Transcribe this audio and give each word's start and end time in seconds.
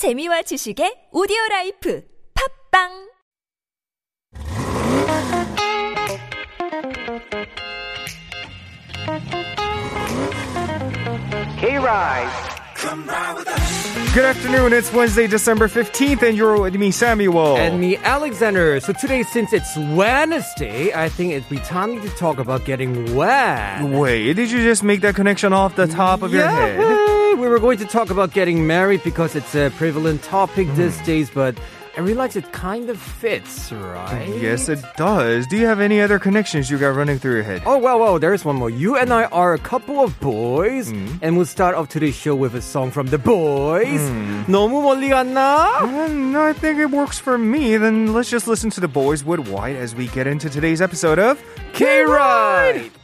재미와 0.00 0.42
지식의 0.48 1.08
오디오 1.12 1.36
라이프 1.50 2.02
팝빵 2.72 3.10
Good 14.14 14.24
afternoon. 14.24 14.72
It's 14.72 14.92
Wednesday, 14.92 15.26
December 15.26 15.68
15th, 15.68 16.22
and 16.22 16.36
you're 16.36 16.58
with 16.58 16.74
me, 16.74 16.90
Samuel. 16.90 17.56
And 17.58 17.78
me, 17.78 17.96
Alexander. 17.98 18.80
So 18.80 18.94
today, 18.94 19.22
since 19.22 19.52
it's 19.52 19.76
Wednesday, 19.76 20.94
I 20.94 21.10
think 21.10 21.32
it'd 21.32 21.48
be 21.50 21.58
time 21.58 22.00
to 22.00 22.08
talk 22.16 22.38
about 22.38 22.64
getting 22.64 23.14
wet. 23.14 23.84
Wait, 23.84 24.32
did 24.32 24.50
you 24.50 24.62
just 24.62 24.82
make 24.82 25.02
that 25.02 25.14
connection 25.14 25.52
off 25.52 25.76
the 25.76 25.86
top 25.86 26.22
of 26.22 26.32
your 26.32 26.48
head? 26.48 26.78
We 27.38 27.48
were 27.48 27.60
going 27.60 27.78
to 27.78 27.86
talk 27.86 28.10
about 28.10 28.32
getting 28.32 28.66
married 28.66 29.02
because 29.04 29.36
it's 29.36 29.54
a 29.54 29.70
prevalent 29.70 30.22
topic 30.22 30.66
mm. 30.66 30.76
these 30.76 30.98
days, 31.02 31.30
but 31.30 31.56
I 31.96 32.00
realize 32.00 32.36
it 32.36 32.52
kind 32.52 32.90
of 32.90 32.98
fits, 32.98 33.72
right? 33.72 34.28
Yes, 34.40 34.68
it 34.68 34.84
does. 34.96 35.46
Do 35.46 35.56
you 35.56 35.66
have 35.66 35.80
any 35.80 36.00
other 36.00 36.18
connections 36.18 36.70
you 36.70 36.76
got 36.76 36.94
running 36.94 37.18
through 37.18 37.34
your 37.34 37.42
head? 37.42 37.62
Oh, 37.66 37.78
well, 37.78 37.98
well, 37.98 38.18
there's 38.18 38.44
one 38.44 38.56
more. 38.56 38.68
You 38.68 38.96
and 38.96 39.12
I 39.12 39.24
are 39.24 39.54
a 39.54 39.58
couple 39.58 40.00
of 40.00 40.18
boys, 40.20 40.92
mm. 40.92 41.18
and 41.22 41.36
we'll 41.36 41.46
start 41.46 41.74
off 41.74 41.88
today's 41.88 42.14
show 42.14 42.34
with 42.34 42.54
a 42.54 42.62
song 42.62 42.90
from 42.90 43.06
The 43.06 43.18
Boyz. 43.18 43.98
Mm. 43.98 44.44
너무 44.46 44.82
멀리 44.82 45.10
갔나? 45.10 46.10
No, 46.10 46.42
I 46.42 46.52
think 46.52 46.78
it 46.78 46.90
works 46.90 47.18
for 47.18 47.38
me. 47.38 47.76
Then 47.76 48.12
let's 48.12 48.28
just 48.28 48.48
listen 48.48 48.70
to 48.70 48.80
The 48.80 48.88
Boyz 48.88 49.24
Wood 49.24 49.48
White 49.48 49.76
as 49.76 49.94
we 49.94 50.08
get 50.08 50.26
into 50.26 50.50
today's 50.50 50.82
episode 50.82 51.18
of 51.18 51.42
K-Ride! 51.72 52.74
K-Ride! 52.74 52.99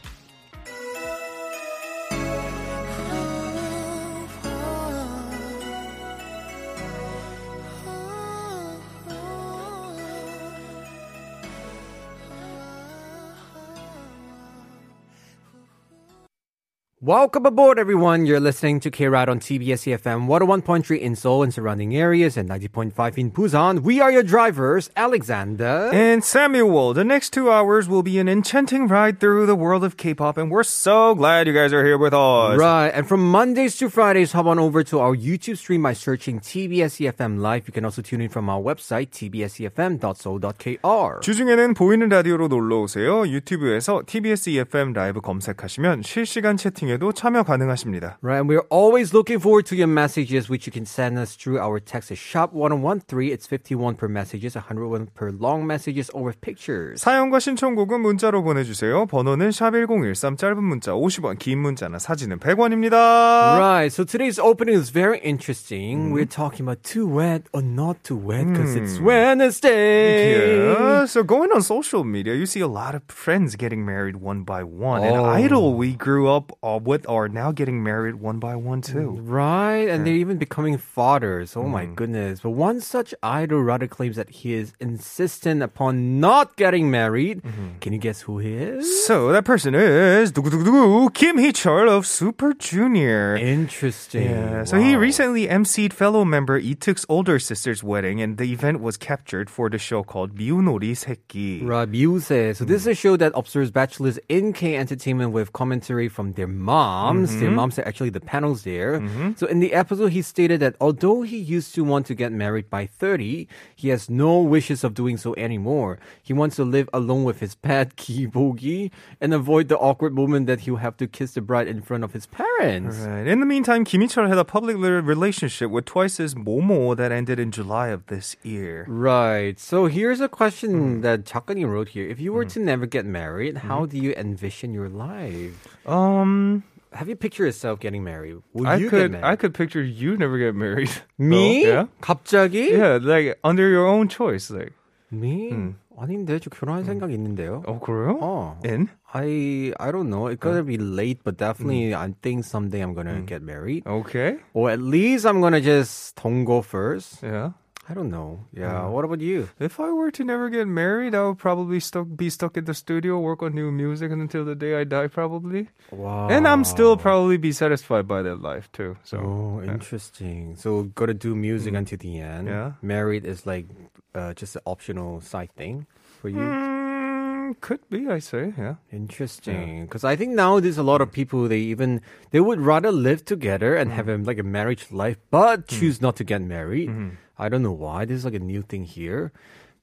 Welcome 17.06 17.46
aboard, 17.46 17.80
everyone. 17.80 18.26
You're 18.26 18.38
listening 18.38 18.78
to 18.78 18.88
K-Ride 18.88 19.28
on 19.28 19.40
TBS 19.40 19.90
EFM 19.90 20.28
101.3 20.28 21.00
in 21.00 21.16
Seoul 21.16 21.42
and 21.42 21.52
surrounding 21.52 21.96
areas 21.96 22.36
and 22.36 22.48
90.5 22.48 23.18
in 23.18 23.32
Busan. 23.32 23.80
We 23.80 24.00
are 24.00 24.12
your 24.12 24.22
drivers, 24.22 24.88
Alexander. 24.94 25.90
And 25.92 26.22
Samuel, 26.22 26.94
the 26.94 27.02
next 27.02 27.30
two 27.30 27.50
hours 27.50 27.88
will 27.88 28.04
be 28.04 28.20
an 28.20 28.28
enchanting 28.28 28.86
ride 28.86 29.18
through 29.18 29.46
the 29.46 29.56
world 29.56 29.82
of 29.82 29.96
K-pop, 29.96 30.38
and 30.38 30.48
we're 30.48 30.62
so 30.62 31.16
glad 31.16 31.48
you 31.48 31.52
guys 31.52 31.72
are 31.72 31.84
here 31.84 31.98
with 31.98 32.14
us. 32.14 32.56
Right, 32.56 32.92
and 32.94 33.08
from 33.08 33.28
Mondays 33.28 33.76
to 33.78 33.90
Fridays, 33.90 34.30
hop 34.30 34.46
on 34.46 34.60
over 34.60 34.84
to 34.84 35.00
our 35.00 35.16
YouTube 35.16 35.58
stream 35.58 35.82
by 35.82 35.94
searching 35.94 36.38
TBS 36.38 37.00
EFM 37.02 37.40
Live. 37.40 37.66
You 37.66 37.72
can 37.72 37.84
also 37.84 38.02
tune 38.02 38.20
in 38.20 38.28
from 38.28 38.48
our 38.48 38.62
website, 38.62 39.10
tbsefm.so.kr. 39.10 41.20
주중에는 41.20 41.74
보이는 41.74 42.08
라디오로 42.08 42.46
놀러 42.46 42.82
오세요. 42.82 43.26
유튜브에서 43.26 44.04
TBS 44.06 44.50
EFM 44.50 44.92
라이브 44.92 45.20
검색하시면 45.20 46.02
실시간 46.02 46.56
채팅에 46.56 46.92
도 46.96 47.12
참여 47.12 47.42
가능하십니다. 47.44 48.18
Right, 48.22 48.40
and 48.40 48.48
we're 48.48 48.66
always 48.70 49.12
looking 49.14 49.38
forward 49.40 49.66
to 49.66 49.76
your 49.76 49.88
messages, 49.88 50.48
which 50.50 50.66
you 50.66 50.72
can 50.72 50.84
send 50.84 51.18
us 51.18 51.36
through 51.36 51.58
our 51.60 51.78
text 51.80 52.10
at 52.10 52.18
shop 52.18 52.52
1013. 52.52 53.30
It's 53.32 53.46
51 53.46 53.96
per 53.96 54.08
messages, 54.08 54.56
101 54.56 55.08
per 55.14 55.30
long 55.30 55.66
messages 55.66 56.10
or 56.10 56.24
with 56.24 56.40
pictures. 56.40 57.00
사연과 57.02 57.38
신청곡은 57.40 58.00
문자로 58.00 58.42
보내주세요. 58.42 59.06
번호는 59.06 59.50
샵1013 59.50 60.36
짧은 60.38 60.62
문자 60.62 60.92
50원, 60.92 61.38
긴 61.38 61.58
문자나 61.60 61.98
사진은 61.98 62.38
100원입니다. 62.38 63.56
Right, 63.58 63.92
so 63.92 64.04
today's 64.04 64.38
opening 64.38 64.76
is 64.78 64.90
very 64.90 65.18
interesting. 65.22 66.12
We're 66.12 66.26
talking 66.26 66.64
about 66.66 66.82
too 66.82 67.06
wet 67.06 67.42
or 67.52 67.62
not 67.62 68.02
too 68.04 68.16
wet 68.16 68.46
because 68.48 68.74
it's 68.76 68.98
Wednesday. 69.00 70.72
Yeah, 70.72 71.06
so 71.06 71.22
going 71.22 71.50
on 71.52 71.62
social 71.62 72.04
media, 72.04 72.34
you 72.34 72.46
see 72.46 72.60
a 72.60 72.66
lot 72.68 72.94
of 72.94 73.02
friends 73.08 73.56
getting 73.56 73.84
married 73.84 74.16
one 74.16 74.42
by 74.44 74.62
one. 74.62 75.02
And 75.04 75.16
Oh. 75.22 75.24
idol 75.26 75.74
we 75.74 75.92
grew 75.94 76.28
up 76.28 76.52
uh, 76.62 76.78
what 76.87 77.03
are 77.05 77.27
now 77.27 77.51
getting 77.51 77.83
married 77.83 78.15
one 78.15 78.39
by 78.39 78.55
one 78.55 78.79
too. 78.79 79.19
Right, 79.19 79.91
and 79.91 79.99
yeah. 79.99 80.03
they're 80.07 80.23
even 80.23 80.39
becoming 80.39 80.79
fathers. 80.79 81.51
Oh 81.59 81.67
mm. 81.67 81.75
my 81.75 81.85
goodness! 81.85 82.39
But 82.39 82.55
one 82.55 82.79
such 82.79 83.11
idol 83.21 83.59
rather 83.59 83.91
claims 83.91 84.15
that 84.15 84.29
he 84.39 84.55
is 84.55 84.71
insistent 84.79 85.59
upon 85.61 86.23
not 86.23 86.55
getting 86.55 86.87
married. 86.89 87.43
Mm-hmm. 87.43 87.83
Can 87.83 87.91
you 87.91 87.99
guess 87.99 88.23
who 88.23 88.39
he 88.39 88.55
is? 88.55 88.87
So 89.03 89.35
that 89.35 89.43
person 89.43 89.75
is 89.75 90.31
Kim 90.31 91.35
Hee 91.43 91.51
Chul 91.51 91.91
of 91.91 92.07
Super 92.07 92.55
Junior. 92.55 93.35
Interesting. 93.35 94.31
Yeah. 94.31 94.63
Wow. 94.63 94.71
So 94.71 94.79
he 94.79 94.95
recently 94.95 95.51
emceed 95.51 95.91
fellow 95.91 96.23
member 96.23 96.55
Leeteuk's 96.61 97.05
older 97.11 97.37
sister's 97.37 97.83
wedding, 97.83 98.23
and 98.23 98.39
the 98.39 98.47
event 98.55 98.79
was 98.79 98.95
captured 98.95 99.49
for 99.51 99.67
the 99.67 99.77
show 99.77 100.07
called 100.07 100.39
미운오리 100.39 100.95
새끼. 100.95 101.67
Right, 101.67 101.91
미우새. 101.91 102.55
So 102.55 102.63
mm. 102.63 102.71
this 102.71 102.87
is 102.87 102.87
a 102.87 102.95
show 102.95 103.19
that 103.19 103.35
observes 103.35 103.75
bachelors 103.75 104.17
in 104.31 104.55
K 104.55 104.79
Entertainment 104.79 105.35
with 105.35 105.51
commentary 105.51 106.07
from 106.07 106.31
their 106.39 106.47
mom 106.47 106.76
moms, 106.77 107.31
mm-hmm. 107.31 107.39
their 107.39 107.51
moms 107.51 107.79
are 107.79 107.87
actually 107.87 108.13
the 108.17 108.25
panels 108.33 108.59
there. 108.63 108.99
Mm-hmm. 108.99 109.31
So 109.39 109.45
in 109.47 109.59
the 109.59 109.73
episode, 109.73 110.11
he 110.17 110.21
stated 110.21 110.59
that 110.59 110.75
although 110.79 111.21
he 111.31 111.37
used 111.37 111.73
to 111.75 111.81
want 111.83 112.05
to 112.07 112.15
get 112.15 112.31
married 112.31 112.69
by 112.69 112.83
30, 112.85 113.47
he 113.75 113.89
has 113.89 114.09
no 114.09 114.39
wishes 114.55 114.83
of 114.83 114.93
doing 114.93 115.17
so 115.17 115.33
anymore. 115.35 115.97
He 116.21 116.33
wants 116.33 116.55
to 116.57 116.65
live 116.65 116.87
alone 116.93 117.23
with 117.23 117.39
his 117.39 117.55
pet, 117.55 117.95
Kibogi, 118.01 118.91
and 119.21 119.33
avoid 119.33 119.67
the 119.67 119.77
awkward 119.77 120.13
moment 120.13 120.47
that 120.47 120.61
he'll 120.61 120.83
have 120.87 120.97
to 120.97 121.07
kiss 121.07 121.33
the 121.33 121.41
bride 121.41 121.67
in 121.67 121.81
front 121.81 122.03
of 122.03 122.13
his 122.13 122.25
parents. 122.25 122.97
Right. 122.97 123.27
In 123.27 123.39
the 123.39 123.45
meantime, 123.45 123.83
Kim 123.83 124.01
had 124.07 124.37
a 124.37 124.45
public 124.45 124.77
relationship 124.77 125.69
with 125.71 125.85
Twice's 125.85 126.35
Momo 126.35 126.95
that 126.95 127.11
ended 127.11 127.39
in 127.39 127.51
July 127.51 127.87
of 127.89 128.05
this 128.07 128.35
year. 128.43 128.85
Right. 128.87 129.59
So 129.59 129.87
here's 129.87 130.21
a 130.21 130.29
question 130.29 130.71
mm. 130.71 131.01
that 131.01 131.25
Chakani 131.25 131.67
wrote 131.67 131.89
here. 131.89 132.07
If 132.07 132.19
you 132.19 132.31
were 132.33 132.45
mm. 132.45 132.53
to 132.53 132.59
never 132.59 132.85
get 132.85 133.05
married, 133.05 133.57
how 133.69 133.85
mm. 133.85 133.89
do 133.89 133.97
you 133.97 134.13
envision 134.15 134.73
your 134.73 134.89
life? 134.89 135.55
Um, 135.87 136.63
Have 136.92 137.08
you 137.08 137.16
pictured 137.16 137.46
yourself 137.46 137.80
getting 137.80 138.04
married? 138.04 138.36
Will 138.52 138.66
I 138.66 138.76
you 138.76 138.90
could 138.90 139.12
get 139.12 139.18
I 139.18 139.20
married? 139.22 139.38
could 139.40 139.54
picture 139.54 139.82
you 139.82 140.16
never 140.16 140.36
get 140.36 140.54
married. 140.54 140.90
Me? 141.18 141.64
Oh, 141.66 141.68
yeah. 141.68 141.84
갑자기? 142.02 142.68
Yeah, 142.70 142.98
like 143.00 143.38
under 143.42 143.68
your 143.68 143.86
own 143.86 144.08
choice. 144.08 144.50
Like, 144.50 144.72
Me? 145.10 145.72
아닌데 145.98 146.38
저 146.40 146.48
결혼할 146.50 146.84
생각 146.84 147.12
있는데요. 147.12 147.62
oh, 147.66 147.78
그래요? 147.78 148.18
어. 148.20 148.56
In? 148.64 148.88
I 149.12 149.72
I 149.78 149.92
don't 149.92 150.08
know. 150.08 150.26
It's 150.28 150.40
gonna 150.40 150.62
be 150.64 150.76
late, 150.78 151.20
but 151.22 151.36
definitely 151.36 151.94
I 151.94 152.12
think 152.22 152.44
someday 152.44 152.80
I'm 152.80 152.94
gonna 152.94 153.20
get 153.20 153.42
married, 153.42 153.86
Okay. 153.86 154.38
or 154.54 154.70
at 154.70 154.80
least 154.80 155.26
I'm 155.26 155.40
gonna 155.40 155.60
just 155.60 156.16
동거 156.16 156.64
first. 156.64 157.22
Yeah. 157.22 157.52
I 157.89 157.93
don't 157.93 158.09
know. 158.09 158.45
Yeah. 158.53 158.87
What 158.87 159.05
about 159.05 159.21
you? 159.21 159.49
If 159.59 159.79
I 159.79 159.91
were 159.91 160.11
to 160.11 160.23
never 160.23 160.49
get 160.49 160.67
married, 160.67 161.15
I 161.15 161.25
would 161.27 161.37
probably 161.37 161.79
stuck 161.79 162.07
be 162.15 162.29
stuck 162.29 162.57
in 162.57 162.65
the 162.65 162.73
studio, 162.73 163.17
work 163.19 163.41
on 163.41 163.55
new 163.55 163.71
music 163.71 164.11
until 164.11 164.43
the 164.43 164.55
day 164.55 164.75
I 164.75 164.83
die, 164.83 165.07
probably. 165.07 165.69
Wow. 165.91 166.27
And 166.29 166.47
I'm 166.47 166.65
still 166.65 166.97
probably 166.97 167.37
be 167.37 167.53
satisfied 167.53 168.07
by 168.07 168.21
that 168.23 168.41
life 168.41 168.69
too. 168.73 168.97
So. 169.03 169.17
Oh, 169.19 169.61
yeah. 169.63 169.71
interesting. 169.71 170.55
So 170.57 170.83
gotta 170.83 171.13
do 171.13 171.33
music 171.35 171.73
until 171.75 171.97
the 171.97 172.19
end. 172.19 172.47
Yeah. 172.47 172.73
Married 172.81 173.25
is 173.25 173.45
like 173.45 173.67
uh, 174.13 174.33
just 174.33 174.55
an 174.57 174.63
optional 174.65 175.21
side 175.21 175.51
thing 175.55 175.87
for 176.19 176.27
you. 176.27 176.39
Mm, 176.39 177.61
could 177.61 177.87
be, 177.89 178.09
I 178.09 178.19
say. 178.19 178.53
Yeah. 178.57 178.75
Interesting, 178.91 179.85
because 179.85 180.03
I 180.03 180.17
think 180.17 180.33
now 180.33 180.59
there's 180.59 180.77
a 180.77 180.83
lot 180.83 180.99
of 180.99 181.11
people 181.11 181.47
they 181.47 181.59
even 181.59 182.01
they 182.31 182.41
would 182.41 182.59
rather 182.59 182.91
live 182.91 183.23
together 183.23 183.75
and 183.75 183.91
have 183.93 184.09
a, 184.09 184.17
like 184.17 184.39
a 184.39 184.43
marriage 184.43 184.91
life, 184.91 185.15
but 185.31 185.67
choose 185.67 186.01
not 186.01 186.17
to 186.17 186.25
get 186.25 186.41
married. 186.41 186.91
I 187.39 187.49
don't 187.49 187.61
know 187.61 187.71
why. 187.71 188.05
This 188.05 188.17
is 188.17 188.25
like 188.25 188.33
a 188.33 188.39
new 188.39 188.61
thing 188.61 188.83
here. 188.83 189.31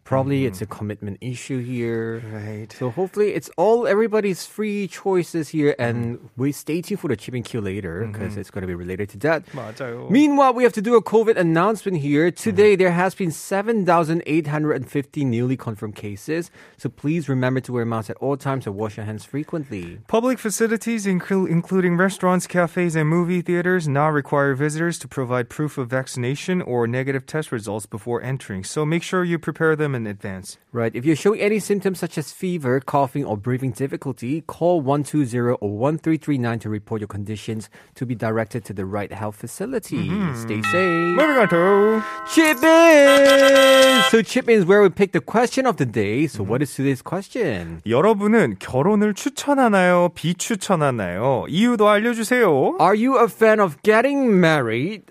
Probably 0.10 0.48
it's 0.48 0.60
a 0.60 0.66
commitment 0.66 1.20
issue 1.22 1.62
here. 1.62 2.24
Right. 2.34 2.74
So 2.74 2.90
hopefully 2.90 3.36
it's 3.36 3.48
all 3.58 3.86
everybody's 3.86 4.44
free 4.44 4.88
choices 4.88 5.50
here, 5.50 5.76
and 5.78 6.32
we 6.36 6.52
stay 6.52 6.82
tuned 6.82 7.00
for 7.00 7.10
the 7.10 7.16
chip 7.16 7.36
and 7.36 7.46
Q 7.46 7.62
later 7.62 8.10
because 8.12 8.36
it's 8.36 8.50
going 8.50 8.64
to 8.64 8.68
be 8.68 8.74
related 8.74 9.10
to 9.10 9.20
that. 9.20 9.46
맞아요. 9.54 10.10
Meanwhile, 10.10 10.56
we 10.56 10.64
have 10.64 10.74
to 10.74 10.82
do 10.82 10.96
a 10.96 11.04
COVID 11.04 11.38
announcement 11.38 12.00
here. 12.00 12.32
Today, 12.32 12.76
there 12.76 12.90
has 12.90 13.14
been 13.14 13.30
7,850 13.30 15.26
newly 15.26 15.56
confirmed 15.56 15.96
cases. 15.96 16.50
So 16.78 16.90
please 16.90 17.30
remember 17.30 17.60
to 17.62 17.74
wear 17.74 17.86
masks 17.86 18.10
at 18.10 18.18
all 18.18 18.36
times 18.36 18.66
and 18.66 18.76
wash 18.76 18.98
your 18.98 19.06
hands 19.06 19.26
frequently. 19.26 20.00
Public 20.08 20.40
facilities, 20.40 21.06
inclu- 21.06 21.48
including 21.48 21.98
restaurants, 21.98 22.48
cafes, 22.48 22.96
and 22.96 23.08
movie 23.08 23.42
theaters, 23.42 23.88
now 23.88 24.10
require 24.10 24.56
visitors 24.56 24.98
to 24.98 25.08
provide 25.08 25.50
proof 25.50 25.78
of 25.78 25.88
vaccination 25.88 26.64
or 26.64 26.88
negative 26.88 27.28
test 27.28 27.52
results 27.52 27.86
before 27.86 28.24
entering. 28.24 28.64
So 28.64 28.88
make 28.88 29.04
sure 29.04 29.24
you 29.24 29.38
prepare 29.38 29.76
them 29.76 29.93
in 29.94 30.08
advance. 30.08 30.58
Right. 30.72 30.96
If 30.96 31.06
you're 31.06 31.16
showing 31.16 31.40
any 31.42 31.60
symptoms 31.60 32.00
such 32.00 32.18
as 32.18 32.32
fever, 32.32 32.80
coughing, 32.80 33.26
or 33.26 33.38
breathing 33.38 33.72
difficulty, 33.72 34.42
call 34.42 34.82
120 34.82 35.38
or 35.38 35.56
1339 35.58 36.60
to 36.60 36.70
report 36.70 37.02
your 37.02 37.08
conditions 37.08 37.70
to 37.96 38.06
be 38.06 38.14
directed 38.16 38.64
to 38.66 38.74
the 38.74 38.86
right 38.86 39.12
health 39.12 39.36
facility. 39.36 40.10
Stay 40.36 40.62
safe. 40.62 41.18
Moving 41.18 41.38
on 41.38 41.50
to 41.50 42.04
Chip 42.34 42.64
in! 42.64 44.02
So 44.10 44.22
chip 44.22 44.48
in 44.48 44.60
is 44.60 44.66
where 44.66 44.82
we 44.82 44.90
pick 44.90 45.12
the 45.12 45.22
question 45.22 45.66
of 45.66 45.78
the 45.78 45.86
day. 45.86 46.28
So 46.28 46.44
what 46.44 46.62
is 46.62 46.74
today's 46.76 47.02
question? 47.02 47.82
여러분은 47.86 48.58
결혼을 48.60 49.14
추천하나요? 49.14 50.10
비추천하나요? 50.14 51.46
이유도 51.50 51.90
알려주세요. 51.90 52.78
Are 52.80 52.96
you 52.96 53.18
a 53.18 53.28
fan 53.28 53.60
of 53.60 53.82
getting 53.82 54.40
married? 54.40 55.04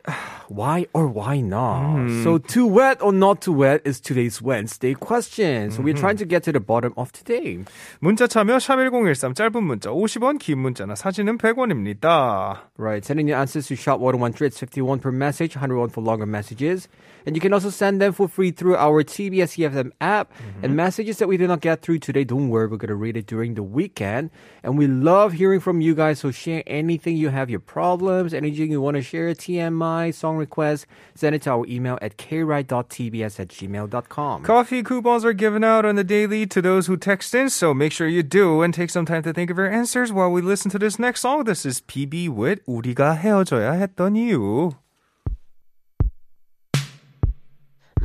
why 0.53 0.87
or 0.93 1.07
why 1.07 1.41
not? 1.41 2.11
So 2.25 2.39
too 2.39 2.67
wet 2.67 3.01
or 3.01 3.13
not 3.13 3.41
too 3.41 3.53
wet 3.53 3.83
is 3.85 4.01
today's 4.01 4.43
Wednesday 4.43 4.95
question. 4.95 5.71
So 5.71 5.83
we're 5.83 5.95
trying 5.95 6.17
to 6.19 6.27
get 6.27 6.43
to 6.45 6.53
the 6.53 6.61
bottom 6.61 6.93
of 6.97 7.13
today. 7.13 7.65
문자 8.03 8.27
참여 8.27 8.59
샵1013 8.59 9.35
짧은 9.35 9.63
문자 9.63 9.91
50원 9.91 10.39
긴 10.39 10.59
문자나 10.59 10.95
사진은 10.95 11.39
100원입니다. 11.39 12.59
Right, 12.77 13.05
sending 13.05 13.29
your 13.29 13.39
answers 13.39 13.69
to 13.69 13.77
shop 13.77 14.01
113 14.01 14.49
it's 14.49 14.59
51 14.59 14.99
per 15.01 15.13
message, 15.13 15.55
101 15.57 15.91
for 15.91 16.03
longer 16.03 16.27
messages. 16.27 16.89
And 17.27 17.37
you 17.37 17.41
can 17.41 17.53
also 17.53 17.71
send 17.71 18.01
them 18.01 18.13
for 18.13 18.27
free 18.27 18.51
through 18.51 18.77
our 18.77 19.05
TBS 19.05 19.59
EFM 19.59 19.93
app. 20.01 20.33
And 20.63 20.75
messages 20.75 21.19
that 21.19 21.29
we 21.29 21.37
did 21.37 21.49
not 21.49 21.61
get 21.61 21.83
through 21.83 21.99
today, 21.99 22.25
don't 22.25 22.49
worry, 22.49 22.67
we're 22.67 22.79
going 22.79 22.89
to 22.89 22.95
read 22.95 23.17
it 23.17 23.27
during 23.27 23.55
the 23.55 23.63
weekend. 23.63 24.31
And 24.63 24.79
we 24.79 24.87
love 24.87 25.35
hearing 25.35 25.61
from 25.61 25.81
you 25.81 25.95
guys, 25.95 26.21
so 26.21 26.31
share 26.31 26.63
anything 26.67 27.17
you 27.17 27.29
have, 27.29 27.51
your 27.51 27.61
problems, 27.61 28.33
anything 28.33 28.73
you 28.73 28.81
want 28.81 28.97
to 28.97 29.03
share, 29.03 29.35
TMI, 29.35 30.15
song 30.15 30.39
requests, 30.44 30.86
send 31.16 31.36
it 31.36 31.42
to 31.44 31.52
our 31.56 31.66
email 31.72 31.98
at 32.04 32.20
kride.tbs 32.20 33.40
at 33.40 33.48
gmail.com. 33.48 34.44
Coffee 34.44 34.84
coupons 34.84 35.24
are 35.24 35.34
given 35.34 35.64
out 35.64 35.86
on 35.88 35.96
the 35.96 36.04
daily 36.04 36.46
to 36.48 36.62
those 36.62 36.88
who 36.88 36.98
text 37.00 37.34
in, 37.34 37.50
so 37.50 37.74
make 37.74 37.92
sure 37.96 38.08
you 38.08 38.24
do 38.24 38.62
and 38.62 38.74
take 38.74 38.92
some 38.92 39.06
time 39.06 39.24
to 39.24 39.32
think 39.32 39.50
of 39.50 39.58
your 39.58 39.72
answers 39.72 40.12
while 40.12 40.30
we 40.30 40.42
listen 40.42 40.70
to 40.72 40.78
this 40.78 41.00
next 41.00 41.22
song. 41.22 41.46
This 41.46 41.66
is 41.66 41.80
BIBI 41.82 42.28
with 42.28 42.60
우리가 42.68 43.16
헤어져야 43.16 43.74
했던 43.74 44.16
이유. 44.16 44.74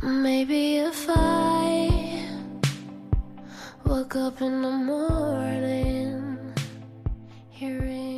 Maybe 0.01 0.77
if 0.77 1.09
I 1.09 1.91
woke 3.85 4.15
up 4.15 4.41
in 4.41 4.61
the 4.61 4.71
morning 4.71 6.53
hearing 7.49 8.08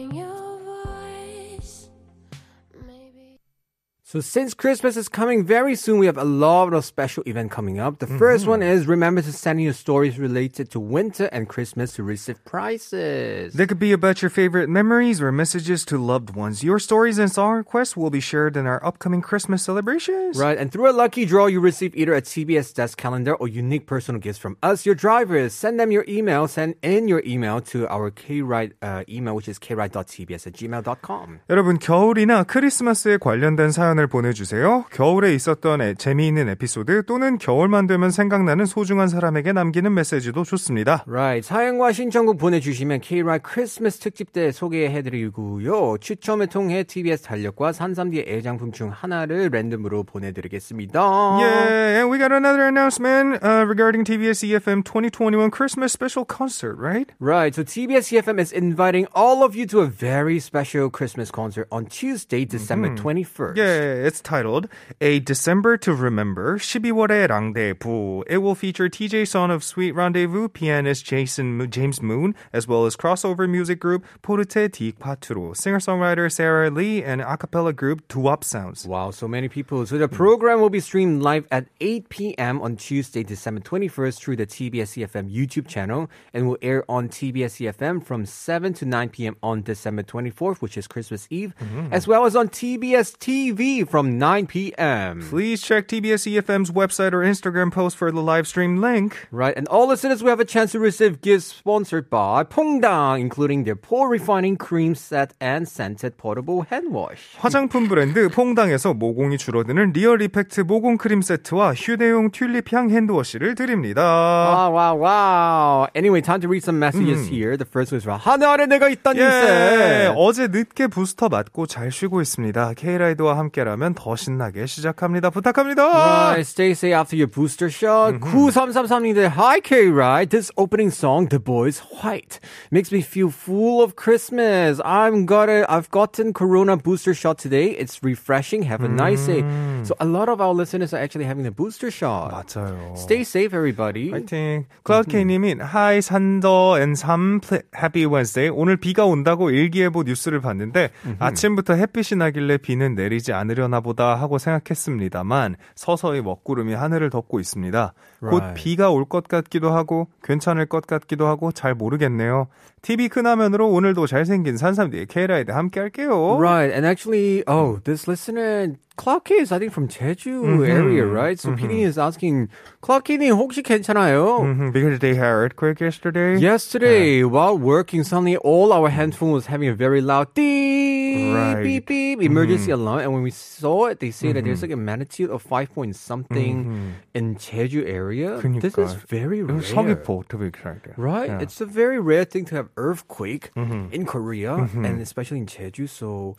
So 4.10 4.20
since 4.20 4.54
Christmas 4.54 4.96
is 4.96 5.08
coming 5.08 5.44
very 5.44 5.74
soon, 5.74 5.98
we 5.98 6.06
have 6.06 6.16
a 6.16 6.22
lot 6.22 6.72
of 6.72 6.84
special 6.84 7.24
events 7.26 7.52
coming 7.52 7.80
up. 7.80 7.98
The 7.98 8.06
first 8.06 8.46
one 8.46 8.62
is 8.62 8.86
remember 8.86 9.20
to 9.20 9.32
send 9.32 9.58
in 9.58 9.64
your 9.64 9.72
stories 9.74 10.16
related 10.16 10.70
to 10.70 10.78
winter 10.78 11.26
and 11.32 11.48
Christmas 11.48 11.94
to 11.94 12.04
receive 12.04 12.38
prizes. 12.44 13.54
They 13.54 13.66
could 13.66 13.80
be 13.80 13.90
about 13.90 14.22
your 14.22 14.30
favorite 14.30 14.68
memories 14.68 15.20
or 15.20 15.32
messages 15.32 15.84
to 15.86 15.98
loved 15.98 16.36
ones. 16.36 16.62
Your 16.62 16.78
stories 16.78 17.18
and 17.18 17.32
song 17.32 17.54
requests 17.54 17.96
will 17.96 18.10
be 18.10 18.20
shared 18.20 18.56
in 18.56 18.64
our 18.64 18.78
upcoming 18.86 19.22
Christmas 19.22 19.64
celebrations. 19.64 20.38
Right, 20.38 20.56
and 20.56 20.70
through 20.70 20.88
a 20.88 20.94
lucky 20.94 21.24
draw, 21.26 21.46
you 21.46 21.58
receive 21.58 21.90
either 21.96 22.14
a 22.14 22.22
TBS 22.22 22.74
desk 22.74 22.96
calendar 22.96 23.34
or 23.34 23.48
unique 23.48 23.88
personal 23.88 24.20
gifts 24.20 24.38
from 24.38 24.56
us, 24.62 24.86
your 24.86 24.94
drivers. 24.94 25.52
Send 25.52 25.80
them 25.80 25.90
your 25.90 26.04
email. 26.06 26.46
Send 26.46 26.76
in 26.80 27.08
your 27.08 27.24
email 27.26 27.60
to 27.74 27.88
our 27.88 28.12
Kride 28.12 28.74
uh, 28.80 29.02
email, 29.08 29.34
which 29.34 29.48
is 29.48 29.58
kride.tbs 29.58 30.46
at 30.46 30.52
gmail.com. 30.52 31.40
여러분 31.50 31.80
겨울이나 31.80 32.44
크리스마스에 32.44 33.16
관련된 33.16 33.72
사연을 33.72 33.96
보내주세요. 34.07 34.85
겨울에 34.91 35.33
있었던 35.35 35.81
에- 35.81 35.93
재미있는 35.95 36.49
에피소드 36.49 37.03
또는 37.05 37.37
겨울만 37.37 37.87
되면 37.87 38.11
생각나는 38.11 38.65
소중한 38.65 39.07
사람에게 39.07 39.53
남기는 39.53 39.93
메시지도 39.93 40.43
좋습니다. 40.43 41.03
Right. 41.07 41.47
사연과 41.47 41.91
신청곡 41.91 42.37
보내주시면 42.37 43.01
K-Ride 43.01 43.43
크리스마스 43.43 43.99
특집 43.99 44.31
때 44.31 44.51
소개해드리고요. 44.51 45.97
추첨을 45.99 46.47
통해 46.47 46.83
TBS 46.83 47.23
달력과 47.23 47.71
산삼디의 47.73 48.25
애장품 48.27 48.71
중 48.71 48.89
하나를 48.91 49.49
랜덤으로 49.51 50.03
보내드리겠습니다. 50.03 51.01
Yeah, 51.01 51.99
and 52.01 52.11
we 52.11 52.17
got 52.17 52.31
another 52.31 52.65
announcement 52.67 53.39
uh, 53.43 53.65
regarding 53.67 54.03
TBS 54.05 54.43
EFM 54.43 54.83
2021 54.83 55.49
Christmas 55.51 55.91
special 55.91 56.25
concert, 56.25 56.75
right? 56.79 57.09
Right. 57.19 57.53
So 57.55 57.63
TBS 57.63 58.11
EFM 58.15 58.39
is 58.39 58.51
inviting 58.51 59.07
all 59.15 59.43
of 59.43 59.55
you 59.55 59.65
to 59.67 59.81
a 59.81 59.87
very 59.87 60.39
special 60.39 60.89
Christmas 60.89 61.31
concert 61.31 61.67
on 61.71 61.85
Tuesday, 61.85 62.45
December 62.45 62.89
21st. 62.95 63.57
Yeah, 63.57 63.90
It's 63.91 64.21
titled 64.21 64.69
A 65.01 65.19
December 65.19 65.75
to 65.77 65.93
Remember 65.93 66.57
12월의 66.57 67.29
Rendezvous. 67.29 68.23
It 68.27 68.37
will 68.37 68.55
feature 68.55 68.87
TJ 68.87 69.27
Son 69.27 69.51
of 69.51 69.63
Sweet 69.63 69.91
Rendezvous, 69.91 70.47
pianist 70.47 71.05
Jason 71.05 71.69
James 71.69 72.01
Moon, 72.01 72.33
as 72.53 72.67
well 72.67 72.85
as 72.85 72.95
crossover 72.95 73.49
music 73.49 73.79
group 73.79 74.05
Forte 74.23 74.69
di 74.69 74.93
Quattro, 74.93 75.53
singer-songwriter 75.53 76.31
Sarah 76.31 76.71
Lee, 76.71 77.03
and 77.03 77.21
a 77.21 77.35
cappella 77.35 77.73
group 77.73 78.07
Duop 78.07 78.43
Sounds. 78.43 78.87
Wow, 78.87 79.11
so 79.11 79.27
many 79.27 79.49
people. 79.49 79.85
So 79.85 79.97
the 79.97 80.07
program 80.07 80.61
will 80.61 80.69
be 80.69 80.79
streamed 80.79 81.21
live 81.21 81.45
at 81.51 81.67
8 81.81 82.07
p.m. 82.09 82.61
on 82.61 82.77
Tuesday, 82.77 83.23
December 83.23 83.59
21st 83.61 84.17
through 84.17 84.37
the 84.37 84.47
TBS 84.47 85.05
EFM 85.05 85.29
YouTube 85.33 85.67
channel 85.67 86.09
and 86.33 86.47
will 86.47 86.57
air 86.61 86.85
on 86.89 87.09
TBS 87.09 87.59
EFM 87.59 88.03
from 88.03 88.25
7 88.25 88.73
to 88.73 88.85
9 88.85 89.09
p.m. 89.09 89.35
on 89.43 89.61
December 89.61 90.03
24th, 90.03 90.57
which 90.57 90.77
is 90.77 90.87
Christmas 90.87 91.27
Eve, 91.29 91.53
mm-hmm. 91.59 91.91
as 91.91 92.07
well 92.07 92.25
as 92.25 92.35
on 92.35 92.47
TBS 92.47 93.17
TV 93.17 93.80
from 93.89 94.17
9 94.17 94.47
p.m. 94.47 95.21
Please 95.29 95.61
check 95.61 95.87
TBS 95.87 96.27
EFM's 96.27 96.71
website 96.71 97.13
or 97.13 97.19
Instagram 97.19 97.71
post 97.71 97.97
for 97.97 98.11
the 98.11 98.21
live 98.21 98.47
stream 98.47 98.81
link. 98.81 99.27
Right, 99.31 99.55
and 99.55 99.67
all 99.67 99.87
listeners 99.87 100.21
will 100.21 100.29
have 100.29 100.39
a 100.39 100.45
chance 100.45 100.71
to 100.73 100.79
receive 100.79 101.21
gifts 101.21 101.45
sponsored 101.45 102.09
by 102.09 102.43
Pongdang, 102.43 103.19
including 103.19 103.63
their 103.63 103.75
pore 103.75 104.09
refining 104.09 104.57
cream 104.57 104.95
set 104.95 105.33
and 105.39 105.67
scented 105.67 106.17
portable 106.17 106.63
hand 106.69 106.91
wash. 106.93 107.37
화장품 107.37 107.87
브랜드 107.87 108.29
퐁당에서 108.29 108.93
모공이 108.93 109.37
줄어드는 109.37 109.93
리얼 109.93 110.21
이펙트 110.21 110.61
모공 110.61 110.97
크림 110.97 111.21
세트와 111.21 111.73
휴대용 111.73 112.31
튤립 112.31 112.73
향 112.73 112.89
핸드워시를 112.89 113.55
드립니다. 113.55 114.01
Wow, 114.01 114.73
wow, 114.75 114.95
wow. 114.95 115.87
Anyway, 115.95 116.21
time 116.21 116.41
to 116.41 116.47
read 116.47 116.63
some 116.63 116.79
messages 116.79 117.27
here. 117.27 117.57
The 117.57 117.65
first 117.65 117.91
one 117.91 117.97
is 117.97 118.03
from 118.03 118.19
하늘 118.19 118.47
아래 118.47 118.65
내가 118.65 118.89
있다님 118.89 119.21
예. 119.21 120.13
어제 120.15 120.47
늦게 120.47 120.87
부스터 120.87 121.29
맞고 121.29 121.65
잘 121.65 121.91
쉬고 121.91 122.21
있습니다. 122.21 122.73
K라이드와 122.75 123.37
함께라 123.37 123.70
면 123.77 123.93
더 123.93 124.15
신나게 124.15 124.65
시작합니다. 124.65 125.29
부탁합니다. 125.29 125.83
Right, 125.83 126.47
stay 126.47 126.71
safe 126.71 126.93
after 126.93 127.15
your 127.15 127.27
booster 127.29 127.69
shot. 127.69 128.19
9333님들, 128.19 129.29
Hi 129.37 129.59
K-Ride. 129.59 130.29
This 130.29 130.51
opening 130.57 130.91
song, 130.91 131.27
The 131.29 131.39
Boys 131.39 131.79
White, 132.01 132.39
makes 132.71 132.91
me 132.91 133.01
feel 133.01 133.29
full 133.29 133.81
of 133.83 133.95
Christmas. 133.95 134.79
I'm 134.85 135.25
got 135.25 135.49
a, 135.49 135.65
I've 135.69 135.89
gotten 135.91 136.33
Corona 136.33 136.77
booster 136.77 137.13
shot 137.13 137.37
today. 137.37 137.71
It's 137.71 137.99
refreshing. 138.03 138.63
Have 138.63 138.83
a 138.83 138.89
nice 138.89 139.25
day. 139.27 139.43
So 139.83 139.95
a 139.99 140.05
lot 140.05 140.29
of 140.29 140.41
our 140.41 140.53
listeners 140.53 140.93
are 140.93 141.01
actually 141.01 141.25
having 141.25 141.43
the 141.43 141.51
booster 141.51 141.91
shot. 141.91 142.31
맞아요. 142.31 142.97
Stay 142.97 143.21
safe, 143.21 143.53
everybody. 143.53 144.11
파이팅. 144.11 144.65
클라우드케이님이 144.83 145.55
하이 145.59 146.01
산더 146.01 146.79
앤삼 146.81 147.41
해피 147.81 148.05
웬스데이 148.05 148.49
오늘 148.49 148.77
비가 148.77 149.05
온다고 149.05 149.49
일기예보 149.49 150.03
뉴스를 150.03 150.41
봤는데 150.41 150.89
아침부터 151.19 151.73
햇빛이 151.75 152.17
나길래 152.17 152.57
비는 152.57 152.95
내리지 152.95 153.33
않으려 153.33 153.60
나 153.67 153.79
보다 153.81 154.15
하고 154.15 154.37
생각했습니다만 154.37 155.55
서서히 155.75 156.21
먹구름이 156.21 156.73
하늘을 156.73 157.09
덮고 157.09 157.39
있습니다. 157.39 157.93
곧 158.19 158.27
Right. 158.41 158.53
비가 158.63 158.89
올 158.91 159.05
것 159.05 159.27
같기도 159.27 159.71
하고 159.71 160.07
괜찮을 160.23 160.65
것 160.67 160.85
같기도 160.87 161.27
하고 161.27 161.51
잘 161.51 161.73
모르겠네요. 161.75 162.47
TV 162.82 163.08
큰 163.08 163.26
화면으로 163.26 163.68
오늘도 163.68 164.06
잘생긴 164.06 164.56
산삼디의 164.56 165.06
K라이드 165.06 165.50
함께 165.50 165.80
할게요. 165.80 166.36
Right, 166.38 166.72
and 166.72 166.86
actually, 166.86 167.42
oh, 167.48 167.80
this 167.82 168.06
listener, 168.06 168.76
Clark 168.96 169.24
K 169.24 169.34
is 169.42 169.52
I 169.52 169.58
think 169.58 169.72
from 169.72 169.88
Jeju 169.88 170.64
area, 170.64 171.04
right? 171.04 171.38
So 171.38 171.50
PD 171.52 171.82
is 171.84 171.98
asking, 171.98 172.48
Clark 172.80 173.04
K님 173.04 173.28
혹시 173.36 173.60
괜찮아요? 173.62 174.40
Mhm, 174.40 174.72
Because 174.72 175.00
they 175.00 175.14
had 175.16 175.34
earthquake 175.34 175.80
yesterday. 175.80 176.38
Yesterday, 176.38 177.22
while 177.24 177.58
working, 177.58 178.04
suddenly 178.04 178.36
all 178.38 178.72
our 178.72 178.88
handphone 178.88 179.32
was 179.32 179.46
having 179.52 179.68
a 179.68 179.74
very 179.74 180.00
loud 180.00 180.32
beep, 180.32 181.34
Right. 181.34 181.60
beep, 181.62 181.86
beep, 181.86 182.22
emergency 182.22 182.70
alarm. 182.70 183.00
And 183.00 183.12
when 183.12 183.20
we 183.22 183.32
saw 183.32 183.86
it, 183.92 184.00
they 184.00 184.10
say 184.10 184.32
that 184.32 184.44
there's 184.44 184.62
like 184.62 184.72
a 184.72 184.80
magnitude 184.80 185.28
of 185.28 185.42
five 185.42 185.68
point 185.74 185.92
something 185.96 186.96
in 187.12 187.36
Jeju 187.36 187.84
area. 187.84 188.40
This 188.40 188.78
is 188.80 188.96
그러니까. 188.96 189.08
very 189.08 189.40
It 189.40 189.44
rare. 189.44 189.56
was 189.60 189.72
서귀포 189.72 190.24
to 190.28 190.38
be 190.38 190.46
exact. 190.48 190.88
Right? 190.96 191.28
Yeah. 191.28 191.40
It's 191.44 191.60
a 191.60 191.66
very 191.68 192.00
rare 192.00 192.24
thing 192.24 192.46
to 192.48 192.56
have 192.56 192.68
earthquake 192.76 193.50
in 193.56 194.04
Korea 194.06 194.54
and 194.74 195.00
especially 195.00 195.38
in 195.38 195.46
Jeju. 195.46 195.88
So 195.88 196.36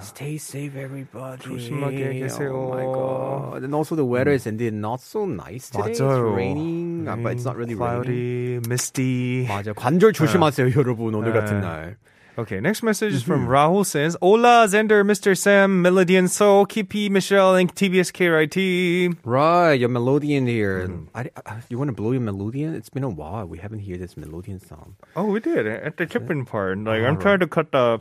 stay 0.00 0.36
safe, 0.38 0.76
everybody. 0.76 1.42
조심하게 1.42 2.20
계세요. 2.20 2.52
Oh 2.54 2.70
my 2.74 2.84
god. 2.84 3.64
And 3.64 3.74
also 3.74 3.94
the 3.96 4.04
weather 4.04 4.32
is 4.32 4.46
indeed 4.46 4.74
not 4.74 5.00
so 5.00 5.24
nice 5.26 5.70
today. 5.70 5.92
맞아요. 5.92 6.30
It's 6.30 6.36
raining, 6.36 7.08
uh, 7.08 7.16
but 7.16 7.32
it's 7.32 7.44
not 7.44 7.56
really 7.56 7.74
raining. 7.74 8.60
cloudy, 8.60 8.60
misty. 8.68 9.46
맞아. 9.46 9.72
관절 9.72 10.12
조심하세요, 10.12 10.70
여러분. 10.76 11.14
오늘 11.14 11.32
같은 11.32 11.60
날. 11.60 11.96
Okay, 12.37 12.59
next 12.59 12.83
message 12.83 13.15
is 13.15 13.23
from 13.23 13.47
mm-hmm. 13.47 13.51
Rahul 13.51 13.83
says, 13.83 14.15
Hola, 14.21 14.67
Zender, 14.69 15.03
Mr. 15.03 15.35
Sam, 15.35 15.81
Melody 15.81 16.15
and 16.15 16.29
Soul, 16.29 16.67
Kipi, 16.67 17.09
Michelle, 17.09 17.55
and 17.55 17.73
TBS 17.73 18.13
KRIT. 18.13 19.17
Right, 19.23 19.73
your 19.73 19.89
melodian 19.89 20.45
here. 20.45 20.87
Mm-hmm. 20.87 21.17
I, 21.17 21.31
I, 21.47 21.61
you 21.67 21.79
want 21.79 21.87
to 21.87 21.93
blow 21.93 22.11
your 22.11 22.21
melodian? 22.21 22.75
It's 22.75 22.89
been 22.89 23.03
a 23.03 23.09
while. 23.09 23.47
We 23.47 23.57
haven't 23.57 23.79
heard 23.87 24.01
this 24.01 24.15
melodian 24.15 24.59
song. 24.59 24.97
Oh, 25.15 25.25
we 25.25 25.39
did 25.39 25.65
at 25.65 25.97
the 25.97 26.05
chipping 26.05 26.45
part. 26.45 26.77
Like, 26.77 27.01
I'm 27.01 27.19
trying 27.19 27.39
to 27.39 27.47
cut 27.47 27.71
the 27.71 27.99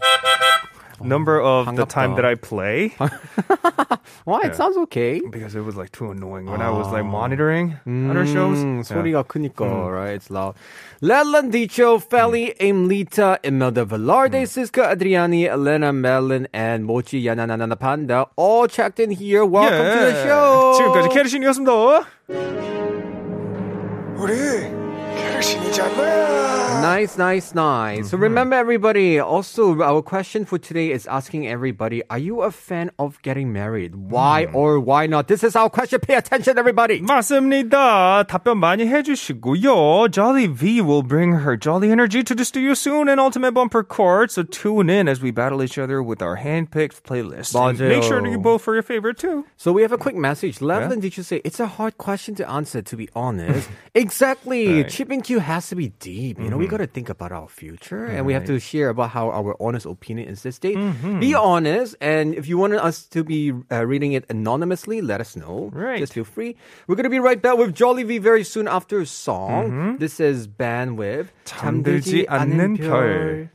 number 1.03 1.39
of 1.41 1.65
the 1.65 1.85
반갑다. 1.85 1.89
time 1.89 2.15
that 2.15 2.25
I 2.25 2.35
play 2.35 2.93
Why? 4.23 4.41
It 4.45 4.53
sounds 4.55 4.77
okay. 4.85 5.19
because 5.31 5.55
it 5.55 5.61
was 5.65 5.75
like 5.75 5.91
too 5.91 6.11
annoying 6.11 6.45
when 6.45 6.61
I 6.61 6.69
was 6.69 6.91
like 6.91 7.05
monitoring 7.05 7.73
other 7.87 8.25
shows. 8.27 8.61
음, 8.61 8.83
Yeah. 8.85 8.93
소리가 9.01 9.23
크니까, 9.25 9.65
right? 9.89 10.13
It's 10.13 10.29
loud. 10.29 10.53
Leland 11.01 11.51
Dicho, 11.51 11.97
Feli, 11.97 12.53
Emlita, 12.59 13.39
Imelda 13.43 13.83
Velarde, 13.85 14.45
Siska 14.45 14.93
Adriani, 14.93 15.47
Elena 15.49 15.91
Mellon, 15.91 16.47
and 16.53 16.85
Mochi 16.85 17.23
Yananana 17.23 17.77
Panda 17.79 18.27
all 18.35 18.67
checked 18.67 18.99
in 18.99 19.09
here. 19.09 19.43
Welcome 19.43 19.81
to 19.81 20.05
the 20.05 20.23
show. 20.23 20.77
지금까지 20.77 21.09
캐리신이었습니다. 21.09 22.05
어르신이잖아. 25.36 26.56
Nice, 26.80 27.18
nice, 27.18 27.54
nice. 27.54 28.10
So 28.10 28.16
mm-hmm. 28.16 28.22
remember, 28.22 28.56
everybody. 28.56 29.18
Also, 29.18 29.80
our 29.82 30.02
question 30.02 30.44
for 30.44 30.58
today 30.58 30.92
is 30.92 31.06
asking 31.06 31.46
everybody: 31.48 32.02
Are 32.10 32.18
you 32.18 32.42
a 32.42 32.50
fan 32.50 32.90
of 32.98 33.20
getting 33.22 33.52
married? 33.52 33.96
Why 33.96 34.46
mm. 34.46 34.54
or 34.54 34.78
why 34.78 35.06
not? 35.06 35.26
This 35.26 35.42
is 35.42 35.56
our 35.56 35.70
question. 35.70 36.00
Pay 36.00 36.14
attention, 36.14 36.58
everybody. 36.58 37.00
맞습니다. 37.00 38.24
답변 38.24 38.58
많이 38.58 38.86
해주시고요. 38.86 40.10
Jolly 40.10 40.46
V 40.46 40.80
will 40.80 41.02
bring 41.02 41.32
her 41.44 41.56
jolly 41.56 41.90
energy 41.90 42.22
to 42.22 42.34
the 42.34 42.44
studio 42.44 42.74
soon 42.74 43.08
and 43.08 43.20
Ultimate 43.20 43.52
Bumper 43.52 43.82
Car. 43.82 44.28
So 44.28 44.42
tune 44.42 44.90
in 44.90 45.08
as 45.08 45.20
we 45.20 45.30
battle 45.30 45.62
each 45.62 45.78
other 45.78 46.02
with 46.02 46.22
our 46.22 46.36
handpicked 46.36 47.02
playlist. 47.02 47.56
Make 47.78 48.02
sure 48.04 48.20
to 48.20 48.30
you 48.30 48.38
vote 48.38 48.58
for 48.60 48.74
your 48.74 48.82
favorite 48.82 49.18
too. 49.18 49.46
So 49.56 49.72
we 49.72 49.82
have 49.82 49.92
a 49.92 49.98
quick 49.98 50.16
message. 50.16 50.58
Levlin, 50.58 51.00
did 51.00 51.16
you 51.16 51.22
say 51.22 51.40
it's 51.44 51.60
a 51.60 51.66
hard 51.66 51.98
question 51.98 52.34
to 52.36 52.48
answer? 52.48 52.82
To 52.82 52.96
be 52.96 53.08
honest, 53.14 53.68
exactly. 53.94 54.84
Chipping 54.84 55.22
Q 55.25 55.39
has 55.39 55.69
to 55.69 55.75
be 55.75 55.89
deep. 55.99 56.39
You 56.39 56.49
know, 56.49 56.57
we 56.57 56.67
got 56.67 56.77
to 56.77 56.87
think 56.87 57.09
about 57.09 57.31
our 57.31 57.47
future, 57.47 58.05
and 58.05 58.25
we 58.25 58.33
have 58.33 58.45
to 58.45 58.59
share 58.59 58.89
about 58.89 59.11
how 59.11 59.29
our 59.31 59.55
honest 59.59 59.85
opinion 59.85 60.29
is 60.29 60.43
this 60.43 60.59
day. 60.59 60.75
Be 61.19 61.33
honest, 61.33 61.95
and 62.01 62.33
if 62.35 62.47
you 62.47 62.57
want 62.57 62.73
us 62.73 63.03
to 63.15 63.23
be 63.23 63.53
uh, 63.71 63.85
reading 63.85 64.13
it 64.13 64.25
anonymously, 64.29 65.01
let 65.01 65.21
us 65.21 65.35
know. 65.35 65.69
Right. 65.73 65.99
Just 65.99 66.13
feel 66.13 66.23
free. 66.25 66.55
We're 66.87 66.95
gonna 66.95 67.09
be 67.09 67.19
right 67.19 67.41
back 67.41 67.57
with 67.57 67.73
Jolly 67.73 68.03
V 68.03 68.17
very 68.17 68.43
soon 68.43 68.67
after 68.67 68.99
a 69.01 69.05
song. 69.05 69.97
This 69.97 70.19
is 70.19 70.47
Band 70.47 70.97
with 70.97 71.31
잠들지 71.45 72.25
않는 72.27 72.77
별. 72.77 73.49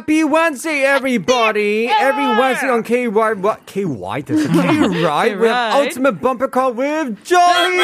Happy 0.00 0.24
Wednesday, 0.24 0.80
everybody! 0.80 1.86
Every 1.86 2.26
Wednesday 2.26 2.70
on 2.70 2.82
K 2.82 3.06
Ride, 3.06 3.42
what 3.42 3.66
K 3.66 3.84
Ride? 3.84 4.24
K 4.28 4.32
Ride 4.34 5.38
with 5.38 5.50
K-Ride. 5.50 5.72
Ultimate 5.74 6.22
Bumper 6.22 6.48
Car 6.48 6.72
with 6.72 7.22
Jolly. 7.22 7.76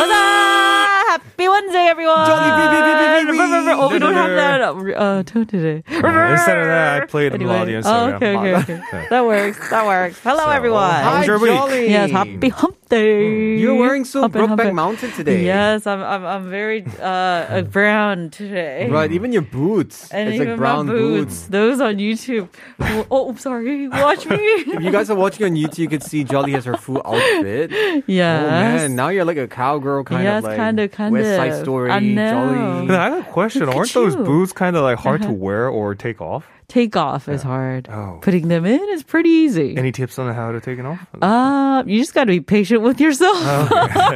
Huzzah! 0.00 1.12
Happy 1.12 1.48
Wednesday, 1.48 1.86
everyone! 1.86 2.26
Jolly. 2.26 3.72
Oh, 3.72 3.88
we 3.92 4.00
don't 4.00 4.14
have 4.14 4.30
that 4.30 4.62
uh, 4.96 5.22
tone 5.22 5.46
today. 5.46 5.84
Instead 5.86 6.58
of 6.58 6.66
that, 6.66 7.02
I 7.02 7.06
played 7.06 7.34
Anyway. 7.34 7.52
Melody 7.52 7.74
instead. 7.74 7.92
Oh, 7.94 8.16
okay, 8.16 8.36
okay, 8.36 8.54
okay. 8.82 9.06
That 9.08 9.24
works. 9.24 9.70
That 9.70 9.86
works. 9.86 10.18
Hello, 10.24 10.48
everyone. 10.48 10.90
How 10.90 11.18
was 11.18 11.20
Hi, 11.20 11.24
your 11.26 11.38
week? 11.38 11.52
Jolly. 11.52 11.88
Yes, 11.88 12.10
happy 12.10 12.48
hump 12.48 12.76
day. 12.92 13.56
You're 13.56 13.74
wearing 13.74 14.04
so 14.04 14.22
Hump 14.22 14.34
Brokeback 14.34 14.66
it. 14.66 14.74
Mountain 14.74 15.10
today. 15.12 15.44
Yes, 15.44 15.86
I'm, 15.86 16.02
I'm, 16.02 16.24
I'm 16.24 16.50
very 16.50 16.84
uh, 17.00 17.02
uh, 17.02 17.62
brown 17.76 18.30
today. 18.30 18.88
Right, 18.88 19.10
even 19.10 19.32
your 19.32 19.42
boots. 19.42 20.10
And 20.10 20.28
it's 20.28 20.36
even 20.36 20.50
like 20.50 20.58
brown 20.58 20.86
my 20.86 20.92
boots, 20.92 21.46
those 21.46 21.80
on 21.80 21.96
YouTube. 21.96 22.48
Oh, 22.80 23.06
oh, 23.10 23.34
sorry. 23.36 23.88
Watch 23.88 24.26
me. 24.26 24.36
If 24.72 24.82
you 24.82 24.90
guys 24.90 25.10
are 25.10 25.16
watching 25.16 25.46
on 25.46 25.52
YouTube, 25.52 25.78
you 25.78 25.88
can 25.88 26.00
see 26.00 26.24
Jolly 26.24 26.52
has 26.52 26.64
her 26.64 26.76
full 26.76 27.02
outfit. 27.04 27.72
Yeah. 28.06 28.42
Oh 28.42 28.50
man, 28.50 28.96
now 28.96 29.08
you're 29.08 29.24
like 29.24 29.36
a 29.36 29.46
cowgirl 29.46 30.04
kind 30.04 30.24
yes, 30.24 30.38
of 30.38 30.44
like 30.44 30.56
kind 30.56 30.80
of, 30.80 30.90
kind 30.90 31.12
West 31.12 31.28
of. 31.28 31.36
Side 31.36 31.62
Story, 31.62 31.90
I 31.90 32.00
know. 32.00 32.30
Jolly. 32.30 32.90
I 32.90 33.10
got 33.10 33.18
a 33.18 33.30
question. 33.30 33.68
Aren't 33.68 33.92
those 33.92 34.16
boots 34.16 34.52
kind 34.52 34.76
of 34.76 34.82
like 34.82 34.98
hard 34.98 35.22
to 35.22 35.32
wear 35.32 35.68
or 35.68 35.94
take 35.94 36.20
off? 36.20 36.46
Take 36.71 36.97
off 36.97 37.29
is 37.29 37.43
hard. 37.43 37.87
Oh. 37.89 38.19
Putting 38.21 38.49
them 38.49 38.65
in 38.65 38.81
is 38.91 39.01
pretty 39.01 39.29
easy. 39.29 39.77
Any 39.77 39.93
tips 39.93 40.19
on 40.19 40.27
how 40.35 40.51
to 40.51 40.59
take 40.59 40.77
it 40.77 40.85
off? 40.85 40.99
Uh, 41.21 41.81
you 41.87 41.97
just 41.97 42.13
got 42.13 42.25
to 42.25 42.31
be 42.35 42.41
patient 42.41 42.81
with 42.81 42.99
yourself. 42.99 43.39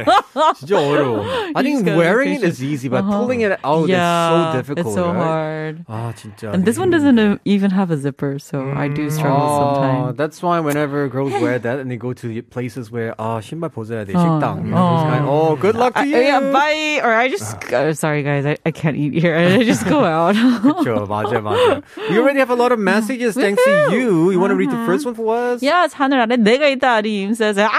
진짜 0.60 0.76
어려워. 0.76 1.24
I 1.56 1.60
You 1.60 1.62
think 1.62 1.76
just 1.80 1.84
gotta 1.86 1.96
be 1.96 1.96
wearing 1.96 2.28
it 2.36 2.40
patient. 2.44 2.52
is 2.52 2.62
easy, 2.62 2.88
but 2.92 3.04
Uh-huh. 3.04 3.18
pulling 3.24 3.40
it 3.40 3.58
out 3.64 3.88
yeah, 3.88 3.96
is 3.96 4.52
so 4.52 4.58
difficult. 4.58 4.86
It's 4.86 4.94
so 4.94 5.06
right? 5.08 5.16
hard. 5.16 5.74
아 5.88 6.12
진짜. 6.14 6.52
And 6.52 6.66
this 6.66 6.76
one 6.78 6.90
doesn't 6.90 7.18
uh, 7.18 7.38
even 7.46 7.70
have 7.72 7.90
a 7.90 7.96
zipper, 7.96 8.38
so 8.38 8.68
I 8.76 8.88
do 8.88 9.08
struggle 9.08 9.40
Oh, 9.40 9.56
sometimes. 9.72 10.16
that's 10.20 10.42
why 10.42 10.60
whenever 10.60 11.08
girls 11.08 11.32
wear 11.40 11.58
that 11.58 11.78
and 11.80 11.90
they 11.90 11.96
go 11.96 12.12
to 12.12 12.42
places 12.52 12.92
where 12.92 13.14
아 13.18 13.40
신발 13.40 13.70
벗어야 13.72 14.04
돼 14.04 14.12
어, 14.12 14.20
식당. 14.20 14.68
You 14.68 14.76
know, 14.76 14.92
those 14.92 15.04
어. 15.04 15.08
kind. 15.08 15.24
Oh, 15.24 15.56
good 15.56 15.74
luck 15.76 15.94
to 15.96 16.00
I, 16.00 16.04
you. 16.04 16.20
yeah, 16.20 16.40
bye. 16.52 17.00
Or 17.02 17.12
I 17.16 17.28
just, 17.32 17.48
uh, 17.72 17.94
sorry 17.96 18.22
guys, 18.22 18.44
I, 18.44 18.56
I 18.66 18.70
can't 18.72 18.96
eat 18.96 19.14
here. 19.16 19.34
I 19.36 19.64
just 19.64 19.88
go 19.88 20.04
out. 20.04 20.36
그렇죠, 20.36 21.08
맞아, 21.08 21.40
맞아. 21.40 21.80
We 22.10 22.18
already 22.20 22.40
have 22.42 22.45
a 22.49 22.55
lot 22.55 22.71
of 22.71 22.79
messages 22.79 23.35
thanks 23.35 23.63
to 23.63 23.91
you. 23.95 24.31
You 24.31 24.39
want 24.39 24.51
to 24.51 24.55
read 24.57 24.71
the 24.71 24.83
first 24.85 25.05
one 25.05 25.15
for 25.15 25.27
us? 25.35 25.61
yes, 25.63 25.93
하늘 25.95 26.19
아래 26.21 26.37
내가 26.37 26.67
있다 26.67 26.93
아림 27.01 27.31
says, 27.31 27.59
아, 27.59 27.69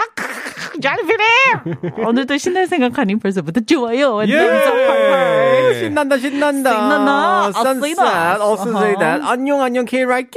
잘피네 0.80 2.04
오늘도 2.06 2.36
신날 2.38 2.66
생각하니 2.68 3.16
벌써부터 3.18 3.60
좋아요. 3.66 4.20
And 4.20 4.32
heart. 4.32 5.74
신난다, 5.80 6.18
신난다. 6.18 6.70
신난다. 6.70 7.50
I'll 7.50 7.76
say 7.76 7.92
Sunset. 7.92 7.96
that. 7.96 8.40
Also 8.40 8.70
say 8.70 8.94
Uh-huh. 8.94 8.98
that. 9.00 9.22
안녕, 9.26 9.60
안녕, 9.62 9.84
K-Right. 9.84 10.30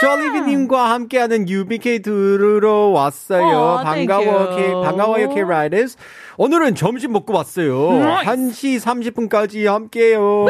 jolly비님과 0.00 0.90
함께하는 0.90 1.48
UBK 1.48 2.00
들으러 2.00 2.88
왔어요. 2.94 3.80
반가워, 3.84 4.54
K. 4.56 4.72
반가워요, 4.84 5.28
K-Riders. 5.34 5.96
오늘은 6.38 6.74
점심 6.76 7.12
먹고 7.12 7.32
왔어요. 7.34 7.88
1시 8.24 8.80
30분까지 8.80 9.66
함께해요. 9.66 10.46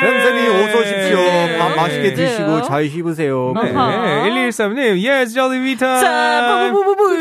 선생님, 0.00 0.50
어서 0.52 0.78
오십시오. 0.78 1.16
밥 1.58 1.68
네. 1.70 1.76
맛있게 1.76 2.14
드시고 2.14 2.56
네. 2.60 2.62
잘 2.62 2.88
쉬으세요. 2.88 3.52
네, 3.54 3.72
Uh-huh. 3.72 4.26
1113님, 4.26 4.96
yes, 5.02 5.32
Jolly 5.34 5.58
Vita. 5.60 6.00
자, 6.00 6.70
부부부부부. 6.72 7.16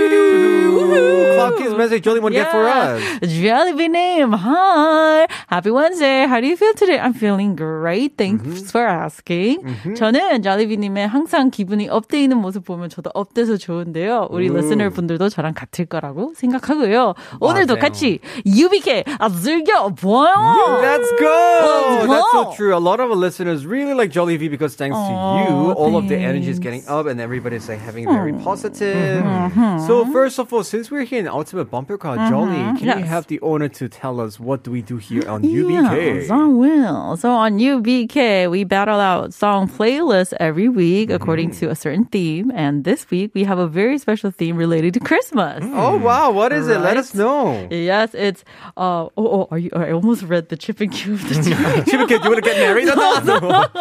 Clock 1.35 1.59
is 1.61 1.73
message, 1.75 2.01
Jolly, 2.03 2.21
you 2.21 2.29
get 2.31 2.49
for 2.49 2.65
us? 2.67 3.01
Jollibee 3.21 3.89
name. 3.89 4.31
Hi. 4.33 5.27
Happy 5.47 5.69
Wednesday. 5.71 6.25
How 6.27 6.39
do 6.39 6.47
you 6.47 6.55
feel 6.55 6.73
today? 6.73 6.97
I'm 6.99 7.13
feeling 7.13 7.55
great. 7.55 8.17
Thanks 8.17 8.43
Mm-hmm. 8.45 8.67
for 8.71 8.85
asking. 8.87 9.59
저는 9.95 10.41
Jollibee님의 10.43 11.07
항상 11.07 11.49
기분이 11.51 11.87
업돼 11.89 12.21
있는 12.23 12.37
모습 12.37 12.63
보면 12.65 12.89
저도 12.89 13.11
업돼서 13.13 13.57
좋은데요. 13.57 14.27
우리 14.31 14.49
리스너 14.49 14.89
분들도 14.89 15.29
저랑 15.29 15.53
같을 15.53 15.85
거라고 15.85 16.33
생각하고요. 16.35 17.13
오늘도. 17.39 17.75
같이 17.75 18.19
UBK 18.45 19.03
아, 19.19 19.27
즐겨봐요. 19.29 20.81
Let's 20.81 21.09
go! 21.19 21.27
Let's 21.27 22.07
That's 22.07 22.31
so 22.31 22.43
go. 22.45 22.51
True. 22.65 22.75
A 22.75 22.79
lot 22.79 22.99
of 22.99 23.09
our 23.09 23.15
listeners 23.15 23.65
really 23.65 23.93
like 23.93 24.09
Jolly 24.11 24.37
V 24.37 24.47
because 24.47 24.75
thanks 24.75 24.95
to 24.95 25.11
you, 25.11 25.71
all 25.73 25.97
of 25.97 26.07
the 26.07 26.17
energy 26.17 26.49
is 26.49 26.59
getting 26.59 26.85
up 26.87 27.05
and 27.05 27.21
everybody's 27.21 27.69
like 27.69 27.79
having 27.79 28.05
very 28.05 28.31
hmm. 28.31 28.43
positive. 28.43 29.23
Mm-hmm. 29.23 29.85
So 29.87 30.05
first 30.11 30.39
of 30.39 30.51
all, 30.51 30.63
since 30.63 30.89
we're 30.89 31.03
here 31.03 31.19
in 31.19 31.27
Ultimate 31.27 31.65
Bumper 31.65 31.97
Car, 31.97 32.17
mm-hmm. 32.17 32.31
Jolly, 32.31 32.79
can 32.79 32.99
you 32.99 33.05
have 33.05 33.27
the 33.27 33.39
honor 33.41 33.69
to 33.69 33.87
tell 33.87 34.19
us 34.19 34.39
what 34.39 34.63
do 34.63 34.71
we 34.71 34.81
do 34.81 34.97
here 34.97 35.27
on 35.29 35.43
UBK? 35.43 36.21
Yes, 36.21 36.29
I 36.29 36.45
will. 36.45 37.17
So 37.17 37.31
on 37.31 37.59
UBK, 37.59 38.49
we 38.49 38.63
battle 38.63 38.99
out 38.99 39.33
song 39.33 39.67
playlists 39.67 40.33
every 40.39 40.69
week 40.69 41.09
mm-hmm. 41.09 41.21
according 41.21 41.51
to 41.59 41.69
a 41.69 41.75
certain 41.75 42.05
theme. 42.05 42.51
And 42.55 42.83
this 42.83 43.09
week, 43.09 43.31
we 43.33 43.43
have 43.43 43.59
a 43.59 43.67
very 43.67 43.97
special 43.97 44.31
theme 44.31 44.57
related 44.57 44.93
to 44.95 44.99
Christmas. 44.99 45.63
Mm. 45.63 45.73
Oh 45.75 45.97
wow, 45.97 46.31
what 46.31 46.51
is 46.51 46.67
it? 46.67 46.79
Let 46.79 46.97
us 46.97 47.13
know. 47.13 47.67
Yes, 47.69 48.13
it's 48.13 48.43
uh 48.77 49.05
oh, 49.05 49.11
oh 49.17 49.47
are 49.51 49.59
you 49.59 49.69
I 49.75 49.91
almost 49.91 50.23
read 50.23 50.49
the 50.49 50.57
chip 50.57 50.81
and 50.81 50.91
cue 50.91 51.13
of 51.13 51.23
the 51.29 51.35
team. 51.35 51.57
Chibike, 51.85 52.07
do 52.07 52.13
you 52.15 52.29
want 52.31 52.35
to 52.35 52.41
get 52.41 52.54
get 52.54 52.56
married 52.58 52.88
or 52.88 52.94
not? 52.96 53.74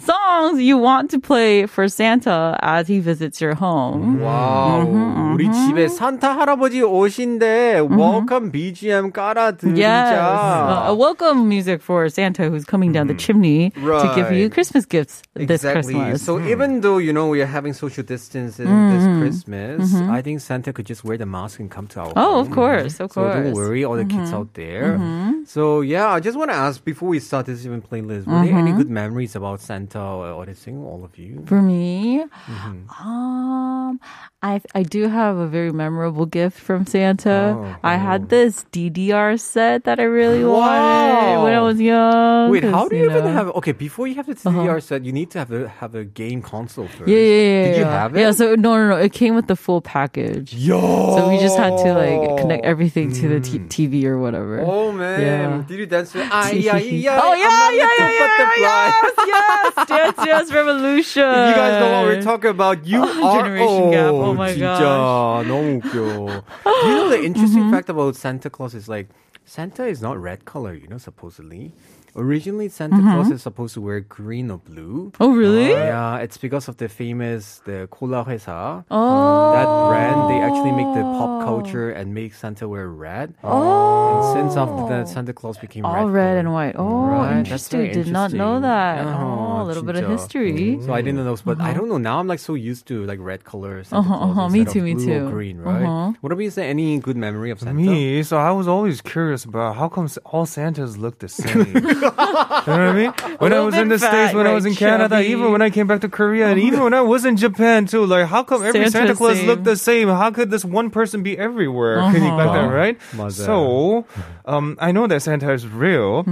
songs 0.01 0.59
you 0.61 0.77
want 0.77 1.09
to 1.11 1.19
play 1.19 1.65
for 1.65 1.87
Santa 1.87 2.57
as 2.61 2.87
he 2.87 2.99
visits 2.99 3.39
your 3.39 3.55
home. 3.55 4.19
와우. 4.19 5.33
우리 5.35 5.51
집에 5.51 5.87
산타 5.87 6.37
할아버지 6.37 6.81
오신데 6.81 7.79
welcome 7.89 8.51
BGM 8.51 9.11
깔아 9.11 9.55
Yes. 9.55 9.59
들자. 9.59 10.85
Uh, 10.87 10.91
a 10.91 10.95
welcome 10.95 11.47
music 11.47 11.81
for 11.81 12.07
Santa 12.09 12.49
who's 12.49 12.65
coming 12.65 12.91
down 12.91 13.07
the 13.07 13.13
chimney 13.15 13.71
to 13.75 14.11
give 14.15 14.31
you 14.31 14.47
Right. 14.47 14.51
Christmas 14.51 14.85
gifts 14.85 15.21
this 15.35 15.63
Exactly. 15.63 15.93
Christmas. 15.95 16.21
So 16.23 16.39
even 16.39 16.81
though 16.81 16.97
you 16.97 17.11
know 17.13 17.27
we 17.27 17.41
are 17.41 17.49
having 17.51 17.73
social 17.73 18.03
distance 18.03 18.59
in 18.59 18.67
this 18.91 19.03
Christmas, 19.19 19.93
I 20.09 20.21
think 20.21 20.39
Santa 20.41 20.71
could 20.73 20.85
just 20.85 21.03
wear 21.03 21.17
the 21.17 21.25
mask 21.25 21.59
and 21.59 21.69
come 21.69 21.87
to 21.95 21.99
our 22.01 22.13
Oh, 22.15 22.39
home. 22.39 22.47
of 22.47 22.51
course, 22.51 22.99
of 22.99 23.11
So 23.11 23.21
course. 23.21 23.35
don't 23.35 23.53
worry, 23.53 23.83
all 23.83 23.95
the 23.95 24.05
kids 24.05 24.31
out 24.33 24.53
there. 24.55 24.97
So 25.45 25.81
yeah, 25.81 26.09
I 26.15 26.19
just 26.19 26.37
want 26.37 26.51
to 26.51 26.57
ask 26.57 26.83
before 26.83 27.09
we 27.09 27.19
start 27.19 27.45
this 27.45 27.65
even 27.65 27.81
playlist, 28.10 28.26
were 28.26 28.44
there 28.44 28.58
any 28.58 28.72
good 28.72 28.90
memories 28.90 29.36
about 29.36 29.60
Santa 29.60 30.00
or, 30.00 30.42
anything? 30.42 30.82
All 30.84 31.04
of 31.04 31.16
you? 31.18 31.42
For 31.46 31.62
me, 31.62 32.24
Mm-hmm. 32.46 33.06
um, 33.06 34.00
I 34.42 34.60
I 34.74 34.82
do 34.82 35.08
have 35.08 35.36
a 35.36 35.46
very 35.46 35.72
memorable 35.72 36.26
gift 36.26 36.58
from 36.58 36.86
Santa. 36.86 37.54
Oh, 37.56 37.76
I 37.82 37.96
had 37.96 38.28
this 38.30 38.64
DDR 38.72 39.38
set 39.38 39.84
that 39.84 40.00
I 40.00 40.04
really 40.04 40.44
wanted 40.44 41.42
when 41.44 41.52
I 41.54 41.60
was 41.60 41.80
young. 41.80 42.50
Wait, 42.50 42.64
how 42.64 42.88
do 42.88 42.96
you, 42.96 43.04
even 43.10 43.24
know. 43.24 43.32
have? 43.32 43.48
Okay, 43.60 43.72
before 43.72 44.06
you 44.06 44.14
have 44.14 44.26
the 44.26 44.34
DDR 44.34 44.82
set, 44.82 45.04
you 45.04 45.12
need 45.12 45.30
to 45.32 45.38
have 45.38 45.52
a 45.52 45.68
have 45.68 45.94
a 45.94 46.04
game 46.04 46.40
console 46.42 46.88
first. 46.88 47.08
Yeah, 47.08 47.18
yeah, 47.18 47.24
yeah. 47.24 47.64
Did 47.68 47.76
you 47.78 47.84
have 47.84 48.16
it? 48.16 48.20
Yeah, 48.20 48.30
so 48.32 48.54
no, 48.54 48.76
no, 48.76 48.88
no. 48.90 48.96
It 48.96 49.12
came 49.12 49.34
with 49.34 49.46
the 49.46 49.56
full 49.56 49.80
package. 49.82 50.54
Yo. 50.54 50.80
So 51.16 51.28
we 51.28 51.38
just 51.38 51.56
had 51.58 51.76
to 51.84 51.92
like 51.92 52.40
connect 52.40 52.64
everything 52.64 53.12
to 53.20 53.28
the 53.28 53.40
t- 53.40 53.58
TV 53.68 54.04
or 54.04 54.18
whatever. 54.18 54.60
Oh 54.64 54.92
man, 54.92 55.20
Yeah. 55.20 55.64
did 55.68 55.78
you 55.78 55.86
dance? 55.86 56.14
with- 56.14 56.28
ay, 56.32 56.50
oh 56.56 57.34
yeah, 57.36 57.70
yeah, 57.70 57.99
yeah, 57.99 57.99
yeah, 57.99 58.19
butterfly. 58.21 58.61
yes, 58.61 59.13
yes, 59.27 59.87
Dance 59.87 60.17
Dance 60.25 60.51
Revolution. 60.51 61.23
You 61.23 61.53
guys 61.55 61.73
know 61.79 61.89
what 61.91 62.03
we're 62.05 62.21
talking 62.21 62.49
about. 62.51 62.85
You 62.85 63.03
are 63.03 63.37
Generation 63.43 63.91
gap. 63.91 64.11
Oh 64.13 64.33
my 64.33 64.53
진짜 64.53 65.43
너무 65.45 65.81
웃겨. 65.81 66.43
you 66.65 66.93
know 66.95 67.09
the 67.09 67.21
interesting 67.23 67.63
Mm-hmm. 67.65 67.71
fact 67.71 67.89
about 67.89 68.15
Santa 68.15 68.49
Claus 68.49 68.73
is 68.75 68.87
like 68.87 69.07
Santa 69.45 69.85
is 69.85 70.01
not 70.01 70.17
red 70.19 70.45
color, 70.45 70.73
you 70.73 70.87
know, 70.87 70.97
supposedly. 70.97 71.71
Originally, 72.16 72.68
Santa 72.68 72.96
mm-hmm. 72.96 73.10
Claus 73.10 73.30
is 73.30 73.42
supposed 73.42 73.74
to 73.74 73.80
wear 73.80 74.00
green 74.00 74.50
or 74.50 74.58
blue. 74.58 75.12
Oh, 75.20 75.32
really? 75.32 75.72
Uh, 75.72 75.84
yeah, 75.84 76.18
it's 76.18 76.36
because 76.36 76.68
of 76.68 76.76
the 76.76 76.88
famous 76.88 77.60
the 77.64 77.88
Cola 77.90 78.24
Reza. 78.24 78.84
Oh. 78.90 78.96
Um, 78.96 79.54
that 79.54 79.68
brand, 79.88 80.30
they 80.30 80.40
actually 80.40 80.72
make 80.72 80.94
the 80.94 81.02
pop 81.02 81.44
culture 81.44 81.90
and 81.90 82.14
make 82.14 82.34
Santa 82.34 82.68
wear 82.68 82.88
red. 82.88 83.34
Oh. 83.44 84.34
And 84.34 84.50
since 84.50 84.56
after 84.56 84.88
that, 84.88 85.06
oh. 85.06 85.12
Santa 85.12 85.32
Claus 85.32 85.58
became 85.58 85.84
All 85.84 86.06
red. 86.06 86.14
red 86.14 86.38
and 86.38 86.52
white. 86.52 86.74
Oh, 86.76 87.06
right. 87.06 87.38
interesting. 87.38 87.80
Did 87.80 88.06
interesting. 88.06 88.12
not 88.12 88.32
know 88.32 88.60
that. 88.60 89.06
Oh, 89.06 89.58
oh 89.58 89.62
a 89.62 89.64
little 89.64 89.82
진짜. 89.82 89.86
bit 89.86 90.04
of 90.04 90.10
history. 90.10 90.52
Mm. 90.52 90.86
So 90.86 90.92
I 90.92 91.02
didn't 91.02 91.24
know, 91.24 91.36
but 91.44 91.58
uh-huh. 91.60 91.68
I 91.68 91.74
don't 91.74 91.88
know. 91.88 91.98
Now 91.98 92.18
I'm 92.18 92.26
like 92.26 92.40
so 92.40 92.54
used 92.54 92.86
to 92.88 93.04
like 93.06 93.18
red 93.20 93.44
colors. 93.44 93.92
Uh-huh. 93.92 94.14
uh-huh. 94.14 94.48
Me 94.48 94.64
too, 94.64 94.82
me 94.82 94.94
too. 94.94 95.28
green, 95.30 95.58
right? 95.58 95.82
Uh-huh. 95.82 96.12
What 96.20 96.32
about 96.32 96.42
you? 96.42 96.50
Say 96.50 96.68
any 96.68 96.98
good 96.98 97.16
memory 97.16 97.50
of 97.50 97.60
Santa? 97.60 97.74
Me, 97.74 98.22
so 98.22 98.36
I 98.36 98.50
was 98.50 98.66
always 98.66 99.00
curious 99.00 99.44
about 99.44 99.76
how 99.76 99.88
come 99.88 100.08
all 100.24 100.46
Santas 100.46 100.96
look 100.96 101.18
the 101.18 101.28
same. 101.40 101.99
you 101.99 101.99
know 101.99 102.11
what 102.11 102.67
I 102.69 102.93
mean? 102.93 103.11
When 103.39 103.51
I 103.53 103.59
little 103.61 103.65
was 103.65 103.75
in 103.75 103.89
bit 103.89 103.95
the 103.95 103.99
States, 103.99 104.31
fat, 104.31 104.35
when 104.35 104.45
I 104.47 104.49
right, 104.49 104.55
was 104.55 104.65
in 104.65 104.75
Canada, 104.75 105.15
chubby. 105.17 105.27
even 105.27 105.51
when 105.51 105.61
I 105.61 105.69
came 105.69 105.87
back 105.87 106.01
to 106.01 106.09
Korea, 106.09 106.47
and 106.47 106.59
even 106.59 106.81
when 106.83 106.93
I 106.93 107.01
was 107.01 107.25
in 107.25 107.35
Japan 107.37 107.85
too, 107.85 108.05
like 108.05 108.27
how 108.27 108.43
come 108.43 108.63
every 108.63 108.79
Santa's 108.89 108.93
Santa 108.93 109.15
Claus 109.15 109.37
same. 109.37 109.47
look 109.47 109.63
the 109.63 109.75
same? 109.75 110.07
How 110.07 110.31
could 110.31 110.49
this 110.51 110.63
one 110.65 110.89
person 110.89 111.21
be 111.23 111.37
everywhere? 111.37 111.99
Uh-huh. 111.99 112.13
그러니까, 112.15 112.71
right? 112.71 112.97
맞아요. 113.15 113.31
So, 113.31 114.05
um, 114.45 114.77
I 114.79 114.91
know 114.91 115.07
that 115.07 115.21
Santa 115.21 115.51
is 115.51 115.67
real, 115.67 116.23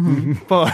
but 0.47 0.71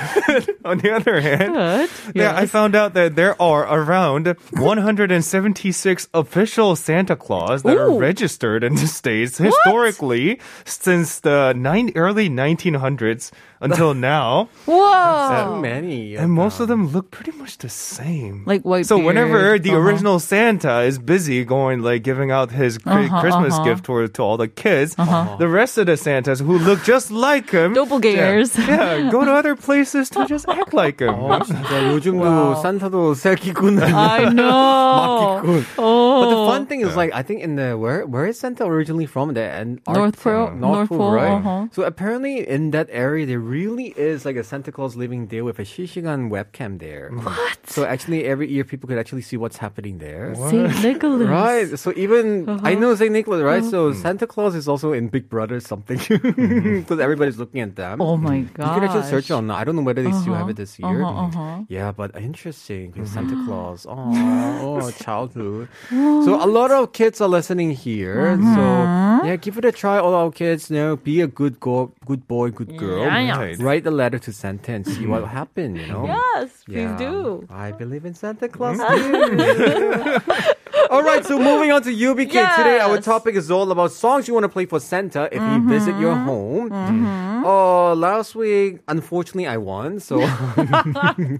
on 0.65 0.79
the 0.79 0.91
other 0.93 1.19
hand, 1.21 1.53
Good. 1.53 1.89
yeah, 2.15 2.35
I 2.35 2.41
Yes. 2.45 2.51
found 2.51 2.75
out 2.75 2.93
that 2.93 3.15
there 3.15 3.35
are 3.41 3.63
around 3.65 4.35
176 4.57 6.07
official 6.13 6.75
Santa 6.75 7.15
Claus 7.15 7.63
that 7.63 7.77
are 7.77 7.89
Ooh. 7.89 7.99
registered 7.99 8.63
in 8.63 8.75
the 8.75 8.87
States 8.87 9.37
historically 9.37 10.39
since 10.65 11.19
the 11.19 11.53
nine, 11.53 11.91
early 11.95 12.29
1900s 12.29 13.31
until 13.61 13.93
now. 13.93 14.49
Whoa. 14.83 15.29
So 15.29 15.55
many. 15.57 16.15
And 16.15 16.31
most 16.31 16.59
of 16.59 16.67
them 16.67 16.87
look 16.89 17.09
pretty 17.11 17.31
much 17.31 17.57
the 17.57 17.69
same. 17.69 18.43
Like 18.45 18.61
white 18.63 18.85
So 18.85 18.97
whenever 18.97 19.57
beard. 19.57 19.63
the 19.63 19.71
Uh-huh. 19.71 19.79
original 19.81 20.19
Santa 20.19 20.81
is 20.85 20.99
busy 20.99 21.43
going 21.43 21.81
like 21.81 22.03
giving 22.03 22.29
out 22.31 22.51
his 22.51 22.77
cri- 22.77 23.07
Uh-huh, 23.09 23.21
Christmas 23.21 23.53
uh-huh. 23.55 23.63
gift 23.65 23.85
to, 23.85 24.07
to 24.07 24.21
all 24.21 24.37
the 24.37 24.47
kids, 24.47 24.93
the 24.95 25.47
rest 25.49 25.77
of 25.77 25.87
the 25.87 25.97
Santas 25.97 26.39
who 26.39 26.59
look 26.59 26.83
just 26.83 27.09
like 27.09 27.49
him, 27.49 27.73
Doppelgangers. 27.73 28.53
yeah, 28.61 28.95
yeah, 28.95 29.11
go 29.11 29.25
to 29.25 29.31
other 29.33 29.55
places 29.55 30.09
to 30.11 30.25
just 30.29 30.45
act 30.49 30.73
like 30.73 30.99
him. 31.01 31.15
어, 31.17 31.41
진짜 31.41 31.89
요즘도 31.89 32.61
산타도 32.61 33.15
새끼꾼. 33.17 33.81
I 33.81 34.29
know. 34.29 35.41
맡기꾼. 35.41 35.65
Oh. 35.77 36.21
But 36.21 36.29
the 36.29 36.41
fun 36.45 36.65
thing 36.67 36.81
is, 36.81 36.95
like, 36.95 37.11
I 37.13 37.23
think 37.23 37.41
in 37.41 37.55
the 37.55 37.77
where 37.77 38.05
where 38.05 38.25
is 38.27 38.37
Santa 38.39 38.65
originally 38.65 39.05
from? 39.07 39.33
The 39.33 39.41
and 39.49 39.79
North 39.87 40.21
Pole- 40.21 40.51
North 40.53 40.89
Pole, 40.89 41.11
right? 41.11 41.39
uh-huh. 41.41 41.67
So 41.71 41.83
apparently 41.83 42.45
in 42.47 42.71
that 42.71 42.87
area 42.91 43.25
there 43.25 43.39
really 43.39 43.93
is 43.97 44.25
like 44.25 44.35
a 44.35 44.43
Santa 44.43 44.71
Claus 44.73 44.95
living 44.95 45.27
there 45.27 45.43
with 45.43 45.59
a 45.59 45.63
실시간 45.63 46.29
webcam 46.29 46.79
there. 46.79 47.09
What? 47.13 47.59
So 47.69 47.85
actually 47.85 48.25
every 48.25 48.49
year 48.49 48.63
people 48.63 48.87
could 48.89 48.97
actually 48.97 49.21
see 49.21 49.37
what's 49.37 49.57
happening 49.57 49.99
there. 49.99 50.33
Saint 50.49 50.81
Nicholas. 50.83 51.27
Right. 51.29 51.77
So 51.77 51.93
even 51.95 52.49
Uh-huh. 52.49 52.59
I 52.63 52.73
know 52.75 52.95
Saint 52.95 53.11
Nicholas, 53.13 53.41
right? 53.41 53.63
So 53.63 53.93
Santa 53.93 54.25
Claus 54.25 54.55
is 54.55 54.67
also 54.67 54.93
in 54.93 55.07
Big 55.09 55.29
Brother 55.29 55.59
something 55.59 55.99
because 56.09 56.99
everybody's 56.99 57.37
looking 57.37 57.61
at 57.61 57.75
them. 57.75 58.01
Oh 58.01 58.17
my 58.17 58.41
god. 58.57 58.65
You 58.65 58.81
can 58.81 58.83
actually 58.89 59.09
search 59.09 59.29
on. 59.31 59.51
I 59.51 59.63
don't 59.63 59.75
know 59.75 59.85
whether 59.85 60.01
they 60.01 60.11
still 60.11 60.33
have 60.33 60.49
it 60.49 60.57
this 60.57 60.79
year. 60.79 61.03
Uh-huh, 61.03 61.29
uh-huh. 61.29 61.63
Yeah, 61.69 61.91
but 61.91 62.15
interesting 62.15 62.91
because 62.91 63.11
Santa 63.11 63.37
Claus. 63.45 63.85
Oh, 63.87 63.95
oh, 64.65 64.89
childhood. 64.97 65.67
So 65.89 66.35
a 66.41 66.47
lot 66.49 66.71
of 66.71 66.93
kids 66.93 67.21
are 67.21 67.29
listening 67.29 67.71
here. 67.71 68.33
Uh-huh. 68.33 68.55
So 68.55 68.63
yeah, 69.27 69.35
give 69.37 69.57
it 69.57 69.65
a 69.65 69.71
try. 69.71 69.99
All 69.99 70.13
our 70.13 70.31
kids, 70.31 70.69
you 70.69 70.77
know, 70.77 70.95
be 70.95 71.21
a 71.21 71.27
good 71.27 71.59
go, 71.59 71.91
good 72.05 72.27
boy, 72.27 72.49
good 72.49 72.77
girl. 72.77 73.05
Yeah, 73.05 73.19
yeah. 73.19 73.37
Right. 73.39 73.57
Write 73.59 73.85
a 73.85 73.91
letter 73.91 74.19
to 74.19 74.31
Santa 74.33 74.62
and 74.68 74.86
see 74.86 75.06
what 75.06 75.22
mm-hmm. 75.22 75.36
happened. 75.36 75.78
You 75.78 75.86
know. 75.86 76.06
Yes, 76.06 76.64
please 76.64 76.76
Yeah. 76.76 76.96
do. 76.96 77.46
I 77.50 77.72
believe 77.72 78.04
in 78.04 78.14
Santa 78.14 78.48
Claus 78.48 78.78
mm-hmm. 78.78 79.36
too. 79.36 80.54
all 80.90 81.02
right, 81.02 81.24
so 81.24 81.38
moving 81.38 81.70
on 81.72 81.82
to 81.82 81.90
UBK 81.90 82.56
today, 82.56 82.78
our 82.80 82.96
Yes. 82.96 83.04
topic 83.04 83.34
is 83.34 83.50
all 83.50 83.70
about 83.70 83.92
songs 83.92 84.28
you 84.28 84.34
want 84.34 84.44
to 84.44 84.48
play 84.48 84.66
for 84.66 84.80
Santa 84.80 85.24
if 85.32 85.32
he 85.32 85.38
mm-hmm. 85.38 85.68
visit 85.68 85.96
your 85.98 86.14
home. 86.14 86.72
Oh, 87.44 87.94
last 87.94 88.34
week, 88.34 88.80
unfortunately, 88.88 89.46
I 89.46 89.58
won, 89.58 90.00
so 90.00 90.22
I'm 90.22 91.38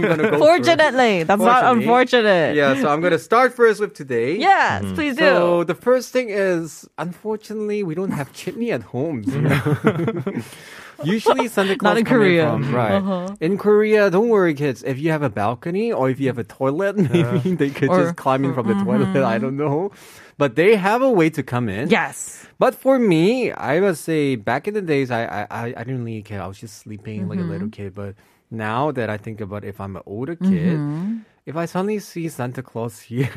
gonna 0.00 0.30
go. 0.30 0.38
Fortunately, 0.38 1.22
that's 1.22 1.40
not 1.40 1.62
Fortunately. 1.62 1.84
unfortunate. 1.84 2.56
Yeah, 2.56 2.80
so 2.80 2.88
I'm 2.88 3.00
gonna 3.00 3.18
start 3.18 3.54
first 3.54 3.80
with 3.80 3.94
today. 3.94 4.36
Yes, 4.36 4.84
please 4.94 5.16
do. 5.16 5.24
So 5.24 5.64
the 5.64 5.74
first 5.74 6.12
thing 6.12 6.30
is, 6.30 6.88
unfortunately, 6.98 7.82
we 7.82 7.94
don't 7.94 8.10
have 8.10 8.32
chimney 8.32 8.72
at 8.72 8.82
home. 8.82 9.22
you 10.98 11.04
know. 11.06 11.12
Usually 11.12 11.48
Santa 11.48 11.76
Claus 11.76 11.90
Not 11.90 11.98
in 11.98 12.04
Korea. 12.04 12.50
from- 12.50 12.74
right. 12.74 12.92
Uh-huh. 12.92 13.36
In 13.40 13.58
Korea, 13.58 14.10
don't 14.10 14.28
worry, 14.28 14.54
kids. 14.54 14.82
If 14.82 14.98
you 14.98 15.10
have 15.10 15.22
a 15.22 15.30
balcony 15.30 15.92
or 15.92 16.10
if 16.10 16.20
you 16.20 16.28
have 16.28 16.38
a 16.38 16.44
toilet, 16.44 16.98
uh-huh. 16.98 17.12
maybe 17.12 17.54
they 17.56 17.70
could 17.70 17.90
Or- 17.90 18.02
just 18.04 18.16
climb 18.16 18.44
in 18.44 18.54
from 18.54 18.68
the 18.68 18.74
toilet. 18.74 19.08
Mm-hmm. 19.08 19.24
I 19.24 19.38
don't 19.38 19.56
know. 19.56 19.92
But 20.36 20.56
they 20.56 20.74
have 20.76 21.00
a 21.02 21.10
way 21.10 21.30
to 21.30 21.42
come 21.42 21.68
in. 21.68 21.90
yes. 21.90 22.46
But 22.58 22.74
for 22.74 22.98
me, 22.98 23.52
I 23.52 23.80
must 23.80 24.02
say, 24.04 24.36
back 24.36 24.68
in 24.68 24.74
the 24.74 24.82
days, 24.82 25.10
I 25.10 25.24
I, 25.26 25.40
I, 25.50 25.64
I 25.76 25.82
didn't 25.84 26.04
really 26.04 26.22
care. 26.22 26.40
I 26.42 26.46
was 26.46 26.58
just 26.58 26.78
sleeping 26.78 27.28
like 27.28 27.38
a 27.38 27.42
little 27.42 27.66
mm-hmm. 27.66 27.90
kid. 27.90 27.94
But 27.94 28.14
now 28.50 28.90
that 28.92 29.10
I 29.10 29.16
think 29.18 29.40
about 29.40 29.64
if 29.64 29.80
I'm 29.80 29.96
an 29.96 30.02
older 30.06 30.36
kid, 30.36 30.78
mm-hmm 30.78 31.18
if 31.46 31.56
I 31.56 31.66
suddenly 31.66 31.98
see 31.98 32.28
Santa 32.30 32.62
Claus 32.62 33.00
here, 33.00 33.30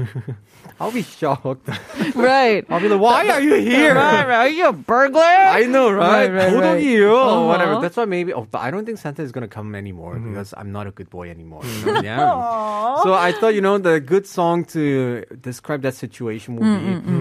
I'll 0.80 0.94
be 0.94 1.04
shocked. 1.04 1.68
right. 2.16 2.66
I'll 2.70 2.80
be 2.80 2.88
like, 2.88 3.02
why 3.02 3.28
are 3.28 3.42
you 3.42 3.56
here? 3.56 3.96
Right, 3.96 4.26
right. 4.26 4.38
Are 4.38 4.48
you 4.48 4.68
a 4.68 4.72
burglar? 4.72 5.22
I 5.22 5.66
know, 5.66 5.92
right? 5.92 6.32
right, 6.32 6.54
right, 6.54 6.54
right. 6.54 6.84
you. 6.84 7.10
Oh, 7.10 7.18
uh-huh. 7.20 7.48
Whatever. 7.48 7.82
That's 7.82 7.98
why 7.98 8.06
maybe, 8.06 8.32
oh, 8.32 8.48
but 8.50 8.60
I 8.60 8.72
don't 8.72 8.86
think 8.86 8.98
Santa 8.98 9.24
is 9.24 9.34
going 9.34 9.42
to 9.42 9.54
come 9.54 9.76
anymore 9.76 10.16
mm-hmm. 10.16 10.30
because 10.30 10.54
I'm 10.56 10.72
not 10.72 10.88
a 10.88 10.92
good 10.92 11.10
boy 11.10 11.30
anymore. 11.30 11.64
Mm-hmm. 11.64 11.98
Yeah. 12.08 13.02
So 13.04 13.14
I 13.14 13.34
thought, 13.34 13.56
you 13.56 13.62
know, 13.62 13.78
the 13.78 14.00
good 14.00 14.26
song 14.26 14.64
to 14.66 15.26
describe 15.42 15.82
that 15.82 15.96
situation 15.96 16.56
would 16.56 16.64
be. 16.64 17.12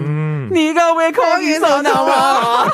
네가 0.46 0.94
왜 0.96 1.10
거기서 1.12 1.82
나와? 1.82 2.68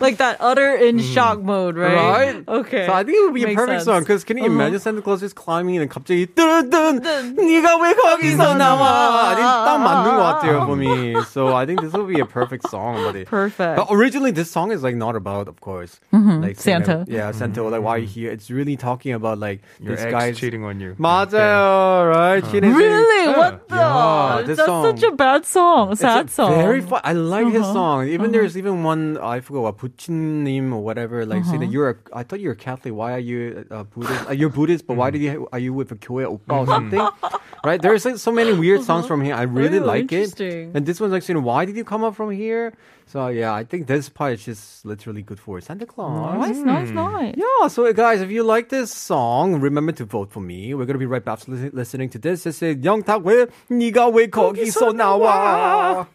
like 0.00 0.18
that 0.18 0.36
utter 0.40 0.74
in 0.76 0.98
shock 0.98 1.40
mode, 1.42 1.76
right? 1.76 1.94
Right? 1.94 2.48
Okay. 2.48 2.86
So 2.86 2.92
I 2.92 3.04
think 3.04 3.18
it 3.18 3.24
would 3.24 3.34
be 3.34 3.44
a 3.44 3.46
Makes 3.48 3.56
perfect 3.60 3.80
sense. 3.80 3.88
Uh-huh. 3.88 3.96
song. 3.98 4.02
Because 4.02 4.24
can 4.24 4.36
you 4.38 4.44
imagine 4.46 4.78
Santa 4.80 5.02
Claus 5.02 5.20
just 5.20 5.34
climbing 5.36 5.78
and 5.78 5.90
갑자기 5.90 6.26
뚜둔 6.26 7.00
네가 7.36 7.76
왜 7.80 7.94
거기서 7.94 8.54
나와? 8.54 9.30
I 9.30 9.34
think 9.34 9.46
딱 9.46 9.78
맞는 9.78 10.16
것 10.16 10.22
같아요 10.40 10.64
for 10.66 10.76
me. 10.76 11.14
So 11.30 11.54
I 11.54 11.66
think 11.66 11.80
this 11.80 11.92
will 11.92 12.06
be 12.06 12.20
a 12.20 12.26
perfect 12.26 12.68
song. 12.68 12.96
But 13.04 13.16
it, 13.16 13.26
Perfect. 13.28 13.76
But 13.76 13.86
originally, 13.90 14.30
this 14.32 14.50
song 14.50 14.72
is 14.72 14.82
like 14.82 14.96
not 14.96 15.14
about, 15.16 15.48
of 15.48 15.60
course, 15.60 16.00
like 16.12 16.56
saying 16.58 16.84
Santa. 16.84 17.04
that- 17.06 17.08
yeah, 17.08 17.30
Santa. 17.32 17.62
or 17.62 17.70
Like 17.70 17.82
why 17.82 17.96
are 17.96 17.98
you 17.98 18.06
here? 18.06 18.30
It's 18.30 18.50
really 18.50 18.76
talking 18.76 19.12
about 19.12 19.38
like 19.38 19.60
Your 19.80 19.94
this 19.96 20.04
ex 20.04 20.12
guy's 20.12 20.38
cheating 20.38 20.64
on 20.64 20.80
you. 20.80 20.94
맞아요, 20.98 22.08
right? 22.14 22.44
Cheating. 22.50 22.74
Really? 22.74 23.28
What 23.36 23.68
the? 23.68 23.76
Yeah, 23.76 24.42
this 24.46 24.56
That's 24.58 24.66
song. 24.68 24.84
such 24.84 25.02
a 25.02 25.12
bad 25.14 25.44
song. 25.46 25.94
sad 26.03 26.29
song. 26.29 26.55
Very 26.55 26.81
fun. 26.81 27.01
I 27.03 27.13
like 27.13 27.47
uh-huh. 27.47 27.57
his 27.57 27.65
song. 27.65 28.07
Even 28.07 28.21
uh-huh. 28.21 28.31
there's 28.31 28.57
even 28.57 28.83
one 28.83 29.17
I 29.17 29.39
forgot 29.39 29.61
what 29.61 29.77
Puchinim 29.77 30.71
or 30.73 30.83
whatever. 30.83 31.25
Like 31.25 31.41
uh-huh. 31.41 31.51
say 31.51 31.57
that 31.57 31.63
uh-huh. 31.65 31.71
you're 31.71 31.89
a, 31.89 31.95
I 32.13 32.23
thought 32.23 32.39
you're 32.39 32.53
a 32.53 32.55
Catholic. 32.67 32.93
Why 32.93 33.13
are 33.13 33.19
you 33.19 33.65
a 33.69 33.83
Buddhist? 33.83 34.29
Uh, 34.29 34.33
you're 34.33 34.49
Buddhist, 34.49 34.87
but 34.87 34.95
why 34.95 35.09
hmm. 35.09 35.13
did 35.13 35.21
you 35.23 35.47
are 35.51 35.59
you 35.59 35.73
with 35.73 35.91
a 35.91 35.95
Kyoe 35.95 36.37
oppa 36.37 36.53
or 36.61 36.65
something? 36.65 37.07
right? 37.65 37.81
There's 37.81 38.05
like, 38.05 38.17
so 38.17 38.31
many 38.31 38.53
weird 38.53 38.83
songs 38.83 39.05
uh-huh. 39.05 39.07
from 39.07 39.21
him. 39.21 39.37
I 39.37 39.43
really 39.43 39.79
oh, 39.79 39.85
like 39.85 40.11
it. 40.11 40.39
And 40.39 40.85
this 40.85 40.99
one's 40.99 41.13
like 41.13 41.23
saying, 41.23 41.41
why 41.41 41.65
did 41.65 41.75
you 41.75 41.83
come 41.83 42.03
up 42.03 42.15
from 42.15 42.31
here? 42.31 42.73
So 43.12 43.28
yeah, 43.28 43.54
I 43.54 43.64
think 43.64 43.86
this 43.86 44.10
part 44.10 44.34
is 44.34 44.44
just 44.44 44.84
literally 44.84 45.22
good 45.22 45.40
for 45.40 45.60
Santa 45.62 45.86
Claus. 45.86 46.36
Nice, 46.46 46.58
nice, 46.58 46.90
nice. 46.90 47.34
Yeah, 47.38 47.68
so 47.68 47.90
guys, 47.94 48.20
if 48.20 48.30
you 48.30 48.42
like 48.44 48.68
this 48.68 48.92
song, 48.92 49.60
remember 49.62 49.92
to 49.92 50.04
vote 50.04 50.30
for 50.30 50.40
me. 50.40 50.74
We're 50.74 50.84
gonna 50.84 50.98
be 50.98 51.06
right 51.06 51.24
back 51.24 51.48
li- 51.48 51.70
listening 51.72 52.10
to 52.10 52.18
this. 52.18 52.44
This 52.44 52.62
is 52.62 52.84
영탁 52.84 53.24
왜 53.24 53.46
네가 53.70 54.08
왜 54.08 54.26
거기서 54.28 54.92
나와? 54.92 56.06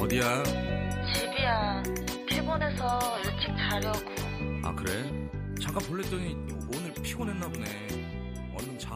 어디야? 0.00 0.42
집이야. 1.14 1.82
피곤해서 2.26 2.98
일찍 3.24 3.56
자려고. 3.56 3.98
아 4.62 4.74
그래? 4.74 4.92
잠깐 5.60 5.82
볼랬더니 5.88 6.36
오늘 6.76 6.92
피곤했나 7.02 7.48
보네. 7.48 7.64
얼른 8.56 8.78
자. 8.78 8.94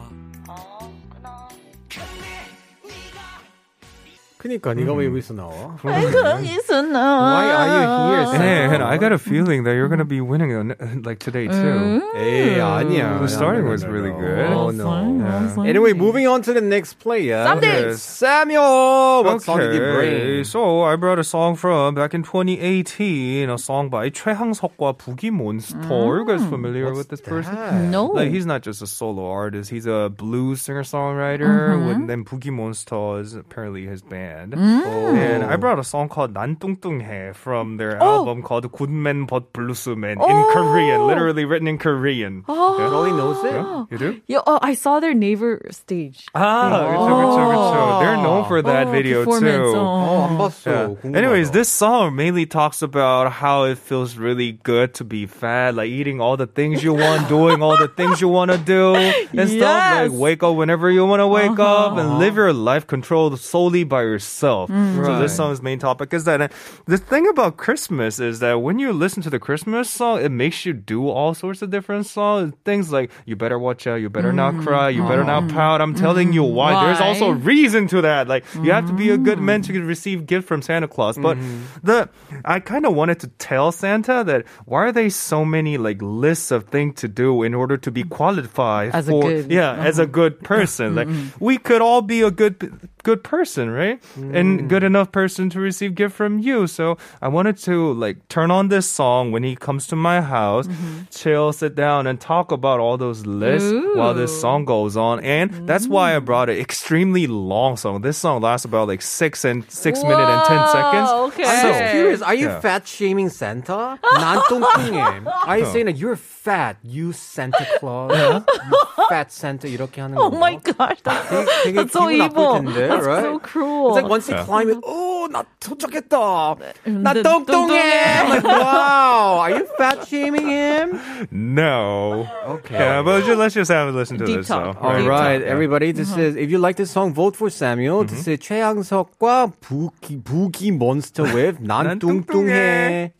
그니까 4.43 4.73
네가 4.73 4.91
왜 4.91 5.05
여기서 5.05 5.33
나와? 5.33 5.77
거기서 5.79 6.83
Why 6.83 6.91
나와. 6.91 7.47
are 7.47 7.69
you 7.71 7.87
here? 8.11 8.25
Santa? 8.27 8.75
And 8.75 8.83
I 8.83 8.97
got 8.97 9.13
a 9.13 9.17
feeling 9.17 9.63
that 9.63 9.71
you're 9.71 9.87
gonna 9.87 10.03
be 10.03 10.19
winning 10.19 10.51
on, 10.53 10.75
like 11.05 11.19
today 11.19 11.47
too. 11.47 12.01
에이 12.13 12.59
아니야. 12.59 13.19
The 13.23 13.29
starting 13.29 13.63
No, 13.63 13.67
no, 13.67 13.71
was 13.71 13.83
no, 13.85 13.89
really 13.89 14.11
no. 14.11 14.19
good. 14.19 14.51
Oh 14.51 14.67
Awesome, 14.67 15.17
no. 15.23 15.25
awesome. 15.31 15.65
Anyway, 15.65 15.93
moving 15.93 16.27
on 16.27 16.41
to 16.43 16.51
the 16.51 16.59
next 16.59 16.99
player. 16.99 17.39
Something. 17.45 17.95
Samuel, 17.95 19.23
what 19.23 19.41
song 19.43 19.59
did 19.63 19.75
you 19.75 19.79
bring? 19.95 20.43
so 20.43 20.81
I 20.83 20.97
brought 20.97 21.19
a 21.19 21.23
song 21.23 21.55
from 21.55 21.95
back 21.95 22.13
in 22.13 22.23
2018, 22.23 23.49
a 23.49 23.57
song 23.57 23.87
by 23.87 24.09
최항석과 24.09 24.97
부기 24.97 25.31
Monster. 25.31 25.79
Are 25.87 26.17
you 26.19 26.25
guys 26.27 26.43
familiar 26.43 26.91
with 26.93 27.07
this 27.07 27.21
person? 27.21 27.55
No. 27.91 28.07
Like 28.07 28.29
he's 28.31 28.45
not 28.45 28.61
just 28.61 28.81
a 28.81 28.87
solo 28.87 29.23
artist; 29.31 29.69
he's 29.71 29.85
a 29.85 30.11
blues 30.11 30.59
singer-songwriter. 30.61 31.79
With 31.87 32.07
then 32.07 32.25
Boogie 32.25 32.51
Monster 32.51 33.21
is 33.21 33.35
apparently 33.35 33.85
his 33.87 34.01
band. 34.01 34.26
And 34.27 35.43
I 35.43 35.55
brought 35.55 35.79
a 35.79 35.83
song 35.83 36.09
called 36.09 36.33
난 36.33 36.57
뚱뚱해 36.57 37.35
from 37.35 37.77
their 37.77 37.97
album 38.01 38.41
called 38.43 38.71
Good 38.71 38.89
Men 38.89 39.25
But 39.25 39.53
Blues 39.53 39.87
Men 39.87 40.17
in 40.21 40.43
Korean, 40.51 41.07
literally 41.07 41.45
written 41.45 41.67
in 41.67 41.77
Korean. 41.77 42.43
Yeah. 42.47 42.89
Rolly 42.89 43.11
knows 43.11 43.43
it. 43.43 43.91
You 43.91 43.97
do? 43.97 44.21
Yeah, 44.27 44.41
oh, 44.45 44.59
I 44.61 44.73
saw 44.75 44.99
their 44.99 45.13
neighbor 45.13 45.61
stage. 45.71 46.25
Ah, 46.35 46.69
그쵸, 46.69 47.15
그쵸, 47.15 47.41
그쵸. 47.53 47.99
They're 48.01 48.17
known 48.17 48.45
for 48.45 48.61
that 48.61 48.87
Oh, 48.87 48.91
video 48.91 49.23
performance, 49.25 49.71
too. 49.71 49.77
oh. 49.77 49.83
어, 49.83 50.27
안 50.29 50.37
봤어. 50.37 50.65
Yeah. 50.71 50.87
궁금하다. 51.01 51.17
Anyways, 51.17 51.51
this 51.51 51.69
song 51.69 52.15
mainly 52.15 52.45
talks 52.45 52.81
about 52.81 53.31
how 53.31 53.63
it 53.63 53.77
feels 53.77 54.17
really 54.17 54.53
good 54.63 54.93
to 54.95 55.03
be 55.03 55.25
fat, 55.25 55.75
like 55.75 55.89
eating 55.89 56.19
all 56.21 56.37
the 56.37 56.47
things 56.47 56.83
you 56.83 56.93
want, 56.93 57.27
doing 57.29 57.61
all 57.61 57.77
the 57.77 57.87
things 57.87 58.21
you 58.21 58.27
want 58.27 58.51
to 58.51 58.57
do, 58.57 58.95
and 58.95 59.49
stuff. 59.49 59.51
Yes. 59.51 60.09
Like 60.11 60.19
wake 60.19 60.43
up 60.43 60.55
whenever 60.55 60.89
you 60.89 61.05
want 61.05 61.21
to 61.21 61.27
wake 61.27 61.59
up 61.59 61.97
and 61.97 62.19
live 62.19 62.35
your 62.35 62.53
life 62.53 62.85
controlled 62.87 63.39
solely 63.39 63.83
by 63.83 64.01
yourself. 64.18 64.68
So 64.68 65.18
this 65.22 65.32
mm. 65.32 65.36
song's 65.36 65.62
main 65.62 65.78
topic 65.78 66.12
is 66.12 66.24
that 66.24 66.40
uh, 66.40 66.48
the 66.86 66.98
thing 66.98 67.28
about 67.28 67.56
Christmas 67.56 68.18
is 68.18 68.40
that 68.40 68.54
when 68.58 68.78
you 68.78 68.92
listen 68.92 69.22
to 69.22 69.30
the 69.30 69.38
Christmas 69.38 69.88
song, 69.88 70.20
it 70.20 70.30
makes 70.30 70.66
you 70.66 70.72
do 70.72 71.08
all 71.08 71.34
sorts 71.34 71.62
of 71.62 71.70
different 71.70 72.06
songs. 72.06 72.52
Things 72.64 72.90
like 72.90 73.10
you 73.26 73.36
better 73.36 73.58
watch 73.58 73.86
out, 73.86 73.96
you 73.96 74.10
better 74.10 74.32
not 74.32 74.54
mm. 74.54 74.64
cry, 74.64 74.88
you 74.88 75.02
better 75.06 75.22
not 75.22 75.44
mm. 75.44 75.52
pout. 75.52 75.80
I'm 75.80 75.94
telling 75.94 76.32
you 76.32 76.42
why. 76.42 76.84
There's 76.84 77.00
Why? 77.00 77.06
also 77.06 77.30
reason 77.30 77.86
to 77.94 78.02
that. 78.02 78.26
Like 78.26 78.44
you 78.62 78.72
have 78.72 78.86
to 78.88 78.92
be 78.92 79.10
a 79.10 79.18
good 79.18 79.38
man 79.38 79.62
to 79.62 79.72
receive 79.82 80.26
gift 80.26 80.48
from 80.48 80.62
Santa 80.62 80.88
Claus. 80.88 81.16
But 81.16 81.36
mm-hmm. 81.36 81.86
the 81.86 82.08
I 82.44 82.58
kind 82.58 82.86
of 82.86 82.94
wanted 82.94 83.20
to 83.20 83.28
tell 83.38 83.70
Santa 83.70 84.24
that 84.26 84.46
why 84.66 84.90
are 84.90 84.92
there 84.92 85.10
so 85.10 85.44
many 85.44 85.78
like 85.78 86.02
lists 86.02 86.50
of 86.50 86.64
things 86.74 87.00
to 87.02 87.08
do 87.08 87.42
in 87.42 87.54
order 87.54 87.76
to 87.76 87.90
be 87.90 88.02
qualified 88.02 88.94
As 88.94 89.08
a 89.08 89.12
for 89.12 89.22
good- 89.22 89.52
yeah 89.52 89.76
as 89.76 89.98
a 89.98 90.02
uh-huh. 90.02 90.10
good 90.10 90.34
person. 90.42 90.94
like 90.94 91.08
mm-hmm. 91.08 91.44
we 91.44 91.58
could 91.58 91.82
all 91.82 92.02
be 92.02 92.22
a 92.22 92.30
good 92.30 92.88
good 93.08 93.24
person, 93.24 93.70
right? 93.70 94.02
And 94.15 94.69
good 94.69 94.83
enough 94.83 95.11
person 95.11 95.49
to 95.51 95.59
receive 95.59 95.95
gift 95.95 96.15
from 96.15 96.39
you. 96.39 96.67
So 96.67 96.97
I 97.21 97.27
wanted 97.27 97.57
to 97.69 97.93
like 97.93 98.17
turn 98.29 98.49
on 98.51 98.69
this 98.69 98.87
song 98.87 99.31
when 99.31 99.43
he 99.43 99.55
comes 99.55 99.87
to 99.87 99.95
my 99.95 100.21
house, 100.21 100.67
chill, 101.11 101.51
sit 101.53 101.75
down, 101.75 102.07
and 102.07 102.19
talk 102.19 102.51
about 102.51 102.79
all 102.79 102.97
those 102.97 103.25
lists 103.25 103.71
while 103.95 104.13
this 104.13 104.31
Ooh. 104.31 104.39
song 104.41 104.65
goes 104.65 104.95
on. 104.97 105.19
And 105.23 105.67
that's 105.67 105.87
why 105.87 106.15
I 106.15 106.19
brought 106.19 106.49
an 106.49 106.57
extremely 106.57 107.27
long 107.27 107.77
song. 107.77 108.01
This 108.01 108.17
song 108.17 108.41
lasts 108.41 108.65
about 108.65 108.87
like 108.87 109.01
six 109.01 109.43
and 109.45 109.63
six 109.69 110.01
minute 110.03 110.19
and 110.29 110.41
ten 110.45 110.61
seconds. 110.71 111.09
Whoa, 111.09 111.27
okay. 111.27 111.43
I'm 111.45 111.67
just 111.67 111.91
curious. 111.91 112.21
Are 112.21 112.35
you 112.35 112.47
Yeah. 112.47 112.59
fat 112.59 112.87
shaming 112.87 113.29
Santa? 113.29 113.99
난 114.15 114.39
뚱뚱해. 114.47 115.23
Are 115.47 115.57
you 115.57 115.65
saying 115.65 115.85
that 115.87 115.97
you're 115.97 116.15
fat, 116.48 116.76
you 116.82 117.12
Santa 117.12 117.66
Claus, 117.78 118.16
you 118.16 119.06
fat 119.08 119.30
Santa 119.30 119.68
이렇게 119.68 120.00
하는 120.00 120.16
거. 120.16 120.28
Oh 120.28 120.30
my 120.30 120.56
gosh, 120.56 121.00
that's, 121.02 121.28
되게, 121.28 121.46
되게 121.64 121.74
that's 121.74 121.92
so 121.92 122.08
evil. 122.10 122.60
텐데, 122.60 122.88
that's 122.88 123.06
right? 123.06 123.22
so 123.22 123.38
cruel. 123.38 123.88
It's 123.88 124.02
like 124.02 124.08
once 124.08 124.28
yeah. 124.28 124.38
you 124.38 124.44
climb 124.44 124.68
it, 124.70 124.76
mm-hmm. 124.76 124.88
oh, 124.88 125.28
나 125.28 125.44
도착했다. 125.60 126.56
나 126.86 127.12
똥똥해. 127.22 128.28
like, 128.28 128.44
wow, 128.44 129.38
are 129.40 129.50
you 129.50 129.66
fat 129.76 130.06
shaming 130.08 130.48
him? 130.48 131.00
No. 131.30 132.26
Okay. 132.46 132.74
Yeah, 132.74 133.02
but 133.02 133.24
just, 133.24 133.38
let's 133.38 133.54
just 133.54 133.70
have 133.70 133.88
a 133.88 133.92
listen 133.92 134.18
to 134.18 134.24
Deep 134.24 134.38
this. 134.38 134.48
Talk. 134.48 134.74
So, 134.74 134.80
All 134.80 134.94
right, 134.94 135.06
right. 135.06 135.42
Everybody. 135.42 135.92
This 135.92 136.12
uh-huh. 136.12 136.32
is 136.32 136.36
if 136.36 136.50
you 136.50 136.58
like 136.58 136.76
this 136.76 136.90
song, 136.90 137.12
vote 137.12 137.36
for 137.36 137.50
Samuel. 137.50 138.04
Mm-hmm. 138.04 138.14
This 138.14 138.28
is 138.28 138.38
최항석과 138.40 139.52
부기 139.60 140.22
부기 140.22 140.72
monster 140.72 141.24
with 141.24 141.60
난 141.64 141.98
뚱뚱해. 141.98 143.17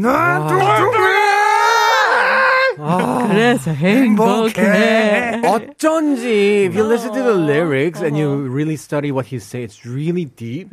난 0.00 0.46
뚱뚱해! 0.46 1.08
그래서 3.29 3.71
행복해. 3.71 5.41
어쩐지 5.43 6.65
if 6.69 6.75
you 6.75 6.83
listen 6.85 7.11
to 7.13 7.21
the 7.23 7.33
lyrics 7.35 8.01
and 8.01 8.17
you 8.17 8.47
really 8.49 8.75
study 8.75 9.11
what 9.11 9.25
he 9.27 9.37
say, 9.39 9.63
it's 9.63 9.85
really 9.85 10.25
deep. 10.25 10.71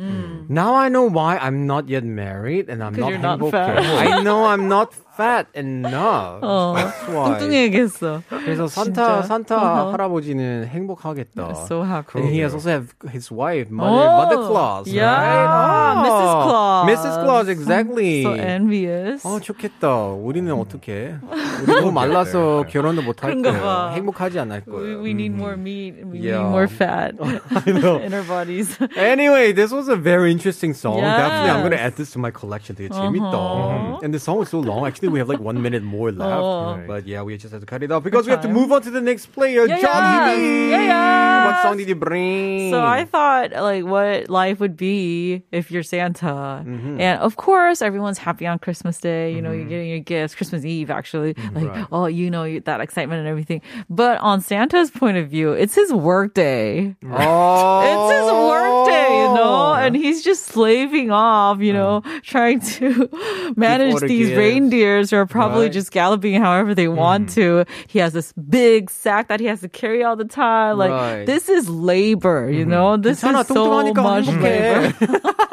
Now 0.48 0.74
I 0.74 0.88
know 0.88 1.04
why 1.08 1.38
I'm 1.38 1.66
not 1.66 1.88
yet 1.88 2.04
married 2.04 2.68
and 2.68 2.82
I'm 2.82 2.94
'Cause 2.94 3.00
not 3.00 3.10
you're 3.10 3.18
not 3.22 3.40
행복해. 3.40 3.50
fat. 3.50 3.78
I 3.78 4.22
know 4.22 4.44
I'm 4.46 4.68
not 4.68 4.94
fat 5.16 5.46
enough. 5.54 6.40
어, 6.40 6.74
That's 6.76 7.08
why. 7.12 7.38
뚱뚱해겠어. 7.38 8.22
그래서 8.30 8.66
산타 8.68 9.20
진짜? 9.20 9.22
산타 9.22 9.56
어허. 9.56 9.92
할아버지는 9.92 10.66
행복하겠다. 10.66 11.66
So 11.68 11.82
happy. 11.84 12.22
And 12.22 12.32
he 12.32 12.40
has 12.40 12.54
also 12.54 12.70
have 12.70 12.94
his 13.12 13.30
wife, 13.30 13.68
Mother, 13.70 14.08
Oh, 14.08 14.16
Mother 14.16 14.38
Claus. 14.48 14.86
yeah, 14.88 15.04
right? 15.12 16.08
Mrs. 16.08 16.32
Claus. 16.44 16.86
Mrs. 16.88 17.14
Claus, 17.24 17.48
exactly. 17.48 18.22
So 18.22 18.32
envious. 18.32 19.20
어, 19.26 19.40
좋겠다. 19.40 20.16
우리는 20.16 20.48
어떻게? 20.52 21.16
우리 21.20 21.66
너무 21.68 21.92
말라서 21.92 22.40
결혼도 22.68 23.02
못 23.02 23.22
할 23.22 23.30
그런가 23.30 23.50
거예요. 23.52 23.62
봐. 23.62 23.92
행복하지 23.94 24.38
않을 24.40 24.62
we, 24.66 24.72
거예요. 24.72 25.02
we 25.02 25.10
need 25.12 25.32
more 25.34 25.56
meat. 25.56 25.94
We 26.04 26.18
Yeah. 26.20 26.38
need 26.42 26.50
more 26.50 26.68
fat 26.68 27.14
know. 27.66 27.98
in 28.02 28.12
our 28.14 28.22
bodies. 28.24 28.76
Anyway, 28.96 29.52
this 29.52 29.72
was 29.72 29.88
a 29.88 29.96
very 29.96 30.30
interesting 30.30 30.74
song. 30.74 30.98
Yes. 30.98 31.16
Definitely, 31.18 31.50
I'm 31.50 31.62
gonna 31.62 31.76
add 31.82 31.96
this 31.96 32.10
to 32.12 32.18
my 32.18 32.30
collection. 32.30 32.76
되게 32.76 32.88
재밌다. 32.88 33.32
Uh-huh. 33.32 33.98
And 34.02 34.12
the 34.14 34.18
song 34.20 34.38
was 34.38 34.48
so 34.48 34.60
long. 34.60 34.86
Actually, 34.86 35.08
we 35.08 35.18
have 35.18 35.28
like 35.28 35.40
one 35.40 35.60
minute 35.62 35.82
more 35.82 36.12
left. 36.12 36.30
Oh. 36.42 36.78
But 36.86 37.06
yeah, 37.06 37.22
we 37.22 37.36
just 37.36 37.52
have 37.52 37.60
to 37.60 37.66
cut 37.66 37.82
it 37.82 37.90
off 37.90 38.02
because 38.02 38.26
we 38.26 38.32
have 38.32 38.42
to 38.42 38.48
time. 38.48 38.56
move 38.56 38.72
on 38.72 38.82
to 38.82 38.90
the 38.90 39.00
next 39.00 39.32
player, 39.32 39.66
Yeah, 39.66 39.80
Johnny. 39.80 40.70
yeah. 40.70 40.76
Yeah, 40.76 40.82
yeah. 40.86 41.46
What 41.46 41.62
song 41.62 41.76
did 41.78 41.88
you 41.88 41.94
bring? 41.96 42.70
So 42.70 42.80
I 42.80 43.04
thought 43.04 43.52
like 43.52 43.84
what 43.84 44.28
life 44.28 44.60
would 44.60 44.76
be 44.76 45.42
if 45.52 45.70
you're 45.70 45.82
Santa. 45.82 46.62
Mm-hmm. 46.64 47.00
And 47.00 47.20
of 47.20 47.36
course 47.36 47.82
everyone's 47.82 48.18
happy 48.18 48.46
on 48.46 48.58
Christmas 48.58 48.98
Day, 48.98 49.32
you 49.34 49.42
know, 49.42 49.52
you're 49.52 49.66
getting 49.68 49.88
your 49.88 50.00
gifts, 50.00 50.34
Christmas 50.34 50.64
Eve 50.64 50.90
actually. 50.90 51.34
Mm-hmm. 51.34 51.56
Like, 51.56 51.86
oh, 51.92 52.06
you 52.06 52.30
know, 52.30 52.33
you- 52.43 52.59
that 52.61 52.81
excitement 52.81 53.19
and 53.19 53.27
everything. 53.27 53.61
But 53.89 54.19
on 54.19 54.41
Santa's 54.41 54.91
point 54.91 55.17
of 55.17 55.29
view, 55.29 55.53
it's 55.53 55.75
his 55.75 55.93
work 55.93 56.33
day. 56.33 56.95
Oh. 57.05 57.81
It's 57.81 58.21
his 58.21 58.31
work 58.31 58.74
day, 58.86 59.08
you 59.22 59.28
know, 59.34 59.74
and 59.74 59.96
he's 59.96 60.22
just 60.22 60.46
slaving 60.46 61.10
off, 61.10 61.60
you 61.60 61.72
know, 61.72 62.02
trying 62.22 62.60
to 62.80 63.08
manage 63.56 63.94
all 63.94 64.00
the 64.00 64.06
these 64.08 64.28
gifts. 64.28 64.38
reindeers 64.38 65.10
who 65.10 65.16
are 65.16 65.26
probably 65.26 65.66
Right. 65.66 65.72
just 65.72 65.90
galloping 65.92 66.40
however 66.40 66.74
they 66.74 66.88
want 66.88 67.30
to. 67.36 67.64
He 67.88 67.98
has 67.98 68.12
this 68.12 68.32
big 68.34 68.90
sack 68.90 69.28
that 69.28 69.40
he 69.40 69.46
has 69.46 69.60
to 69.60 69.68
carry 69.68 70.02
all 70.04 70.16
the 70.16 70.24
time. 70.24 70.78
Like 70.78 70.90
Right. 70.90 71.24
this 71.26 71.48
is 71.48 71.68
labor, 71.68 72.50
you 72.50 72.64
know. 72.64 72.96
This 72.96 73.20
괜찮아, 73.22 73.42
is 73.42 73.48
so 73.48 73.54
뚱뚱하니까 73.68 74.02
much 74.02 74.26
행복해. 74.26 74.40
labor. 74.40 75.20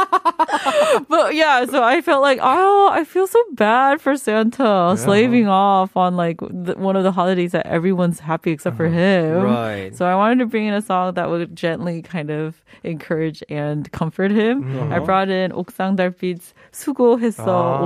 but 1.09 1.27
so 1.27 1.29
yeah, 1.29 1.65
so 1.65 1.83
I 1.83 1.99
felt 2.01 2.21
like, 2.21 2.39
oh, 2.41 2.89
I 2.91 3.03
feel 3.03 3.27
so 3.27 3.41
bad 3.53 3.99
for 3.99 4.15
Santa 4.15 4.95
slaving 4.97 5.47
off 5.49 5.97
on 5.97 6.15
like 6.15 6.37
the, 6.39 6.75
one 6.77 6.95
of 6.95 7.03
the 7.03 7.11
holidays 7.11 7.51
that 7.51 7.65
everyone's 7.67 8.19
happy 8.21 8.51
except 8.51 8.77
for 8.77 8.87
him. 8.87 9.43
Right. 9.43 9.91
So 9.95 10.05
I 10.05 10.15
wanted 10.15 10.39
to 10.39 10.45
bring 10.45 10.65
in 10.65 10.73
a 10.73 10.81
song 10.81 11.13
that 11.15 11.29
would 11.29 11.55
gently 11.55 12.01
kind 12.01 12.29
of 12.31 12.63
encourage 12.83 13.20
and 13.49 13.91
comfort 13.91 14.31
him. 14.31 14.63
I 14.91 14.99
brought 14.99 15.29
in 15.29 15.51
옥상 15.51 15.95
달빛 15.95 16.39
수고했어 16.71 17.43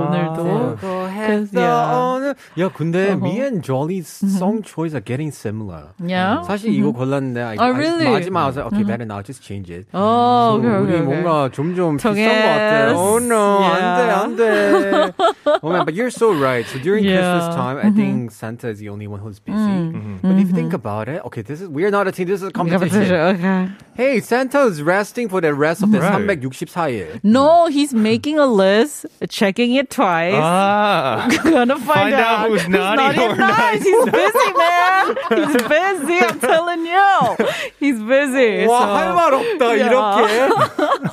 오늘도. 0.08 0.78
'Cause, 0.80 1.52
yeah. 1.54 2.34
야, 2.58 2.68
근데 2.72 3.10
Uh-huh. 3.12 3.20
me 3.22 3.40
and 3.40 3.62
Jolly's 3.62 4.08
song 4.08 4.62
choice 4.62 4.94
are 4.94 5.00
getting 5.04 5.30
similar. 5.30 5.92
Yeah. 6.02 6.42
사실 6.46 6.72
이거 6.74 6.92
골랐는데 6.92 7.42
I, 7.42 7.56
Oh, 7.58 7.72
really? 7.72 8.06
I, 8.06 8.20
마지막 8.20 8.42
I 8.42 8.46
was 8.46 8.56
like, 8.56 8.66
okay, 8.72 8.84
better 8.84 9.04
now, 9.04 9.22
just 9.22 9.42
change 9.42 9.70
it. 9.70 9.86
Oh, 9.94 10.58
okay, 10.58 10.68
우리 10.68 10.82
okay, 10.82 11.00
okay. 11.00 11.06
뭔가 11.06 11.50
점점 11.52 11.96
비싼 11.98 12.14
정했. 12.14 12.28
것 12.28 12.32
같아. 12.32 12.94
Oh 12.96 13.18
no, 13.18 13.60
Yeah. 13.62 13.72
안 13.72 13.80
돼, 13.96 14.00
안 14.12 14.36
돼. 14.36 15.12
oh 15.62 15.70
man, 15.70 15.84
but 15.84 15.94
you're 15.94 16.10
so 16.10 16.32
right. 16.32 16.66
So 16.66 16.78
during 16.78 17.04
Yeah. 17.04 17.12
Mm-hmm. 17.12 17.22
Christmas 17.22 17.56
time, 17.56 17.76
I 17.78 17.90
think 17.90 18.30
Santa 18.30 18.68
is 18.68 18.78
the 18.78 18.88
only 18.88 19.06
one 19.06 19.20
who's 19.20 19.38
busy. 19.38 19.92
But 20.22 20.38
if 20.38 20.48
you 20.50 20.54
think 20.54 20.72
about 20.72 21.08
it, 21.08 21.22
okay, 21.26 21.42
this 21.42 21.60
is 21.60 21.68
we're 21.68 21.90
not 21.90 22.06
a 22.06 22.12
team. 22.12 22.26
This 22.28 22.42
is 22.42 22.48
a 22.48 22.52
competition. 22.52 23.12
Okay. 23.12 23.68
Hey, 23.94 24.20
Santa 24.20 24.64
is 24.66 24.82
resting 25.26 25.28
for 25.28 25.40
the 25.40 25.52
rest 25.52 25.82
of 25.82 25.90
the 25.90 25.98
Right. 25.98 26.14
364일. 26.38 27.18
No, 27.24 27.66
he's 27.66 27.92
making 27.92 28.38
a 28.38 28.46
list, 28.46 29.06
checking 29.28 29.74
it 29.74 29.90
twice. 29.90 30.38
Ah. 30.38 31.26
gonna 31.42 31.74
find, 31.78 32.14
Find 32.14 32.14
out 32.14 32.48
who's 32.48 32.68
naughty 32.68 33.18
or 33.18 33.34
nice. 33.34 33.82
He's 33.82 34.04
busy, 34.06 34.48
man. 34.54 35.04
He's 35.34 35.56
busy. 35.66 36.18
I'm 36.22 36.38
telling 36.38 36.86
you, 36.86 37.10
he's 37.82 37.98
busy. 37.98 38.66
와, 38.70 38.78
so- 38.78 38.94
할 38.94 39.10
말 39.18 39.32
없다, 39.34 39.62
Yeah. 39.74 39.90
이렇게. 39.90 40.26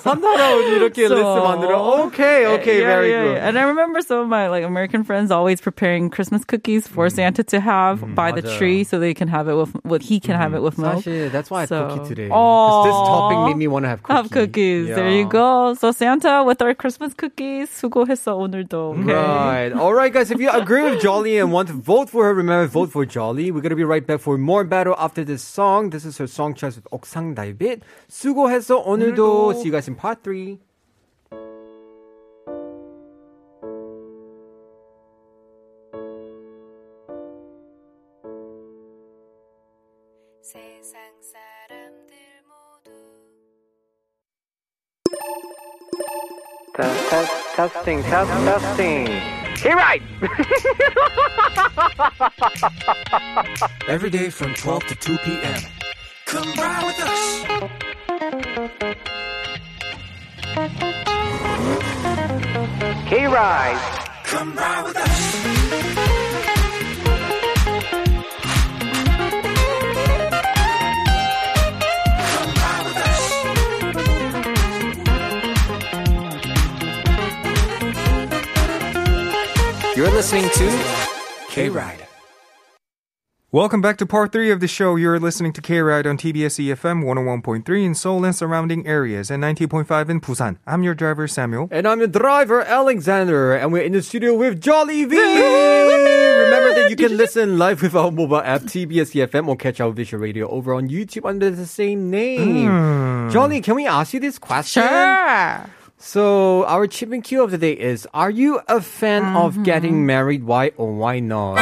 산타라운 0.06 0.78
이렇게 0.78 1.08
So- 1.08 1.16
리스트 1.18 1.40
만들어. 1.42 2.06
Okay, 2.10 2.46
okay, 2.62 2.78
Yeah, 2.80 2.86
very 2.94 3.10
yeah, 3.10 3.24
good. 3.24 3.36
yeah. 3.38 3.48
And 3.50 3.58
I 3.58 3.64
remember 3.64 4.02
some 4.02 4.20
of 4.20 4.28
my 4.30 4.48
like 4.50 4.64
American 4.64 5.04
friends 5.04 5.32
always 5.32 5.60
preparing 5.62 6.10
Christmas 6.10 6.44
cookies 6.46 6.88
for 6.88 7.10
Santa 7.10 7.44
to 7.44 7.60
have 7.60 8.06
by 8.16 8.32
the 8.32 8.42
맞아요. 8.44 8.58
tree, 8.58 8.84
so 8.84 9.00
they 9.00 9.14
can 9.14 9.28
have 9.28 9.48
it 9.50 9.56
with, 9.58 9.74
with 9.84 10.02
he 10.04 10.20
can 10.20 10.36
have 10.38 10.54
it 10.54 10.62
with 10.62 10.78
milk. 10.78 11.02
사실, 11.04 11.32
that's 11.32 11.50
why 11.50 11.64
I 11.64 11.66
So- 11.66 11.90
had 11.90 11.90
cookie 11.98 12.10
today. 12.10 12.30
'Cause 12.30 12.86
this 12.86 12.94
Aw. 12.96 13.06
topic 13.10 13.38
made 13.50 13.58
me 13.58 13.68
want 13.68 13.86
to 13.86 13.90
have 13.90 14.03
cookie. 14.04 14.04
Have 14.10 14.30
cookies. 14.32 14.88
There 14.88 15.10
you 15.10 15.24
Yeah. 15.24 15.30
go. 15.30 15.74
So 15.76 15.92
Santa 15.92 16.44
with 16.44 16.62
our 16.62 16.74
Christmas 16.74 17.14
cookies. 17.14 17.70
수고했어 17.70 18.36
오늘도. 18.36 19.00
Okay. 19.00 19.14
Right. 19.14 19.72
All 19.74 19.94
right, 19.94 20.12
guys. 20.12 20.32
If 20.32 20.40
you 20.40 20.50
agree 20.50 20.82
with 20.84 21.00
Jolly 21.02 21.38
and 21.38 21.52
want 21.52 21.68
to 21.70 21.76
vote 21.76 22.10
for 22.10 22.26
her, 22.26 22.34
remember 22.34 22.68
vote 22.68 22.92
for 22.92 23.06
Jolly. 23.06 23.52
We're 23.52 23.62
gonna 23.62 23.76
be 23.80 23.84
right 23.88 24.06
back 24.06 24.20
for 24.20 24.38
more 24.38 24.64
battle 24.64 24.96
after 24.98 25.24
this 25.24 25.42
song. 25.42 25.90
This 25.92 26.04
is 26.06 26.18
her 26.18 26.28
song 26.28 26.54
choice 26.54 26.76
with 26.76 26.88
옥상 26.92 27.36
달빛. 27.36 27.82
수고했어 28.10 28.84
오늘도. 28.84 29.54
See 29.62 29.68
you 29.70 29.72
guys 29.72 29.88
in 29.88 29.96
part 29.96 30.24
three. 30.24 30.60
Test, 46.77 47.09
test, 47.09 47.33
testing, 47.55 48.03
test, 48.03 48.31
testing. 48.45 49.07
Hey, 49.07 49.75
right. 49.75 50.03
Every 53.89 54.11
day 54.11 54.29
from 54.29 54.55
12 54.55 54.87
to 54.89 54.97
2 54.97 55.19
p.m. 55.19 55.63
Come 56.27 56.53
ride 56.55 56.85
with 56.85 57.01
us. 57.01 57.45
Hey, 63.07 63.27
right. 63.29 63.79
Come 64.25 64.57
ride 64.57 64.83
with 64.83 64.97
us. 64.97 65.54
You're 79.97 80.11
listening 80.11 80.51
to 80.51 80.85
K 81.51 81.69
Ride. 81.69 82.05
Welcome 83.53 83.81
back 83.81 83.97
to 83.99 84.07
part 84.07 84.33
three 84.33 84.51
of 84.51 84.59
the 84.59 84.67
show. 84.67 84.97
You're 84.97 85.21
listening 85.21 85.53
to 85.53 85.63
K 85.63 85.79
Ride 85.79 86.05
on 86.05 86.19
TBS 86.19 86.59
EFM 86.59 87.05
101.3 87.05 87.85
in 87.85 87.95
Seoul 87.95 88.25
and 88.25 88.35
surrounding 88.35 88.85
areas 88.89 89.31
and 89.31 89.41
90.5 89.45 90.09
in 90.09 90.21
Busan. 90.21 90.59
I'm 90.67 90.83
your 90.83 90.97
driver, 90.97 91.29
Samuel. 91.29 91.69
And 91.71 91.87
I'm 91.87 92.01
your 92.01 92.09
driver, 92.09 92.63
Alexander, 92.63 93.55
and 93.55 93.73
we're 93.73 93.85
in 93.85 93.93
the 93.93 94.03
studio 94.03 94.35
with 94.35 94.61
Jolly 94.61 95.05
V. 95.05 95.17
Remember 95.17 96.75
that 96.75 96.89
you 96.91 96.97
can 96.97 97.17
listen 97.17 97.57
live 97.57 97.81
with 97.81 97.95
our 97.95 98.11
mobile 98.11 98.39
app, 98.39 98.63
TBS 98.63 99.15
EFM, 99.15 99.47
or 99.47 99.55
catch 99.55 99.81
our 99.81 99.93
visual 99.93 100.21
radio 100.21 100.49
over 100.49 100.75
on 100.75 100.89
YouTube 100.89 101.25
under 101.25 101.51
the 101.51 101.67
same 101.67 102.11
name. 102.11 102.67
Hmm. 102.67 103.31
Jolly, 103.31 103.61
can 103.61 103.77
we 103.77 103.87
ask 103.87 104.13
you 104.13 104.19
this 104.19 104.41
question? 104.41 104.83
Sure. 104.83 105.67
So, 106.04 106.66
our 106.66 106.88
chip 106.88 107.12
and 107.12 107.24
cue 107.24 107.44
of 107.44 107.52
the 107.52 107.58
day 107.58 107.74
is 107.74 108.08
Are 108.14 108.30
you 108.32 108.62
a 108.68 108.80
fan 108.80 109.36
of 109.36 109.64
getting 109.64 110.06
married? 110.06 110.44
Why 110.44 110.72
or 110.78 110.94
why 110.94 111.20
not? 111.20 111.60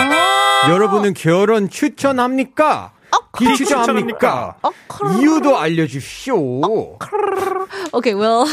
여러분은 0.69 1.13
결혼 1.13 1.69
추천합니까? 1.69 2.91
비추천합니까? 3.37 4.57
이유도 5.19 5.57
알려주시오. 5.57 6.97
Okay, 7.93 8.15
well, 8.15 8.45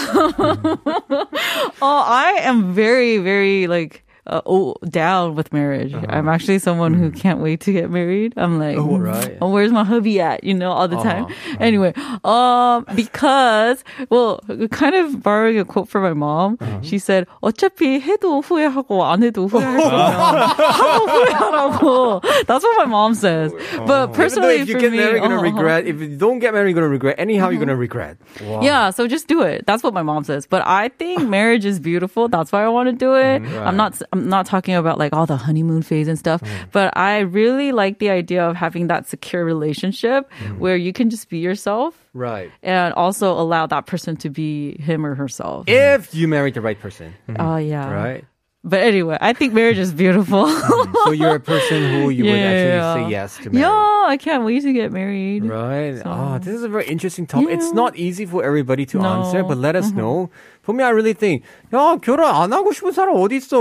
oh, 1.83 2.03
I 2.07 2.38
am 2.42 2.73
very, 2.73 3.18
very 3.18 3.66
like 3.66 4.05
uh, 4.29 4.40
oh, 4.47 4.75
down 4.88 5.35
with 5.35 5.53
marriage. 5.53 5.92
I'm 6.09 6.29
actually 6.29 6.59
someone 6.59 6.94
who 6.94 7.11
can't 7.11 7.40
wait 7.40 7.61
to 7.62 7.73
get 7.73 7.90
married. 7.90 8.33
I'm 8.37 8.59
like, 8.59 8.79
Oh, 8.79 8.97
right. 8.97 9.37
oh, 9.42 9.51
where's 9.51 9.70
my 9.70 9.85
hubby 9.85 10.20
at? 10.20 10.44
You 10.44 10.55
know, 10.55 10.73
all 10.73 10.88
the 10.88 10.97
time. 10.97 11.27
Anyway, 11.61 11.92
um, 12.25 12.87
because 12.94 13.85
well, 14.09 14.40
kind 14.70 14.94
of 14.94 15.23
borrowing 15.23 15.59
a 15.59 15.64
quote 15.64 15.88
from 15.88 16.03
my 16.03 16.14
mom, 16.14 16.59
she 16.83 16.99
said, 16.99 17.27
"어차피 17.42 18.01
해도 18.01 18.42
후회하고 18.42 19.05
안 19.05 19.23
해도 19.23 19.47
후회할 19.47 19.77
거면 19.81 20.49
하고 20.73 21.07
후회하라고." 21.07 22.47
That's 22.47 22.64
what 22.64 22.79
my 22.79 22.87
mom 22.87 23.14
says. 23.14 23.53
But 23.53 23.62
Even 23.75 23.87
though 23.87 24.09
personally, 24.09 24.57
if 24.57 24.68
you 24.68 24.75
for 24.75 24.81
get 24.81 24.92
me, 24.92 24.99
married, 24.99 25.12
you're 25.12 25.20
gonna 25.20 25.37
uh-huh. 25.37 25.53
regret. 25.53 25.87
If 25.87 26.01
you 26.01 26.16
don't 26.16 26.38
get 26.38 26.55
married, 26.55 26.70
you're 26.70 26.81
gonna 26.81 26.88
regret. 26.88 27.16
Anyhow, 27.18 27.51
you're 27.51 27.61
gonna 27.61 27.77
regret. 27.77 28.16
Wow. 28.42 28.62
Yeah, 28.62 28.90
so 28.90 29.07
just 29.07 29.29
do 29.29 29.42
it. 29.42 29.66
That's 29.66 29.83
what 29.83 29.92
my 29.92 30.03
mom 30.03 30.25
says. 30.25 30.47
But 30.47 30.66
I 30.66 30.88
think 30.88 31.29
marriage 31.29 31.64
is 31.64 31.79
beautiful. 31.79 32.29
That's 32.29 32.53
why 32.53 32.64
I 32.64 32.68
want 32.68 32.88
to 32.88 32.97
do 32.97 33.14
it. 33.14 33.42
I'm 33.61 33.77
not 33.77 34.01
I'm 34.12 34.17
not 34.27 34.45
talking 34.45 34.75
about 34.75 34.97
like 34.97 35.13
all 35.13 35.25
the 35.25 35.38
honeymoon 35.38 35.82
phase 35.82 36.08
and 36.08 36.19
stuff, 36.19 36.41
mm. 36.41 36.71
but 36.71 36.95
I 36.97 37.19
really 37.19 37.71
like 37.71 37.99
the 37.99 38.10
idea 38.10 38.43
of 38.47 38.55
having 38.55 38.88
that 38.88 39.08
secure 39.08 39.45
relationship 39.45 40.29
mm. 40.39 40.58
where 40.58 40.75
you 40.75 40.91
can 40.91 41.10
just 41.10 41.29
be 41.29 41.38
yourself 41.38 41.95
Right. 42.13 42.51
and 42.63 42.93
also 42.95 43.32
allow 43.32 43.67
that 43.67 43.86
person 43.86 44.17
to 44.17 44.29
be 44.29 44.77
him 44.82 45.05
or 45.05 45.15
herself. 45.15 45.65
If 45.67 46.13
you 46.13 46.27
married 46.27 46.55
the 46.55 46.62
right 46.62 46.79
person. 46.79 47.13
Mm-hmm. 47.27 47.41
Oh 47.41 47.58
yeah. 47.58 47.91
Right. 47.91 48.25
But 48.62 48.82
anyway, 48.82 49.17
I 49.21 49.32
think 49.32 49.53
marriage 49.53 49.77
is 49.77 49.93
beautiful. 49.93 50.45
Mm-hmm. 50.69 50.95
So 51.05 51.12
you're 51.12 51.36
a 51.36 51.39
person 51.39 51.82
who 51.93 52.10
you 52.10 52.25
would 52.25 52.34
actually 52.34 52.75
Yeah. 52.75 52.93
say 52.95 53.10
yes 53.10 53.38
to 53.38 53.49
marry. 53.49 53.62
yeah, 53.62 54.05
I 54.08 54.17
can't 54.19 54.43
wait 54.43 54.62
to 54.63 54.73
get 54.73 54.91
married. 54.91 55.45
Right. 55.45 56.01
Oh, 56.05 56.38
this 56.39 56.53
is 56.53 56.63
a 56.63 56.69
very 56.69 56.86
interesting 56.88 57.25
topic. 57.25 57.49
It's 57.49 57.71
not 57.73 57.95
easy 57.95 58.25
for 58.25 58.43
everybody 58.43 58.86
to 58.88 58.97
No. 58.97 59.03
Mm-hmm. 59.03 59.23
answer, 59.23 59.43
but 59.43 59.58
let 59.58 59.75
us 59.75 59.88
mm-hmm. 59.88 59.97
know. 59.97 60.29
For 60.62 60.73
me, 60.73 60.83
I 60.83 60.88
really 60.90 61.12
think, 61.12 61.42
야, 61.75 61.99
결혼 62.01 62.25
안 62.25 62.51
하고 62.53 62.73
싶은 62.73 62.92
사람 62.92 63.16
어디 63.16 63.37
있어? 63.37 63.61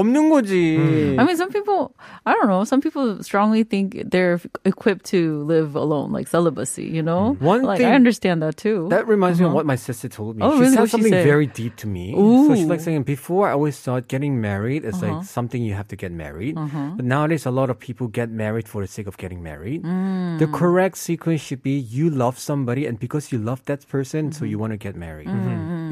없는 0.00 0.30
거지. 0.30 0.78
Mm. 0.78 1.20
I 1.20 1.24
mean, 1.24 1.36
some 1.36 1.50
people, 1.50 1.92
I 2.24 2.32
don't 2.32 2.48
know, 2.48 2.64
some 2.64 2.80
people 2.80 3.22
strongly 3.22 3.64
think 3.64 4.00
they're 4.10 4.40
equipped 4.64 5.04
to 5.12 5.44
live 5.44 5.76
alone, 5.76 6.10
like 6.10 6.28
celibacy, 6.28 6.84
you 6.88 7.02
know? 7.02 7.36
One 7.38 7.62
like, 7.64 7.78
thing- 7.78 7.92
I 7.92 7.94
understand 7.94 8.40
that 8.42 8.56
too. 8.56 8.88
That 8.88 9.06
reminds 9.06 9.40
me 9.40 9.46
of 9.46 9.52
what 9.52 9.66
my 9.66 9.76
sister 9.76 10.08
told 10.08 10.36
me. 10.38 10.42
Oh, 10.42 10.52
she 10.56 10.60
really? 10.60 10.70
said 10.72 10.78
What'd 10.80 10.88
she 10.88 10.96
something 10.96 11.12
say? 11.12 11.22
very 11.24 11.46
deep 11.46 11.76
to 11.76 11.86
me. 11.86 12.14
So 12.16 12.54
she's 12.54 12.64
like 12.64 12.80
Ooh. 12.80 12.82
saying, 12.82 13.02
before 13.02 13.48
I 13.48 13.52
always 13.52 13.78
thought 13.78 14.08
getting 14.08 14.40
married 14.40 14.86
is 14.86 15.02
Uh-huh. 15.02 15.20
like 15.20 15.24
something 15.28 15.60
you 15.62 15.74
have 15.74 15.88
to 15.92 15.96
get 15.96 16.12
married. 16.12 16.56
But 16.56 17.04
nowadays, 17.04 17.44
a 17.44 17.50
lot 17.52 17.68
of 17.68 17.78
people 17.78 18.08
get 18.08 18.30
married 18.32 18.68
for 18.72 18.80
the 18.80 18.88
sake 18.88 19.06
of 19.06 19.18
getting 19.20 19.42
married. 19.42 19.82
Mm. 19.84 20.38
The 20.40 20.46
correct 20.48 20.96
sequence 20.96 21.42
should 21.44 21.60
be 21.62 21.76
you 21.76 22.08
love 22.08 22.38
somebody, 22.38 22.86
and 22.88 22.96
because 22.98 23.32
you 23.32 23.36
love 23.38 23.60
that 23.68 23.84
person, 23.88 24.32
so 24.32 24.42
Mm-hmm. 24.42 24.50
you 24.50 24.58
want 24.58 24.72
to 24.72 24.80
get 24.80 24.96
married. 24.96 25.28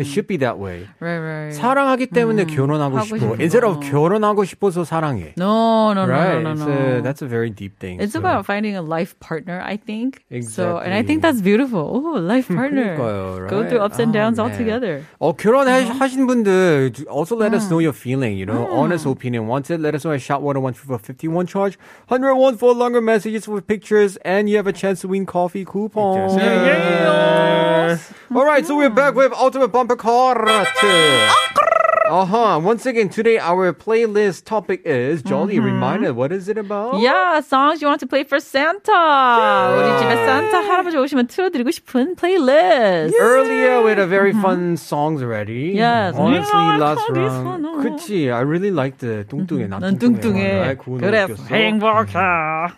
It 0.00 0.06
should 0.06 0.26
be 0.26 0.36
that 0.38 0.58
way. 0.58 0.88
right, 1.00 1.18
right. 1.18 1.52
사랑하기 1.54 2.06
때문에 2.08 2.44
결혼하고 2.46 2.96
하고 2.96 3.04
싶어. 3.04 3.18
싶어. 3.18 3.36
Instead 3.40 3.64
of 3.66 3.80
결혼하고 3.80 4.44
싶어서 4.44 4.84
사랑해. 4.84 5.34
no, 5.36 5.92
no, 5.92 6.06
no, 6.06 6.12
right? 6.12 6.42
no, 6.42 6.54
no, 6.54 6.64
It's 6.64 6.66
a- 6.66 6.94
no. 6.96 7.00
that's 7.02 7.22
a 7.22 7.26
very 7.28 7.50
deep 7.50 7.78
thing. 7.78 8.00
it's 8.00 8.12
So- 8.14 8.20
about 8.20 8.46
finding 8.46 8.74
a 8.76 8.82
life 8.82 9.18
partner, 9.20 9.60
I 9.64 9.76
think. 9.76 10.24
So, 10.48 10.78
and 10.78 10.94
I 10.94 11.00
Exactly. 11.00 11.06
think 11.06 11.22
that's 11.22 11.40
beautiful. 11.42 11.84
Oh, 11.92 12.18
life 12.18 12.48
partner. 12.48 12.96
그러니까요, 12.96 13.48
Go 13.48 13.64
through 13.68 13.78
right? 13.80 13.86
ups 13.90 13.98
and 14.00 14.10
Oh, 14.10 14.18
downs 14.18 14.38
all 14.38 14.48
man. 14.48 14.58
together. 14.58 15.02
어, 15.20 15.36
결혼하신 15.36 16.26
분들, 16.26 17.06
also 17.08 17.36
let 17.36 17.52
Mm. 17.52 17.56
us 17.60 17.68
know 17.68 17.78
your 17.80 17.92
feeling, 17.92 18.36
you 18.36 18.46
know, 18.46 18.66
honest 18.72 19.06
opinion. 19.06 19.46
Wanted, 19.46 19.80
let 19.80 19.94
us 19.94 20.04
know 20.04 20.12
at 20.12 20.20
Shout 20.22 20.42
101 20.42 20.74
for 20.74 20.98
51 20.98 21.46
charge, 21.46 21.78
101 22.08 22.56
for 22.56 22.72
longer 22.74 23.00
messages 23.00 23.46
with 23.48 23.66
pictures, 23.66 24.16
and 24.24 24.48
you 24.48 24.56
have 24.56 24.66
a 24.66 24.72
chance 24.72 25.00
to 25.02 25.08
win 25.08 25.26
coffee 25.26 25.64
coupon. 25.64 26.30
Yes. 26.38 28.12
All 28.34 28.44
right, 28.44 28.64
so 28.64 28.76
we're 28.76 28.90
back 28.90 29.14
with 29.16 29.32
Ultimate 29.32 29.72
Bumper 29.87 29.97
Car. 29.97 31.74
Uh-huh. 32.10 32.58
Once 32.60 32.86
again, 32.86 33.08
today 33.08 33.38
our 33.38 33.72
playlist 33.72 34.44
topic 34.44 34.82
is 34.84 35.22
Jolly 35.22 35.60
reminded. 35.60 36.16
What 36.16 36.32
is 36.32 36.48
it 36.48 36.58
about? 36.58 36.98
Yeah, 36.98 37.38
songs 37.40 37.80
you 37.80 37.86
want 37.86 38.00
to 38.00 38.06
play 38.08 38.24
for 38.24 38.40
Santa. 38.40 38.90
우리 38.90 39.98
집에 40.00 40.16
산타 40.26 40.58
할아버지 40.66 40.96
오시면 40.96 41.28
틀어드리고 41.28 41.70
싶은 41.70 42.16
플레이리스트. 42.16 43.14
Earlier 43.16 43.82
we 43.82 43.90
had 43.90 44.00
a 44.00 44.06
very 44.08 44.32
fun 44.32 44.76
songs 44.76 45.22
already. 45.22 45.70
Yes. 45.76 46.16
Honestly, 46.16 46.50
Yeah, 46.58 46.78
last 46.78 47.06
I 47.10 47.14
this 47.14 47.32
round. 47.32 47.64
one. 47.64 47.82
그치. 47.84 48.28
I 48.32 48.40
really 48.42 48.72
liked 48.72 48.98
the 48.98 49.22
뚱뚱해. 49.30 49.68
난 49.68 49.78
난 49.80 49.96
뚱뚱해. 49.98 50.20
뚱뚱해. 50.20 50.76
그거 50.82 50.98
그래, 50.98 51.24
웃겼어. 51.30 51.46
행복해. 51.46 52.18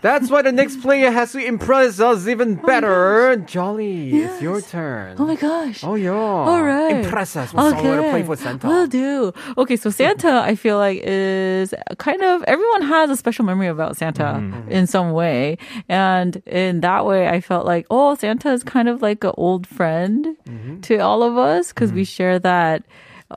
That's 0.02 0.28
why 0.30 0.42
the 0.42 0.52
next 0.52 0.82
player 0.82 1.10
has 1.10 1.32
to 1.32 1.38
impress 1.40 2.00
us 2.00 2.28
even 2.28 2.56
better. 2.56 3.36
Jolly, 3.46 4.12
it's 4.28 4.42
your 4.42 4.60
turn. 4.60 5.16
Oh 5.18 5.24
my 5.24 5.36
gosh. 5.36 5.80
Oh 5.84 5.94
yeah. 5.96 6.12
All 6.12 6.60
right. 6.62 7.00
Impress 7.00 7.34
us. 7.36 7.54
What 7.54 7.70
song 7.72 7.80
you 7.82 7.90
want 7.90 8.02
to 8.04 8.10
play 8.12 8.22
for 8.24 8.36
Santa? 8.36 8.68
Will 8.68 8.86
do. 8.86 9.15
Okay, 9.57 9.75
so 9.75 9.89
Santa, 9.89 10.41
I 10.51 10.55
feel 10.55 10.77
like 10.77 10.99
is 11.03 11.73
kind 11.97 12.21
of 12.21 12.43
everyone 12.43 12.81
has 12.83 13.09
a 13.09 13.17
special 13.17 13.45
memory 13.45 13.67
about 13.67 13.97
Santa 13.97 14.23
Mm-hmm. 14.37 14.71
in 14.71 14.87
some 14.87 15.11
way, 15.11 15.57
and 15.89 16.31
in 16.45 16.81
that 16.81 17.05
way, 17.05 17.27
I 17.27 17.39
felt 17.41 17.65
like 17.65 17.85
oh, 17.89 18.15
Santa 18.15 18.51
is 18.51 18.63
kind 18.63 18.87
of 18.89 19.01
like 19.01 19.23
an 19.23 19.33
old 19.37 19.65
friend 19.67 20.35
Mm-hmm. 20.47 20.81
to 20.87 20.97
all 20.99 21.21
of 21.23 21.37
us 21.37 21.69
because 21.69 21.91
we 21.91 22.03
share 22.03 22.39
that. 22.39 22.83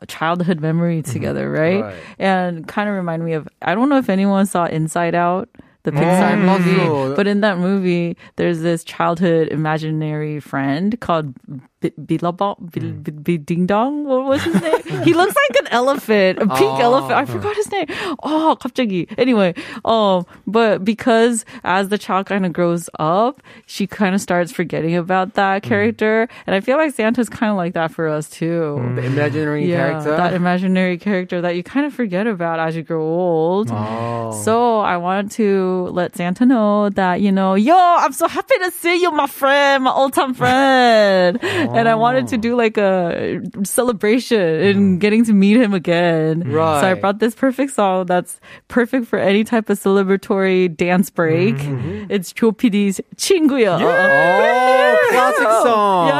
Childhood 0.06 0.60
memory 0.60 1.02
together, 1.02 1.50
right? 1.50 1.82
Mm-hmm. 1.82 1.98
Right. 1.98 2.02
And 2.20 2.68
kind 2.68 2.88
of 2.88 2.94
remind 2.94 3.24
me 3.24 3.32
of 3.32 3.48
I 3.60 3.74
don't 3.74 3.88
know 3.88 3.98
if 3.98 4.08
anyone 4.08 4.46
saw 4.46 4.66
Inside 4.66 5.16
Out, 5.16 5.48
the 5.82 5.90
Pixar 5.90 6.34
Oh, 6.34 6.58
movie, 6.58 7.16
but 7.16 7.26
in 7.26 7.40
that 7.40 7.58
movie, 7.58 8.16
there's 8.36 8.60
this 8.60 8.84
childhood 8.84 9.48
imaginary 9.48 10.38
friend 10.38 10.94
called 11.00 11.34
B- 11.81 11.91
Billabong, 11.97 12.69
Bill- 12.71 12.83
Hmm. 12.97 13.01
B- 13.03 13.11
B- 13.11 13.37
Ding 13.37 13.65
Dong. 13.67 14.05
What 14.05 14.25
was 14.25 14.41
his 14.43 14.55
name? 14.61 15.03
he 15.03 15.13
looks 15.13 15.35
like 15.35 15.55
an 15.61 15.67
elephant, 15.71 16.39
a 16.39 16.47
pink 16.47 16.79
Oh. 16.79 16.81
elephant. 16.81 17.13
I 17.13 17.25
forgot 17.25 17.55
his 17.55 17.69
name. 17.71 17.85
Oh, 18.23 18.57
갑자기. 18.59 19.07
Anyway, 19.19 19.53
um, 19.85 20.25
but 20.47 20.83
because 20.83 21.45
as 21.63 21.89
the 21.89 21.97
child 21.97 22.25
kind 22.25 22.45
of 22.45 22.53
grows 22.53 22.89
up, 22.97 23.41
she 23.67 23.85
kind 23.85 24.15
of 24.15 24.21
starts 24.21 24.51
forgetting 24.51 24.95
about 24.95 25.33
that 25.35 25.63
Hmm. 25.63 25.69
character, 25.69 26.27
and 26.47 26.55
I 26.55 26.59
feel 26.61 26.77
like 26.77 26.93
Santa's 26.95 27.29
kind 27.29 27.51
of 27.51 27.57
like 27.57 27.73
that 27.73 27.91
for 27.91 28.07
us 28.07 28.29
too. 28.29 28.81
The 28.95 29.03
imaginary 29.05 29.65
Yeah, 29.69 29.77
character. 30.01 30.17
that 30.17 30.33
imaginary 30.33 30.97
character 30.97 31.41
that 31.41 31.55
you 31.55 31.61
kind 31.63 31.85
of 31.85 31.93
forget 31.93 32.25
about 32.25 32.59
as 32.59 32.75
you 32.75 32.81
grow 32.81 33.03
old. 33.03 33.69
Oh. 33.71 34.31
So 34.43 34.79
I 34.81 34.97
wanted 34.97 35.31
to 35.37 35.89
let 35.91 36.15
Santa 36.15 36.45
know 36.45 36.89
that, 36.89 37.21
you 37.21 37.31
know, 37.31 37.53
yo, 37.55 37.75
I'm 37.77 38.11
so 38.13 38.27
happy 38.27 38.55
to 38.63 38.71
see 38.71 39.01
you, 39.01 39.11
my 39.11 39.27
friend, 39.27 39.83
my 39.83 39.91
old 39.91 40.13
time 40.13 40.33
friend. 40.33 41.37
and 41.74 41.88
I 41.88 41.94
wanted 41.94 42.28
to 42.28 42.36
oh. 42.36 42.40
do 42.40 42.56
like 42.56 42.76
a 42.76 43.40
celebration 43.64 44.40
and 44.40 44.76
mm-hmm. 44.76 44.98
getting 44.98 45.24
to 45.26 45.32
meet 45.32 45.56
him 45.56 45.74
again. 45.74 46.50
Right. 46.50 46.80
So 46.80 46.86
I 46.88 46.94
brought 46.94 47.18
this 47.18 47.34
perfect 47.34 47.74
song 47.74 48.06
that's 48.06 48.40
perfect 48.68 49.06
for 49.06 49.18
any 49.18 49.44
type 49.44 49.70
of 49.70 49.78
celebratory 49.78 50.74
dance 50.74 51.10
break. 51.10 51.56
Mm-hmm. 51.56 52.10
It's 52.10 52.32
Jo 52.32 52.52
PD's 52.52 53.00
친구요. 53.16 53.80
Yeah. 53.80 54.96
Oh, 55.00 55.08
classic 55.10 55.48
song. 55.62 56.10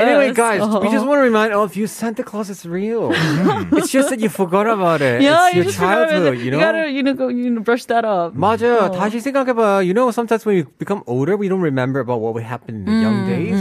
Anyway, 0.00 0.32
guys, 0.32 0.60
oh. 0.62 0.80
we 0.80 0.88
just 0.88 1.04
oh. 1.04 1.08
want 1.08 1.18
to 1.18 1.22
remind 1.22 1.52
all 1.52 1.64
of 1.64 1.76
you 1.76 1.86
Santa 1.86 2.22
Claus 2.22 2.50
is 2.50 2.64
real. 2.64 3.10
it's 3.72 3.90
just 3.90 4.10
that 4.10 4.20
you 4.20 4.28
forgot 4.28 4.66
about 4.66 5.00
it. 5.00 5.22
Yeah, 5.22 5.48
it's 5.48 5.56
you 5.56 5.62
your 5.62 5.72
childhood, 5.72 6.38
you 6.38 6.50
know? 6.50 6.58
You 6.58 6.64
gotta, 6.64 6.90
you 6.90 7.02
know, 7.02 7.14
go, 7.14 7.28
you 7.28 7.50
know, 7.50 7.60
brush 7.60 7.84
that 7.86 8.04
up. 8.04 8.34
맞아. 8.34 8.88
Oh. 8.88 8.90
다시 8.90 9.20
생각해봐. 9.20 9.84
You 9.84 9.94
know, 9.94 10.10
sometimes 10.10 10.44
when 10.44 10.56
we 10.56 10.62
become 10.78 11.02
older, 11.06 11.36
we 11.36 11.48
don't 11.48 11.60
remember 11.60 12.00
about 12.00 12.20
what 12.20 12.34
we 12.34 12.42
happened 12.42 12.78
in 12.78 12.84
the 12.84 12.92
mm. 12.92 13.02
young 13.02 13.16
mm-hmm. 13.24 13.30
days 13.30 13.59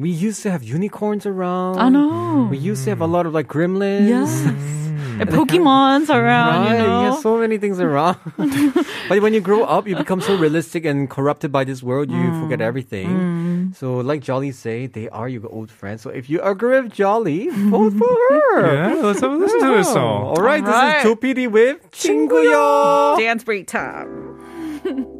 we 0.00 0.08
used 0.08 0.42
to 0.42 0.50
have 0.50 0.64
unicorns 0.64 1.26
around. 1.26 1.78
I 1.78 1.90
know. 1.90 2.48
We 2.50 2.56
used 2.56 2.84
to 2.84 2.90
have 2.90 3.02
a 3.02 3.06
mm. 3.06 3.12
lot 3.12 3.26
of 3.26 3.34
like 3.34 3.48
gremlins. 3.48 4.08
Yes. 4.08 4.32
Mm. 4.32 4.80
And 5.20 5.28
Pokemon's 5.28 6.08
around, 6.08 6.64
right, 6.64 6.72
you 6.72 6.78
know. 6.78 7.02
Yeah, 7.02 7.20
so 7.20 7.36
many 7.36 7.58
things 7.58 7.78
around. 7.78 8.16
but 9.08 9.20
when 9.20 9.34
you 9.34 9.42
grow 9.42 9.64
up, 9.64 9.86
you 9.86 9.94
become 9.94 10.22
so 10.22 10.34
realistic 10.34 10.86
and 10.86 11.10
corrupted 11.10 11.52
by 11.52 11.64
this 11.64 11.82
world, 11.82 12.10
you 12.10 12.16
mm. 12.16 12.40
forget 12.40 12.62
everything. 12.62 13.08
Mm. 13.08 13.76
So, 13.76 13.98
like 13.98 14.22
Jolly 14.22 14.50
say, 14.52 14.86
they 14.86 15.10
are 15.10 15.28
your 15.28 15.46
old 15.52 15.70
friends. 15.70 16.00
So 16.00 16.08
if 16.08 16.30
you 16.30 16.40
agree 16.40 16.80
with 16.80 16.92
Jolly, 16.92 17.50
vote 17.50 17.92
for 17.92 18.08
her. 18.30 18.74
yeah, 18.74 18.94
let's 19.02 19.20
have 19.20 19.32
a 19.32 19.36
listen 19.36 19.60
to 19.60 19.66
her 19.66 19.84
song. 19.84 20.32
All 20.32 20.42
right, 20.42 20.64
All 20.64 20.70
right. 20.70 21.04
this 21.04 21.04
is 21.04 21.10
Jo 21.10 21.16
PD 21.16 21.50
with 21.50 21.90
친구요. 21.92 23.18
Dance 23.18 23.44
break 23.44 23.66
time. 23.66 24.40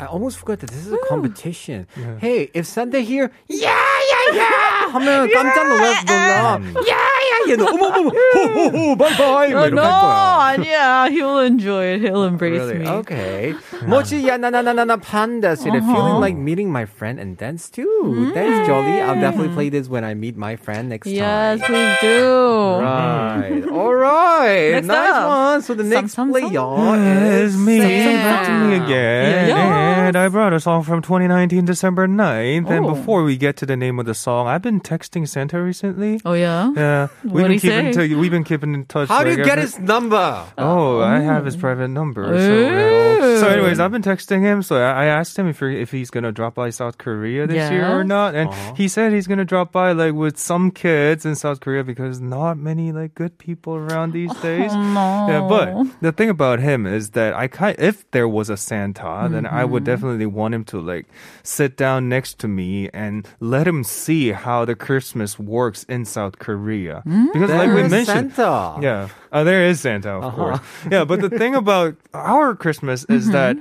I 0.00 0.06
almost 0.06 0.38
forgot 0.38 0.60
that 0.60 0.70
this 0.70 0.86
is 0.86 0.92
a 0.92 0.98
competition. 1.08 1.88
Hey, 2.18 2.50
if 2.54 2.66
Santa 2.66 3.00
here, 3.00 3.32
yeah, 3.48 3.97
yeah, 4.07 4.25
yeah, 4.33 4.91
하면 4.93 5.29
깜짝 5.33 5.67
놀라, 5.67 5.87
놀라. 6.05 6.59
Yeah, 6.85 6.95
yeah, 6.95 7.51
얘는 7.53 7.67
어머, 7.67 7.87
어머, 7.91 8.09
호호호, 8.09 8.95
바이바이. 8.95 9.51
뭐 9.51 9.61
Oh, 9.63 9.67
이렇게 9.67 9.75
no, 9.75 9.81
할 9.83 10.57
거야. 10.57 10.65
yeah, 10.65 11.09
he'll 11.09 11.39
enjoy 11.39 11.83
it. 11.95 12.01
He'll 12.01 12.23
embrace 12.23 12.59
Really? 12.61 12.79
me. 12.79 12.87
Okay. 12.87 13.55
뭐지? 13.85 14.23
야, 14.27 14.37
나, 14.37 14.49
나, 14.49 14.61
나, 14.61 14.71
나, 14.73 14.85
나, 14.85 14.95
panda. 14.97 15.55
said, 15.55 15.73
Feeling 15.73 16.19
like 16.21 16.37
meeting 16.37 16.71
my 16.71 16.85
friend 16.85 17.19
and 17.19 17.35
dance 17.37 17.69
too. 17.69 18.31
Thanks, 18.33 18.67
Jolly. 18.67 19.01
I'll 19.01 19.19
definitely 19.19 19.53
play 19.53 19.69
this 19.69 19.89
when 19.89 20.03
I 20.03 20.13
meet 20.13 20.37
my 20.37 20.55
friend 20.55 20.89
next 20.89 21.07
Yes, 21.07 21.59
time. 21.59 21.67
please 21.67 21.95
do. 22.01 22.79
Right. 22.79 23.63
All 23.71 23.93
right. 23.93 24.71
Next 24.79 24.87
nice 24.87 25.11
up. 25.13 25.27
one. 25.27 25.61
So 25.61 25.73
the 25.73 25.83
next 25.83 26.13
Some, 26.13 26.29
some, 26.29 26.31
play, 26.31 26.41
some. 26.47 26.53
y'all, 26.53 26.93
It's 26.95 27.53
is 27.53 27.57
me, 27.57 27.79
Santa. 27.81 28.23
back 28.23 28.45
to 28.47 28.51
me 28.67 28.75
again. 28.77 29.47
Yes. 29.49 30.07
And 30.07 30.15
I 30.17 30.27
brought 30.29 30.53
a 30.53 30.59
song 30.59 30.83
from 30.83 31.01
2019, 31.01 31.65
December 31.65 32.07
9th. 32.07 32.69
And 32.69 32.85
Oh. 32.85 32.93
before 32.95 33.23
we 33.23 33.37
get 33.37 33.57
to 33.57 33.65
the 33.65 33.75
name 33.77 33.96
of 33.98 34.06
the 34.06 34.14
song, 34.14 34.46
I've 34.46 34.62
been 34.62 34.80
texting 34.80 35.26
Santa 35.28 35.60
recently. 35.62 36.20
Oh, 36.24 36.32
yeah? 36.34 36.72
Yeah, 36.76 37.08
we've 37.24 37.32
What'd 37.32 37.44
been 37.46 37.52
he 37.52 37.60
keeping 37.60 37.92
say? 37.92 38.08
to, 38.08 38.14
we've 38.16 38.30
been 38.30 38.44
keeping 38.44 38.74
in 38.74 38.84
touch. 38.86 39.08
How 39.08 39.22
do 39.24 39.30
like, 39.30 39.38
you 39.38 39.44
get 39.44 39.58
every- 39.58 39.62
his 39.62 39.78
number? 39.78 40.44
Oh, 40.56 41.00
I 41.00 41.20
have 41.20 41.44
his 41.44 41.56
private 41.56 41.88
number. 41.88 42.24
So, 42.26 42.32
you 42.54 42.66
Ooh. 42.66 42.70
know. 42.70 43.40
so 43.40 43.48
anyways, 43.48 43.78
I've 43.80 43.92
been 43.92 44.02
texting 44.02 44.40
him. 44.42 44.62
So 44.62 44.76
I 44.76 45.04
I 45.04 45.04
asked 45.06 45.38
him 45.38 45.46
if 45.48 45.60
he- 45.60 45.80
if 45.80 45.90
he's 45.90 46.10
gonna 46.10 46.32
drop 46.32 46.54
by 46.54 46.70
South 46.70 46.98
Korea 46.98 47.46
this 47.46 47.70
year 47.70 47.86
or 47.86 48.04
not, 48.04 48.34
and 48.34 48.52
he 48.76 48.88
said 48.88 49.12
he's 49.12 49.26
gonna 49.26 49.44
drop 49.44 49.72
by 49.72 49.92
like 49.92 50.14
with 50.14 50.38
some 50.38 50.70
kids 50.70 51.24
in 51.24 51.34
South 51.34 51.60
Korea 51.60 51.84
because 51.84 52.20
not 52.20 52.58
many 52.58 52.90
like 52.92 53.14
good 53.14 53.38
people 53.38 53.74
around 53.76 54.12
these 54.12 54.34
days. 54.40 54.72
no. 54.74 55.26
Yeah, 55.28 55.46
but 55.48 56.00
the 56.00 56.12
thing 56.12 56.28
about 56.30 56.60
him 56.60 56.86
is 56.86 57.10
that 57.10 57.34
I 57.34 57.48
kind 57.48 57.76
if 57.78 58.08
there 58.10 58.28
was 58.28 58.50
a 58.50 58.56
Santa, 58.56 59.28
then 59.30 59.46
I 59.46 59.64
would 59.64 59.84
Mm-hmm. 59.84 59.84
definitely 59.94 60.26
want 60.26 60.54
him 60.54 60.64
to 60.64 60.80
like 60.80 61.06
sit 61.42 61.76
down 61.76 62.08
next 62.08 62.38
to 62.40 62.48
me 62.48 62.88
and 62.92 63.26
let 63.40 63.66
him 63.68 63.84
see 63.88 64.32
how 64.32 64.64
the 64.64 64.74
Christmas 64.74 65.38
works 65.38 65.84
in 65.84 66.04
South 66.04 66.38
Korea. 66.38 67.02
Mm, 67.06 67.32
because 67.32 67.50
like 67.50 67.68
we 67.68 67.88
mentioned, 67.88 68.32
Santa. 68.32 68.78
yeah, 68.80 69.08
uh, 69.32 69.44
there 69.44 69.66
is 69.66 69.80
Santa, 69.80 70.10
of 70.10 70.24
uh-huh. 70.24 70.36
course. 70.36 70.60
Yeah, 70.90 71.04
but 71.04 71.20
the 71.20 71.30
thing 71.30 71.54
about 71.54 71.96
our 72.14 72.54
Christmas 72.54 73.04
is 73.08 73.24
mm-hmm. 73.24 73.32
that. 73.32 73.56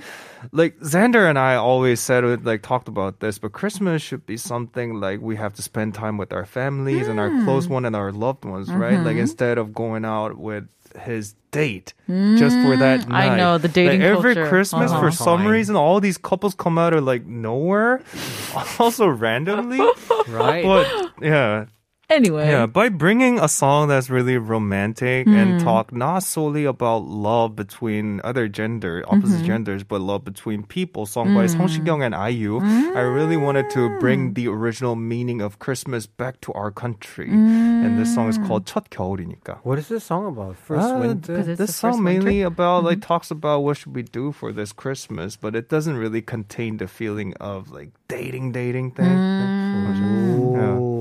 Like 0.52 0.78
Xander 0.80 1.28
and 1.28 1.38
I 1.38 1.56
always 1.56 2.00
said, 2.00 2.24
it, 2.24 2.46
like 2.46 2.62
talked 2.62 2.88
about 2.88 3.20
this, 3.22 3.40
but 3.40 3.54
Christmas 3.54 4.04
should 4.04 4.26
be 4.28 4.38
something 4.38 5.00
like 5.00 5.20
we 5.20 5.36
have 5.36 5.54
to 5.56 5.64
spend 5.64 5.96
time 5.96 6.16
with 6.16 6.32
our 6.32 6.46
families 6.46 7.08
and 7.08 7.20
our 7.20 7.30
close 7.44 7.66
mm. 7.66 7.72
one 7.72 7.86
and 7.86 7.96
our 7.96 8.12
loved 8.12 8.46
ones, 8.46 8.72
right? 8.72 9.00
Like 9.00 9.14
mm-hmm. 9.18 9.22
instead 9.22 9.58
of 9.58 9.74
going 9.74 10.06
out 10.06 10.38
with 10.38 10.70
his 11.00 11.36
date 11.52 11.94
just 12.08 12.56
for 12.58 12.76
that 12.78 13.08
night. 13.08 13.32
I 13.32 13.38
know, 13.38 13.58
the 13.58 13.68
dating 13.68 14.02
like 14.02 14.10
every 14.10 14.34
culture. 14.36 14.50
Christmas, 14.50 14.92
Uh-huh. 14.92 15.00
for 15.02 15.12
some 15.12 15.40
Fine. 15.42 15.48
reason, 15.48 15.76
all 15.76 16.00
these 16.00 16.18
couples 16.18 16.54
come 16.56 16.78
out 16.78 16.94
of 16.94 17.04
like 17.04 17.26
nowhere, 17.26 18.02
also 18.80 19.08
randomly. 19.08 19.80
Right. 20.28 20.64
But 20.64 21.12
yeah, 21.22 21.66
Anyway. 22.10 22.48
Yeah, 22.48 22.68
by 22.68 22.88
bringing 22.88 23.38
a 23.38 23.50
song 23.50 23.90
that's 23.90 24.10
really 24.10 24.38
romantic 24.38 25.28
mm. 25.28 25.36
and 25.36 25.60
talk 25.60 25.92
not 25.92 26.24
solely 26.24 26.64
about 26.64 27.04
love 27.04 27.54
between 27.54 28.22
other 28.24 28.48
gender, 28.48 29.04
opposite 29.08 29.44
mm-hmm. 29.44 29.46
genders, 29.46 29.84
but 29.84 30.00
love 30.00 30.24
between 30.24 30.64
people, 30.64 31.06
song 31.06 31.28
mm. 31.28 31.36
by 31.36 31.48
Sung 31.48 31.68
Si-kyung 31.68 32.04
and 32.04 32.16
IU, 32.16 32.62
mm. 32.62 32.96
I 32.96 33.02
really 33.02 33.36
wanted 33.36 33.70
to 33.72 34.00
bring 34.00 34.36
the 34.36 34.48
original 34.48 34.96
meaning 34.96 35.42
of 35.42 35.60
Christmas 35.60 36.08
back 36.08 36.40
to 36.48 36.54
our 36.54 36.72
country. 36.72 37.28
And 37.30 38.00
this 38.00 38.16
song 38.16 38.30
is 38.30 38.38
called 38.38 38.66
첫 38.66 38.90
겨울이니까. 38.90 39.60
What 39.64 39.78
is 39.78 39.90
this 39.90 40.06
song 40.06 40.28
about? 40.28 40.56
First 40.56 40.88
uh, 40.88 41.00
winter? 41.00 41.44
This 41.44 41.76
song 41.76 42.02
mainly 42.02 42.42
about, 42.42 42.80
mm-hmm. 42.80 42.88
like, 42.88 43.02
talks 43.02 43.32
about 43.32 43.64
what 43.64 43.76
should 43.76 43.94
we 43.94 44.04
do 44.04 44.32
for 44.32 44.54
this 44.54 44.72
Christmas, 44.72 45.36
but 45.36 45.56
it 45.56 45.68
doesn't 45.68 45.98
really 45.98 46.22
contain 46.22 46.78
the 46.78 46.88
feeling 46.88 47.34
of, 47.42 47.70
like, 47.70 47.90
dating, 48.08 48.54
dating 48.54 48.92
thing. 48.92 49.12
Yeah. 49.12 50.97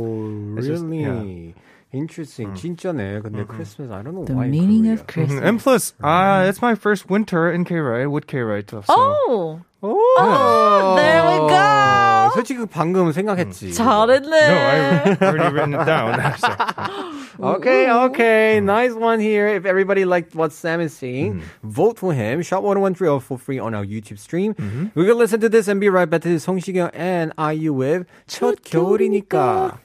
It's 0.58 0.66
just- 0.66 0.84
Really? 0.84 1.54
Interesting. 1.92 2.48
Mm. 2.50 2.56
진짜네. 2.56 3.22
근데 3.22 3.46
Christmas, 3.46 3.90
I 3.90 4.02
don't 4.02 4.14
know 4.14 4.24
The 4.24 4.34
why. 4.34 4.44
The 4.44 4.50
meaning 4.50 4.82
Korea. 4.84 4.94
of 4.94 5.06
Christmas. 5.06 5.42
And 5.42 5.58
plus, 5.60 5.94
uh, 6.02 6.44
it's 6.48 6.60
my 6.60 6.74
first 6.74 7.08
winter 7.08 7.50
in 7.50 7.64
K-Ride 7.64 8.08
with 8.08 8.26
K-Ride. 8.26 8.68
So. 8.68 8.82
Oh, 8.88 9.60
oh, 9.82 10.14
oh, 10.18 10.96
there 10.96 11.22
we 11.24 11.36
go. 11.48 12.30
솔직히 12.34 12.66
방금 12.68 13.12
생각했지. 13.12 13.72
No, 13.78 13.96
I've 13.96 15.22
already 15.22 15.54
written 15.54 15.74
it 15.74 15.84
down. 15.86 16.20
Okay, 17.38 17.90
okay. 17.90 18.60
Nice 18.60 18.94
one 18.94 19.20
here. 19.20 19.46
If 19.46 19.66
everybody 19.66 20.06
liked 20.06 20.34
what 20.34 20.52
Sam 20.52 20.80
is 20.80 20.94
saying, 20.96 21.34
mm-hmm. 21.34 21.68
vote 21.70 21.98
for 21.98 22.14
him. 22.14 22.40
Shop 22.40 22.62
1013 22.64 23.20
for 23.20 23.36
free 23.36 23.58
on 23.58 23.74
our 23.74 23.84
YouTube 23.84 24.18
stream. 24.18 24.54
Mm-hmm. 24.54 24.86
We 24.98 25.04
can 25.06 25.18
listen 25.18 25.40
to 25.40 25.48
this 25.50 25.68
and 25.68 25.78
be 25.78 25.90
right 25.90 26.08
back 26.08 26.22
to 26.22 26.38
Sung 26.40 26.58
Si-kyung 26.60 26.90
and 26.94 27.34
IU 27.38 27.74
with 27.74 28.06
첫 28.26 28.62
겨울이니까. 28.64 29.78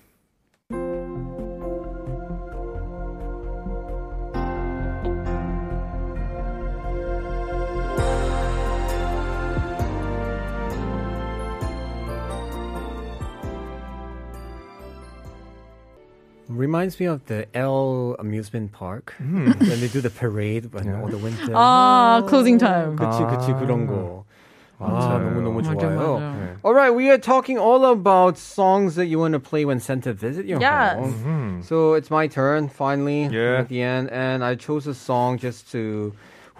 Reminds 16.51 17.01
me 17.01 17.07
of 17.07 17.27
the 17.27 17.47
L 17.55 18.15
amusement 18.21 18.71
park 18.71 19.15
when 19.19 19.81
they 19.81 19.89
do 19.89 20.01
the 20.01 20.11
parade 20.11 20.73
when 20.73 20.95
all 20.95 21.09
the 21.09 21.19
winter. 21.19 21.53
아, 21.55 22.23
closing 22.29 22.57
time. 22.59 22.95
그치 22.97 23.19
그치 23.27 23.53
그런 23.59 23.87
거. 23.89 24.25
아, 24.79 24.87
맞아요. 24.93 25.19
너무 25.25 25.41
너무 25.43 25.57
맞아, 25.63 25.75
좋아요. 25.75 25.99
맞아. 26.21 26.59
All 26.63 26.73
right, 26.75 26.95
we 26.95 27.11
are 27.11 27.19
talking 27.19 27.59
all 27.59 27.85
about 27.87 28.39
songs 28.39 28.95
that 28.95 29.07
you 29.07 29.19
want 29.19 29.33
to 29.33 29.41
play 29.41 29.65
when 29.65 29.81
Santa 29.81 30.13
visit 30.13 30.47
your 30.47 30.61
Yes. 30.61 30.95
home. 30.95 31.63
So 31.65 31.95
it's 31.95 32.11
my 32.11 32.29
turn 32.29 32.69
finally 32.69 33.27
Yeah. 33.27 33.59
at 33.65 33.69
the 33.69 33.83
end, 33.83 34.11
and 34.13 34.45
I 34.45 34.55
chose 34.55 34.87
a 34.87 34.95
song 34.95 35.39
just 35.39 35.73
to 35.73 36.13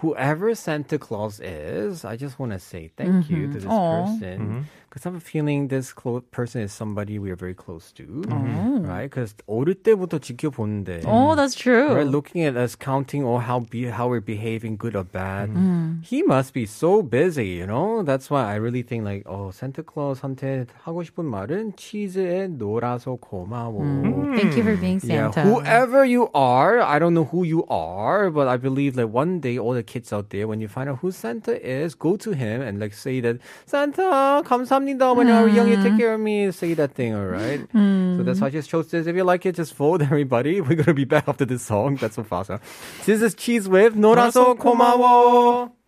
whoever 0.03 0.53
Santa 0.53 0.97
Claus 0.99 1.39
is. 1.39 2.03
I 2.03 2.17
just 2.17 2.39
want 2.39 2.51
to 2.51 2.59
say 2.59 2.89
thank 2.97 3.29
you 3.29 3.47
to 3.47 3.57
this 3.59 3.71
Aw. 3.71 4.03
person 4.03 4.67
because 4.91 5.05
I'm 5.05 5.19
feeling 5.19 5.67
this 5.67 5.93
clo- 5.93 6.23
person 6.31 6.61
is 6.61 6.71
somebody 6.71 7.19
we 7.19 7.29
are 7.29 7.35
very 7.35 7.53
close 7.53 7.91
to, 7.93 8.23
right? 8.81 9.09
Because 9.09 9.35
어릴 9.47 9.75
때부터 9.83 10.19
지켜보는데. 10.19 11.03
Oh, 11.05 11.35
that's 11.35 11.53
true. 11.55 11.93
Right, 11.93 12.07
looking 12.07 12.41
at 12.43 12.55
us 12.55 12.75
counting 12.75 13.23
or 13.23 13.41
how 13.41 13.59
be, 13.59 13.85
how 13.85 14.07
we're 14.07 14.21
behaving, 14.21 14.77
good 14.77 14.95
or 14.95 15.03
bad. 15.03 15.49
Mm. 15.49 16.03
He 16.03 16.23
must 16.23 16.53
be 16.53 16.65
so 16.65 17.03
busy, 17.03 17.47
you 17.59 17.67
know. 17.67 18.01
That's 18.01 18.29
why 18.31 18.45
I 18.51 18.55
really 18.55 18.81
think 18.81 19.03
like, 19.05 19.23
oh, 19.27 19.51
Santa 19.51 19.83
Claus한테 19.83 20.65
하고 20.83 21.03
싶은 21.03 21.25
말은 21.25 21.75
치즈에 21.75 22.47
놀아서 22.47 23.17
고마워. 23.19 23.83
Thank 24.35 24.57
you 24.57 24.63
for 24.63 24.75
being 24.77 24.99
Yeah, 25.03 25.31
Santa. 25.31 25.43
whoever 25.43 26.05
you 26.05 26.29
are, 26.33 26.79
I 26.79 26.97
don't 26.97 27.13
know 27.13 27.25
who 27.25 27.43
you 27.43 27.65
are, 27.69 28.29
but 28.31 28.47
I 28.47 28.57
believe 28.57 28.95
that 28.95 29.09
one 29.09 29.39
day 29.39 29.57
all 29.59 29.73
the 29.73 29.83
kids 29.83 30.11
out 30.13 30.29
there, 30.29 30.47
when 30.47 30.59
you 30.59 30.67
find 30.67 30.89
out 30.89 30.99
who 30.99 31.11
Santa 31.11 31.53
is, 31.61 31.93
go 31.93 32.15
to 32.17 32.31
him 32.31 32.61
and 32.61 32.79
like 32.79 32.93
say 32.93 33.19
that 33.21 33.37
Santa, 33.65 34.41
감사합니다. 34.45 34.80
감사합니다. 34.82 35.16
When 35.16 35.26
mm. 35.28 35.54
young, 35.54 35.68
you 35.68 35.82
take 35.82 35.96
care 35.96 36.14
of 36.14 36.20
me. 36.20 36.50
Say 36.50 36.74
that 36.74 36.94
thing, 36.94 37.14
all 37.14 37.26
right? 37.26 37.60
Mm. 37.72 38.16
So 38.16 38.22
that's 38.22 38.40
why 38.40 38.48
I 38.48 38.50
just 38.50 38.68
chose 38.68 38.88
this. 38.88 39.06
If 39.06 39.16
you 39.16 39.24
like 39.24 39.46
it, 39.46 39.56
just 39.56 39.74
vote, 39.74 40.02
everybody. 40.02 40.60
We're 40.60 40.76
going 40.76 40.84
to 40.86 40.94
be 40.94 41.04
back 41.04 41.28
after 41.28 41.44
this 41.44 41.62
song. 41.62 41.96
That's 41.96 42.16
so 42.16 42.24
fast. 42.24 42.48
Huh? 42.48 42.58
This 43.06 43.22
is 43.22 43.34
Cheeze 43.34 43.68
with 43.68 43.94
놀아서 43.94 44.56
고마워. 44.56 44.96
고마워. 44.96 45.81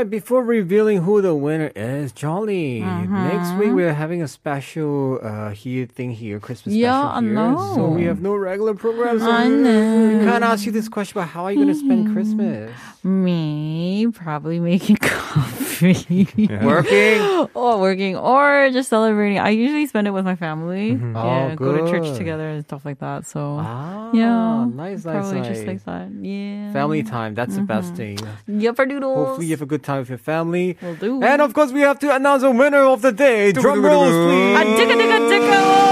Right, 0.00 0.10
before 0.10 0.42
revealing 0.44 1.02
who 1.02 1.20
the 1.22 1.34
winner 1.34 1.70
is, 1.76 2.12
Jolly. 2.12 2.80
Next 2.80 3.52
week 3.58 3.72
we're 3.72 3.92
having 3.94 4.22
a 4.22 4.28
special 4.28 5.18
uh, 5.22 5.50
here 5.50 5.86
thing 5.86 6.10
here, 6.12 6.40
Christmas 6.40 6.74
Yeah, 6.74 7.00
special 7.12 7.22
here. 7.22 7.34
know. 7.34 7.72
So 7.74 7.88
we 7.88 8.04
have 8.04 8.20
no 8.20 8.34
regular 8.34 8.74
program. 8.74 9.18
So 9.20 9.30
I 9.30 9.48
know. 9.48 10.18
we 10.18 10.24
can't 10.24 10.44
ask 10.44 10.64
you 10.66 10.72
this 10.72 10.88
question 10.88 11.18
about 11.18 11.28
how 11.30 11.44
are 11.44 11.52
you 11.52 11.56
going 11.62 11.68
to 11.68 11.74
spend 11.74 12.12
Christmas? 12.12 12.72
Me 13.04 14.06
probably 14.12 14.60
making 14.60 14.96
coffee. 15.00 15.49
Working. 15.80 17.48
or 17.54 17.80
working 17.80 18.16
or 18.16 18.70
just 18.70 18.88
celebrating. 18.88 19.38
I 19.38 19.50
usually 19.50 19.86
spend 19.86 20.06
it 20.06 20.10
with 20.10 20.24
my 20.24 20.36
family. 20.36 20.92
Yeah, 20.92 21.50
Oh, 21.52 21.56
go 21.56 21.72
to 21.76 21.90
church 21.90 22.16
together 22.16 22.48
and 22.48 22.64
stuff 22.64 22.84
like 22.84 22.98
that. 23.00 23.26
So 23.26 23.58
Ah, 23.60 24.10
yeah, 24.12 24.64
nice, 24.66 25.04
nice, 25.04 25.12
probably 25.14 25.40
nice. 25.40 25.48
just 25.48 25.66
like 25.66 25.84
that. 25.84 26.08
Yeah, 26.20 26.72
Family 26.72 27.02
time, 27.02 27.34
that's 27.34 27.56
the 27.56 27.62
best 27.62 27.94
thing. 27.94 28.18
Yep, 28.46 28.76
for 28.76 28.86
doodles. 28.86 29.26
Hopefully 29.26 29.46
you 29.46 29.52
have 29.52 29.62
a 29.62 29.66
good 29.66 29.82
time 29.82 30.00
with 30.00 30.08
your 30.08 30.18
family. 30.18 30.76
Will 30.82 30.94
do. 30.96 31.22
And 31.22 31.40
of 31.42 31.54
course 31.54 31.72
we 31.72 31.80
have 31.80 31.98
to 32.00 32.14
announce 32.14 32.42
a 32.42 32.50
winner 32.50 32.84
of 32.84 33.02
the 33.02 33.12
day. 33.12 33.52
Drum 33.52 33.84
rolls, 33.84 34.10
please. 34.12 35.89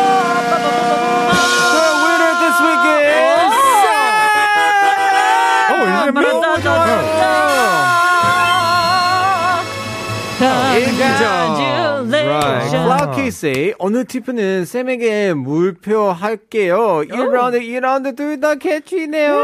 Yeah. 10.98 11.47
Right. 12.38 12.70
Cloud 12.70 13.14
Casey, 13.14 13.74
어느 13.78 14.04
티프는 14.04 14.64
쌤에게 14.64 15.34
물표 15.34 16.12
할게요. 16.12 17.02
1라운드, 17.08 17.60
2라운드 17.60 18.16
둘 18.16 18.38
다 18.40 18.54
캐치네요. 18.54 19.34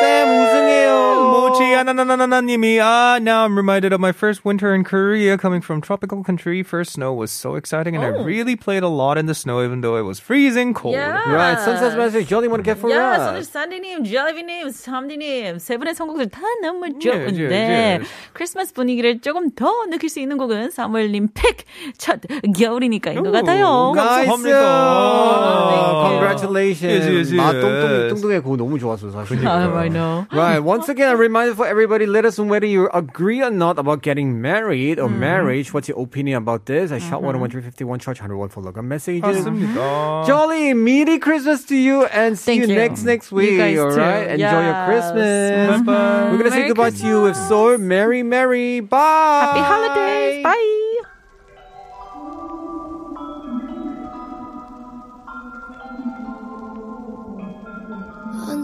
쌤 0.00 0.28
우승해요. 0.28 0.94
Mochi 1.34 1.74
Ananana님이 1.74 2.78
ah, 2.80 3.18
now 3.20 3.44
I'm 3.44 3.56
reminded 3.56 3.92
of 3.92 4.00
my 4.00 4.12
first 4.12 4.44
winter 4.44 4.74
in 4.74 4.84
Korea 4.84 5.38
coming 5.38 5.60
from 5.60 5.80
tropical 5.80 6.22
country. 6.22 6.62
First 6.62 6.92
snow 6.92 7.12
was 7.14 7.30
so 7.30 7.54
exciting 7.56 7.96
and 7.96 8.04
I 8.04 8.08
really 8.08 8.56
played 8.56 8.82
a 8.82 8.88
lot 8.88 9.16
in 9.18 9.26
the 9.26 9.34
snow 9.34 9.64
even 9.64 9.80
though 9.80 9.96
it 9.96 10.02
was 10.02 10.20
freezing 10.20 10.74
cold. 10.74 10.94
Yeah. 10.94 11.24
Right, 11.30 11.58
sunset 11.58 11.96
message, 11.96 12.30
want 12.30 12.58
to 12.58 12.62
get 12.62 12.78
for 12.78 12.90
야, 12.90 13.16
us. 13.16 13.28
오늘 13.28 13.44
산디님, 13.44 14.04
jelly님, 14.04 14.70
삼디님 14.70 15.58
세 15.58 15.76
분의 15.76 15.94
선곡들 15.94 16.28
다 16.30 16.40
너무 16.62 16.98
좋은데. 16.98 18.00
크리스마스 18.32 18.72
분위기를 18.74 19.20
조금 19.20 19.50
더 19.50 19.86
느낄 19.88 20.08
수 20.10 20.20
있는 20.20 20.36
곡은 20.36 20.70
사무엘님 20.70 21.28
픽 21.34 21.64
첫 21.97 22.19
겨울이니까인 22.55 23.23
것 23.23 23.29
오, 23.29 23.31
같아요. 23.31 23.93
나이스. 23.95 24.29
감사합니다. 24.29 26.09
Congratulations. 26.09 27.05
Yes, 27.05 27.07
yes, 27.07 27.31
yes. 27.31 27.33
마 27.33 27.51
똥똥이 27.53 28.09
똥똥의 28.09 28.39
곡 28.41 28.57
너무 28.57 28.79
좋았어 28.79 29.09
사실. 29.11 29.37
Um, 29.45 29.75
I 29.77 29.89
know. 29.89 30.25
Right. 30.31 30.59
Once 30.59 30.89
again, 30.89 31.09
a 31.13 31.17
reminder 31.17 31.53
for 31.55 31.65
everybody: 31.67 32.05
let 32.05 32.25
us 32.25 32.37
know 32.39 32.45
whether 32.47 32.65
you 32.67 32.89
agree 32.93 33.41
or 33.41 33.51
not 33.51 33.77
about 33.79 34.01
getting 34.01 34.41
married 34.41 34.99
or 34.99 35.09
marriage. 35.09 35.73
What's 35.73 35.87
your 35.89 35.99
opinion 36.01 36.37
about 36.37 36.65
this? 36.65 36.91
I 36.91 36.99
shot 36.99 37.21
one 37.23 37.39
one 37.39 37.49
three 37.49 37.61
fifty 37.61 37.83
one 37.83 37.99
charge 37.99 38.19
hundred 38.19 38.37
one 38.37 38.49
for 38.49 38.61
local 38.61 38.83
messages. 38.83 39.23
맞습니다. 39.23 40.25
Jolly, 40.25 40.73
Merry 40.73 41.19
Christmas 41.19 41.63
to 41.65 41.75
you, 41.75 42.05
and 42.11 42.37
see 42.37 42.59
Thank 42.59 42.69
you, 42.69 42.75
you. 42.75 42.79
next 42.79 43.03
next 43.03 43.31
You 43.31 43.37
week. 43.37 43.57
guys 43.57 43.79
all 43.79 43.91
too. 43.91 43.99
right, 43.99 44.27
enjoy 44.35 44.61
your 44.63 44.75
Yes. 44.79 44.85
Christmas. 44.87 45.81
Bye-bye. 45.81 46.31
We're 46.31 46.37
gonna 46.37 46.51
say 46.51 46.57
Merry 46.65 46.69
goodbye 46.69 46.91
to 46.91 47.05
you 47.07 47.21
with 47.23 47.35
Soul, 47.35 47.77
Merry 47.77 48.23
Merry. 48.23 48.79
Bye. 48.81 48.99
Happy 48.99 49.61
holidays. 49.63 50.43
Bye. 50.43 50.72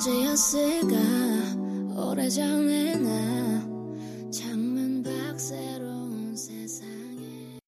언제였을까 0.00 0.96
오래전에 1.94 2.94
나 2.96 4.30
창문 4.30 5.02
세상에 6.34 7.58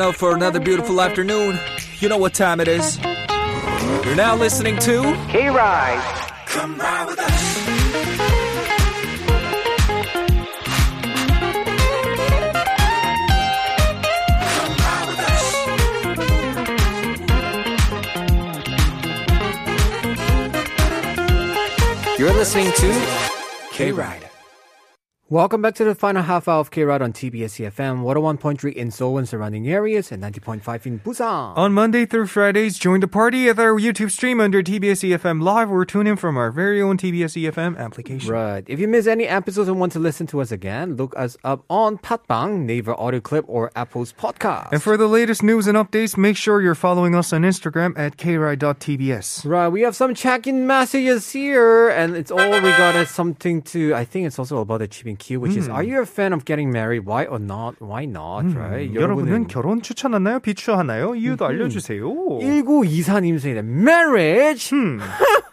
up 0.00 0.14
for 0.16 0.34
another 0.34 0.58
beautiful 0.60 1.00
afternoon. 1.02 1.58
You 2.00 2.08
know 2.08 2.16
what 2.16 2.32
time 2.32 2.58
it 2.58 2.68
is. 2.68 2.98
You're 4.04 4.16
now 4.16 4.34
listening 4.34 4.78
to 4.78 5.14
K-Ride. 5.28 6.00
Come 6.46 6.78
ride 6.78 7.06
with 7.06 7.18
us. 7.18 7.47
You're 22.18 22.32
listening 22.32 22.72
to 22.72 23.68
K-Ride. 23.70 24.27
Welcome 25.30 25.60
back 25.60 25.74
to 25.74 25.84
the 25.84 25.94
final 25.94 26.22
half 26.22 26.48
hour 26.48 26.60
of 26.60 26.70
K-Ride 26.70 27.02
on 27.02 27.12
TBS 27.12 27.60
EFM 27.60 28.00
101.3 28.02 28.72
in 28.72 28.90
Seoul 28.90 29.18
and 29.18 29.28
surrounding 29.28 29.68
areas 29.68 30.10
and 30.10 30.22
90.5 30.22 30.86
in 30.86 31.00
Busan. 31.00 31.54
On 31.54 31.70
Monday 31.70 32.06
through 32.06 32.28
Fridays, 32.28 32.78
join 32.78 33.00
the 33.00 33.08
party 33.08 33.46
at 33.50 33.58
our 33.58 33.78
YouTube 33.78 34.10
stream 34.10 34.40
under 34.40 34.62
TBS 34.62 35.06
EFM 35.06 35.42
Live 35.42 35.70
or 35.70 35.84
tune 35.84 36.06
in 36.06 36.16
from 36.16 36.38
our 36.38 36.50
very 36.50 36.80
own 36.80 36.96
TBS 36.96 37.36
EFM 37.44 37.76
application. 37.76 38.32
Right. 38.32 38.64
If 38.68 38.80
you 38.80 38.88
miss 38.88 39.06
any 39.06 39.26
episodes 39.26 39.68
and 39.68 39.78
want 39.78 39.92
to 39.92 39.98
listen 39.98 40.26
to 40.28 40.40
us 40.40 40.50
again, 40.50 40.96
look 40.96 41.14
us 41.14 41.36
up 41.44 41.62
on 41.68 41.98
Podbbang, 41.98 42.60
Naver 42.60 42.98
Audio 42.98 43.20
Clip, 43.20 43.44
or 43.48 43.70
Apple's 43.76 44.14
podcast. 44.14 44.72
And 44.72 44.82
for 44.82 44.96
the 44.96 45.08
latest 45.08 45.42
news 45.42 45.66
and 45.66 45.76
updates, 45.76 46.16
make 46.16 46.38
sure 46.38 46.62
you're 46.62 46.74
following 46.74 47.14
us 47.14 47.34
on 47.34 47.42
Instagram 47.42 47.92
at 47.98 48.16
kride.tbs. 48.16 49.44
Right, 49.44 49.68
we 49.68 49.82
have 49.82 49.94
some 49.94 50.14
check-in 50.14 50.66
messages 50.66 51.30
here, 51.30 51.90
and 51.90 52.16
it's 52.16 52.30
all 52.30 52.38
regarding 52.38 53.04
something 53.04 53.60
to. 53.60 53.94
I 53.94 54.06
think 54.06 54.26
it's 54.26 54.38
also 54.38 54.56
about 54.60 54.80
achieving 54.80 55.17
you, 55.28 55.40
which 55.40 55.56
is, 55.56 55.68
are 55.68 55.82
you 55.82 56.00
a 56.00 56.06
fan 56.06 56.32
of 56.32 56.44
getting 56.44 56.70
married? 56.70 57.04
Why 57.04 57.26
or 57.26 57.38
not? 57.38 57.74
Why 57.80 58.04
not? 58.06 58.46
right? 58.54 58.90
음, 58.90 58.94
여러분은 58.94 59.46
결혼 59.48 59.82
추천하나요? 59.82 60.40
비추하나요? 60.40 61.14
이유도 61.14 61.46
알려주세요. 61.46 62.04
1924님 62.40 63.36
saying 63.36 63.58
marriage? 63.66 64.72
음. 64.72 65.00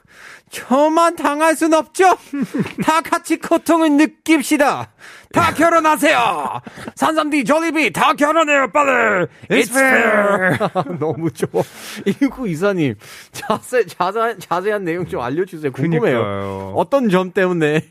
저만 0.50 1.16
당할 1.16 1.56
순 1.56 1.74
없죠? 1.74 2.18
다 2.84 3.02
같이 3.02 3.38
고통을 3.38 3.92
느낍시다. 3.94 4.90
다 5.34 5.54
결혼하세요. 5.54 6.62
산삼디 6.96 7.44
졸리비 7.44 7.92
다 7.92 8.14
결혼해요, 8.14 8.72
빨리. 8.72 9.28
It's 9.50 9.70
fair. 9.70 10.58
너무 10.98 11.30
좋아. 11.32 11.62
1924님 12.06 12.96
자세 13.34 13.86
자세한 13.86 14.40
자세한 14.40 14.86
내용 14.86 15.06
좀 15.08 15.20
알려주세요. 15.20 15.74
궁금해요. 15.74 16.00
그니까요. 16.00 16.74
어떤 16.78 17.10
점 17.10 17.32
때문에 17.32 17.82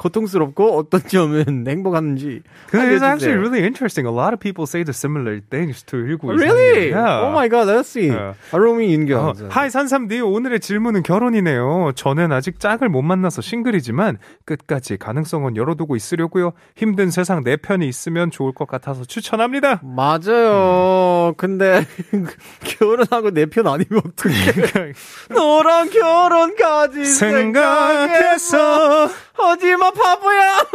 고통스럽고 0.00 0.78
어떤 0.78 1.02
점은 1.06 1.44
행복한지. 1.68 2.40
It's 2.72 3.02
actually 3.04 3.36
really 3.36 3.60
interesting. 3.62 4.08
A 4.08 4.10
lot 4.10 4.32
of 4.32 4.40
people 4.40 4.64
say 4.64 4.82
the 4.82 4.94
similar 4.96 5.40
things 5.50 5.82
to 5.84 5.98
1924님. 6.00 6.40
Really? 6.40 6.88
Yeah. 6.90 7.20
Oh 7.20 7.30
my 7.30 7.48
god, 7.48 7.68
let's 7.68 7.90
see. 7.92 8.08
Yeah. 8.08 8.32
아로미 8.50 8.88
인경. 8.94 9.28
어, 9.28 9.32
하이 9.50 9.68
산삼디 9.68 10.20
오늘의 10.20 10.60
질문은 10.60 11.02
결혼이네요. 11.02 11.92
저는 11.94 12.32
아직 12.32 12.58
짝을 12.58 12.88
못 12.88 13.02
만나서 13.02 13.42
싱글이지만 13.42 14.16
끝까지 14.46 14.96
가능성은 14.96 15.56
열어두고 15.56 15.96
있으려고요. 15.96 16.52
힘든 16.76 17.10
세상 17.10 17.44
내 17.44 17.58
편이 17.58 17.86
있으면 17.86 18.30
좋을 18.30 18.54
것 18.54 18.66
같아서 18.66 19.04
추천합니다. 19.04 19.82
맞아요. 19.84 21.34
근데 21.36 21.84
결혼하고 22.64 23.32
내 23.32 23.44
편 23.50 23.66
아니면 23.66 24.00
어떡해. 24.06 24.92
너랑 25.34 25.90
결혼까지 25.90 27.04
생각해서 27.04 29.08
하지마 29.34 29.89
바보야. 29.92 30.66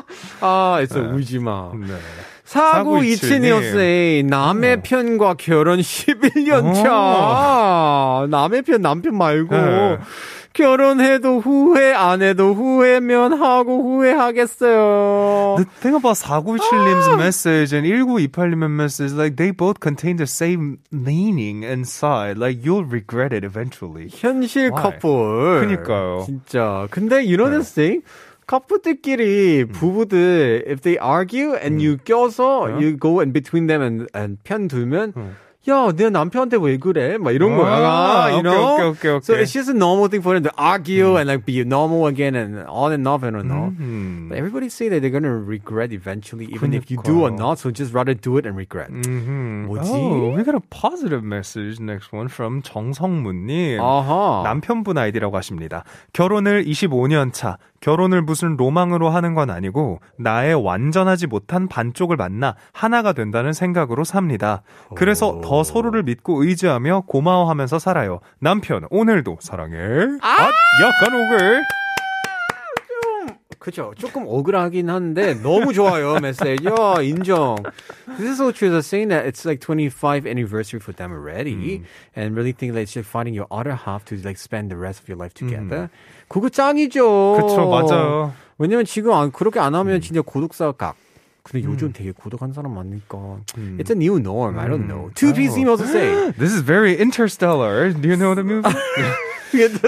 아, 0.40 0.78
it's 0.82 0.96
울지 0.96 1.38
마. 1.38 1.70
네. 1.74 1.94
사고 2.44 3.02
이친이었어요. 3.02 4.22
남의 4.24 4.82
편과 4.82 5.34
결혼 5.34 5.80
11년 5.80 6.74
차. 6.74 8.26
남의 8.30 8.62
편 8.62 8.82
남편 8.82 9.16
말고 9.16 9.54
네. 9.56 9.98
결혼해도 10.56 11.40
후회 11.40 11.92
안 11.92 12.22
해도 12.22 12.54
후회면 12.54 13.34
하고 13.34 13.82
후회하겠어요. 13.82 15.56
The 15.58 15.66
thing 15.80 15.94
about 15.94 16.16
4927님's 16.16 17.14
message 17.16 17.76
and 17.76 17.86
1928님의 17.86 18.70
message, 18.70 19.12
like 19.12 19.36
they 19.36 19.50
both 19.52 19.80
contain 19.80 20.16
the 20.16 20.26
same 20.26 20.78
meaning 20.90 21.62
inside. 21.62 22.38
Like 22.38 22.64
you'll 22.64 22.88
regret 22.88 23.34
it 23.36 23.44
eventually. 23.44 24.08
현실 24.08 24.72
Why? 24.72 24.82
커플. 24.82 25.60
그니까요. 25.60 26.24
진짜. 26.24 26.88
근데 26.90 27.20
you 27.20 27.36
know 27.36 27.50
this 27.50 27.72
thing? 27.72 28.02
커플들끼리 28.46 29.66
부부들 29.66 30.64
if 30.66 30.80
they 30.80 30.96
argue 30.98 31.54
and 31.56 31.82
you 31.82 31.98
껴서 31.98 32.80
you 32.80 32.96
go 32.96 33.20
in 33.20 33.32
between 33.32 33.66
them 33.66 33.82
and, 33.82 34.06
and 34.14 34.38
편 34.44 34.68
두면 34.68 35.12
야, 35.68 35.90
내 35.96 36.08
남편한테 36.10 36.58
왜 36.60 36.76
그래? 36.76 37.18
막 37.18 37.32
이런 37.32 37.56
거야. 37.56 37.66
아, 37.74 38.30
you 38.30 38.42
know? 38.42 38.74
오케이, 38.74 38.86
오케이, 38.86 39.10
오케이. 39.10 39.24
So 39.24 39.34
it's 39.34 39.52
just 39.52 39.68
a 39.68 39.74
normal 39.74 40.08
thing 40.08 40.22
for 40.22 40.34
them 40.38 40.44
to 40.44 40.52
argue 40.56 41.16
and 41.16 41.26
like 41.26 41.44
be 41.44 41.60
normal 41.66 42.06
again 42.06 42.36
and 42.36 42.62
on 42.68 42.92
and 42.92 43.06
off 43.08 43.24
and 43.26 43.36
on. 43.36 43.74
음. 43.80 44.26
But 44.28 44.38
everybody 44.38 44.68
say 44.68 44.88
that 44.88 45.02
they're 45.02 45.10
gonna 45.10 45.34
regret 45.34 45.90
eventually, 45.92 46.46
even 46.54 46.72
if 46.72 46.90
you 46.90 46.98
do 47.02 47.26
or 47.26 47.30
not. 47.34 47.58
So 47.58 47.70
just 47.70 47.92
rather 47.92 48.14
do 48.14 48.38
it 48.38 48.46
and 48.46 48.56
regret. 48.56 48.90
Mhm. 48.90 49.66
뭐지? 49.66 49.90
Oh, 49.90 50.34
we 50.36 50.44
got 50.44 50.54
a 50.54 50.62
positive 50.70 51.24
message. 51.26 51.80
Next 51.82 52.12
one 52.14 52.28
from 52.28 52.62
정성문님. 52.62 53.80
아하. 53.80 54.42
남편분 54.44 54.96
아이디라고 54.98 55.36
하십니다. 55.36 55.82
결혼을 56.12 56.64
25년 56.64 57.32
차. 57.32 57.58
결혼을 57.80 58.22
무슨 58.22 58.56
로망으로 58.56 59.08
하는 59.10 59.34
건 59.34 59.50
아니고 59.50 60.00
나의 60.18 60.54
완전하지 60.54 61.26
못한 61.26 61.68
반쪽을 61.68 62.16
만나 62.16 62.54
하나가 62.72 63.12
된다는 63.12 63.52
생각으로 63.52 64.04
삽니다. 64.04 64.62
그래서 64.94 65.40
더 65.42 65.62
서로를 65.62 66.02
믿고 66.02 66.42
의지하며 66.42 67.04
고마워하면서 67.06 67.78
살아요. 67.78 68.20
남편 68.40 68.86
오늘도 68.90 69.38
사랑해. 69.40 69.76
아, 70.22 70.50
약간 70.82 71.14
오글. 71.14 71.62
그죠. 73.66 73.92
조금 73.98 74.22
억울하긴 74.28 74.88
한데 74.88 75.34
너무 75.42 75.72
좋아요 75.72 76.20
메시지. 76.20 76.56
야 76.64 77.02
인정. 77.02 77.56
This 78.16 78.30
is 78.30 78.36
so 78.38 78.52
true. 78.52 78.70
They're 78.70 78.78
saying 78.78 79.08
that 79.08 79.26
it's 79.26 79.44
like 79.44 79.58
25 79.58 80.24
anniversary 80.24 80.78
for 80.78 80.94
them 80.94 81.10
already, 81.10 81.82
and 82.14 82.36
really 82.36 82.52
think 82.52 82.74
that 82.74 82.82
it's 82.82 82.92
just 82.92 83.10
finding 83.10 83.34
your 83.34 83.48
other 83.50 83.74
half 83.74 84.04
to 84.06 84.16
like 84.22 84.38
spend 84.38 84.70
the 84.70 84.78
rest 84.78 85.02
of 85.02 85.08
your 85.08 85.18
life 85.18 85.34
together. 85.34 85.90
그거 86.28 86.48
짱이죠. 86.48 87.42
그쵸, 87.42 87.68
맞아요. 87.68 88.32
왜냐면 88.56 88.84
지금 88.84 89.10
안, 89.12 89.32
그렇게 89.32 89.58
안 89.58 89.74
하면 89.74 90.00
진짜 90.00 90.22
고독사 90.22 90.70
각. 90.70 90.94
근데 91.46 91.64
요즘 91.64 91.92
되게 91.92 92.10
고독한 92.10 92.52
사람 92.52 92.74
많으니까. 92.74 93.38
It's 93.78 93.90
a 93.90 93.96
new 93.96 94.16
norm. 94.18 94.58
I 94.58 94.66
don't 94.66 94.86
know. 94.88 95.10
Two 95.14 95.32
emails 95.32 95.78
to 95.78 95.86
say. 95.86 96.32
This 96.32 96.52
is 96.52 96.60
very 96.60 96.98
interstellar. 96.98 97.92
Do 97.92 98.08
you 98.08 98.16
know 98.16 98.34
the 98.34 98.42
movie? 98.42 98.68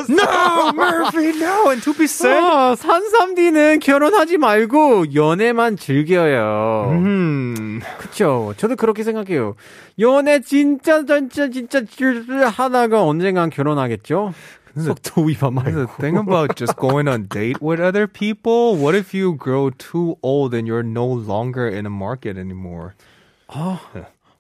no, 0.09 0.73
Murphy, 0.73 1.33
no. 1.39 1.71
And 1.71 1.83
to 1.83 1.93
be 1.93 2.05
said. 2.05 2.37
어, 2.37 2.77
산삼디는 2.77 3.81
결혼하지 3.81 4.39
말고 4.39 5.15
연애만 5.15 5.77
즐겨요. 5.77 6.91
음. 6.93 7.81
그쵸. 7.99 8.55
저도 8.57 8.77
그렇게 8.77 9.03
생각해요. 9.03 9.57
연애 9.99 10.41
진짜, 10.41 11.05
진짜, 11.05 11.49
진짜 11.49 12.49
하다가 12.49 13.03
언젠간 13.03 13.51
결혼하겠죠? 13.51 14.33
속도 14.77 15.23
위반 15.25 15.55
The 15.64 15.87
thing 16.01 16.16
about 16.19 16.57
just 16.57 16.77
going 16.77 17.09
on 17.09 17.29
date 17.29 17.61
with 17.62 17.81
other 17.81 18.07
people, 18.07 18.77
what 18.77 18.95
if 18.95 19.14
you 19.16 19.37
grow 19.37 19.71
too 19.71 20.16
old 20.23 20.55
and 20.55 20.66
you're 20.69 20.83
no 20.87 21.07
longer 21.07 21.66
in 21.69 21.87
a 21.87 21.91
market 21.91 22.37
anymore? 22.39 22.93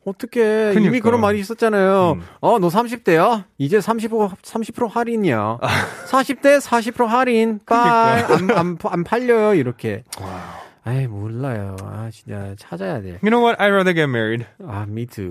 어떻게 0.04 0.72
이미 0.72 1.00
그러니까. 1.00 1.04
그런 1.04 1.20
말이 1.20 1.38
있었잖아요. 1.40 2.18
어, 2.40 2.58
너 2.58 2.68
30대야? 2.68 3.44
이제 3.58 3.78
30% 3.78 4.36
30% 4.40 4.88
할인이야. 4.90 5.58
40대 6.08 6.60
40% 6.60 7.06
할인. 7.06 7.60
빨. 7.66 8.24
안, 8.32 8.50
안, 8.50 8.78
안 8.82 9.04
팔려요. 9.04 9.54
이렇게. 9.54 10.04
아이, 10.84 11.06
몰라요. 11.06 11.76
아, 11.82 12.08
진짜 12.10 12.54
찾아야 12.56 13.02
돼. 13.02 13.18
You 13.22 13.28
know 13.28 13.42
what? 13.44 13.60
I'd 13.60 13.70
rather 13.70 13.92
get 13.92 14.08
married. 14.08 14.46
아, 14.66 14.86
미투. 14.88 15.30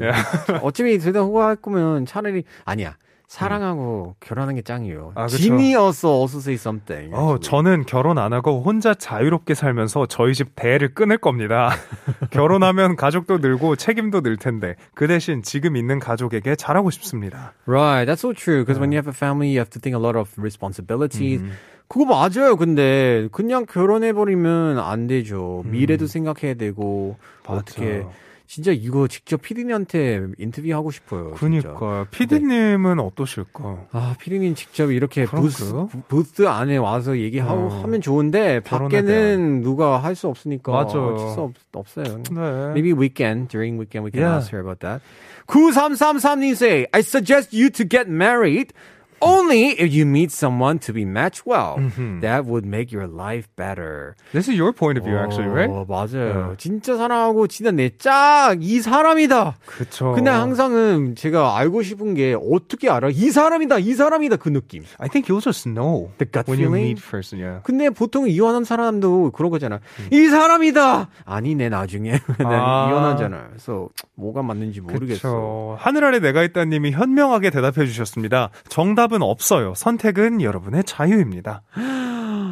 어차피 0.62 1.00
둘다 1.00 1.22
후회할 1.22 1.56
거면 1.56 2.06
차라리 2.06 2.43
아니야. 2.66 2.95
사랑하고 3.28 4.16
결혼하는 4.22 4.56
게 4.56 4.62
짱이에요. 4.62 5.12
아. 5.16 5.28
짐이어서 5.28 6.24
say 6.30 6.56
something. 6.56 7.14
어, 7.14 7.38
저는 7.40 7.86
결혼 7.86 8.18
안 8.18 8.32
하고 8.32 8.62
혼자 8.62 8.94
자유롭게 8.94 9.54
살면서 9.54 10.06
저희 10.06 10.34
집 10.34 10.56
대를 10.56 10.94
끊을 10.94 11.18
겁니다. 11.18 11.72
결혼하면 12.32 12.96
가족도 12.96 13.40
늘고 13.40 13.76
책임도 13.76 14.22
늘 14.22 14.38
텐데 14.38 14.76
그 14.96 15.08
대신 15.08 15.44
지금 15.44 15.76
있는 15.76 16.00
가족에게 16.00 16.56
잘하고 16.56 16.90
싶습니다. 16.90 17.54
Right, 17.66 18.10
that's 18.10 18.20
so 18.20 18.34
true. 18.34 18.64
Because 18.64 18.80
when 18.80 18.92
you 18.92 18.98
have 18.98 19.10
a 19.10 19.16
family, 19.16 19.50
you 19.50 19.60
have 19.60 19.70
to 19.72 19.82
think 19.82 19.94
a 19.94 20.02
lot 20.02 20.18
of 20.18 20.32
responsibilities. 20.40 21.44
그거 21.90 22.06
맞아요. 22.06 22.56
근데 22.58 23.28
그냥 23.32 23.66
결혼해 23.66 24.14
버리면 24.14 24.80
안 24.80 25.08
되죠. 25.08 25.64
미래도 25.66 26.08
생각해야 26.08 26.54
되고 26.56 27.18
어떻게 27.46 28.06
진짜 28.48 28.72
이거 28.72 29.08
직접 29.10 29.41
피디님한테 29.41 30.26
인터뷰하고 30.38 30.89
싶어요. 30.89 31.32
그니까 31.32 32.08
피디님은 32.12 32.98
어떠실까? 33.00 33.88
아, 33.91 34.16
피디님 34.20 34.56
직접 34.56 34.89
이렇게 34.91 35.26
부스? 35.26 35.66
부스 36.08 36.48
안에 36.48 36.78
와서 36.78 37.18
얘기하고 37.18 37.68
어. 37.68 37.82
하면 37.84 38.00
좋은데 38.00 38.62
밖에는 38.62 39.62
누가 39.64 39.98
할 40.02 40.16
수 40.16 40.28
없으니까 40.30 40.72
맞아요. 40.72 40.86
어쩔 41.14 41.30
수 41.34 41.41
없, 41.41 41.54
없어요. 41.74 42.24
네. 42.32 42.72
Maybe 42.72 42.93
weekend, 42.93 43.50
during 43.50 43.78
weekend 43.78 44.06
we 44.06 44.12
can 44.12 44.24
Yeah. 44.24 44.38
ask 44.38 44.52
her 44.56 44.62
about 44.64 44.80
that. 44.80 45.04
9333님 45.48 46.52
say, 46.56 46.88
I 46.93 47.02
suggest 47.02 47.54
you 47.54 47.70
to 47.72 47.86
get 47.86 48.08
married 48.10 48.74
only 49.22 49.72
if 49.80 49.91
you 49.93 50.05
meet 50.05 50.32
someone 50.32 50.80
to 50.80 50.93
be 50.93 51.05
matched 51.05 51.45
well. 51.45 51.78
Mm-hmm. 51.78 52.20
That 52.22 52.45
would 52.45 52.65
make 52.65 52.91
your 52.91 53.07
life 53.07 53.47
better. 53.55 54.15
This 54.34 54.47
is 54.47 54.57
your 54.57 54.74
point 54.74 54.97
of 54.97 55.05
view, 55.05 55.18
actually, 55.18 55.47
right? 55.49 55.70
어, 55.70 55.86
맞아요. 55.88 56.55
진짜 56.57 56.95
사랑하고 56.97 57.47
진짜 57.47 57.72
내 57.72 57.89
짝 57.97 58.55
이 58.59 58.82
사람이다. 58.82 59.55
그쵸. 59.65 60.13
근데 60.13 60.30
항상은 60.30 61.15
제가 61.15 61.57
알고 61.57 61.82
싶은 61.84 62.13
게 62.13 62.36
어떻게 62.36 62.89
알아? 62.89 63.09
이 63.09 63.32
사람이다, 63.32 63.80
이 63.80 63.93
사람이다 63.93 64.36
그 64.38 64.49
느낌. 64.49 64.84
I 64.99 65.09
think 65.09 65.28
you'll 65.34 65.41
just 65.43 65.68
know 65.70 66.11
The 66.18 66.30
gut 66.32 66.47
when 66.47 66.59
you 66.59 66.68
feeling? 66.70 66.86
meet 66.95 67.01
first. 67.01 67.36
Yeah. 67.36 67.61
근데 67.63 67.89
보통 67.89 68.28
이혼한 68.30 68.63
사람도 68.63 69.32
그런 69.32 69.49
거잖아. 69.51 69.80
이 70.11 70.28
사람이다. 70.28 71.09
아니네 71.26 71.70
나중에 71.70 72.20
아. 72.39 72.88
이혼하잖아. 72.89 73.47
그래서 73.49 73.89
뭐가 74.15 74.43
맞는지 74.43 74.82
모르겠어. 74.82 75.18
그쵸. 75.28 75.76
하늘 75.80 76.03
아래 76.05 76.20
내가 76.20 76.43
있다님이 76.43 76.91
현명하게 76.91 77.49
대답해 77.49 77.86
주셨습니다. 77.86 78.49
정답 78.70 79.07
은 79.14 79.22
없어요. 79.22 79.74
선택은 79.76 80.41
여러분의 80.41 80.84
자유입니다. 80.84 81.64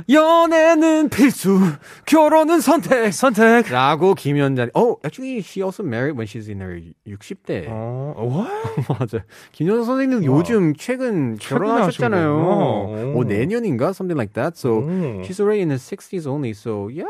연애는 0.09 1.09
필수, 1.09 1.59
결혼은 2.05 2.59
선택. 2.61 3.13
선택. 3.13 3.69
라고 3.71 4.13
김연자. 4.13 4.67
Oh, 4.73 4.97
actually, 5.03 5.41
she 5.41 5.61
also 5.63 5.83
married 5.83 6.15
when 6.17 6.27
she's 6.27 6.47
in 6.49 6.61
her 6.61 6.79
60대. 7.07 7.65
어, 7.69 8.13
what? 8.17 8.51
맞아. 8.99 9.23
김연자 9.53 9.85
선생님 9.85 10.23
요즘 10.25 10.75
최근 10.75 11.37
결혼하셨잖아요. 11.37 12.35
하시는군요. 12.39 13.17
오, 13.17 13.23
내년인가? 13.23 13.89
Something 13.93 14.17
like 14.17 14.33
that. 14.33 14.57
So 14.57 14.81
오. 14.81 15.23
she's 15.23 15.39
already 15.39 15.61
in 15.61 15.69
her 15.71 15.77
60s 15.79 16.25
only. 16.27 16.53
So 16.53 16.87
yeah, 16.89 17.05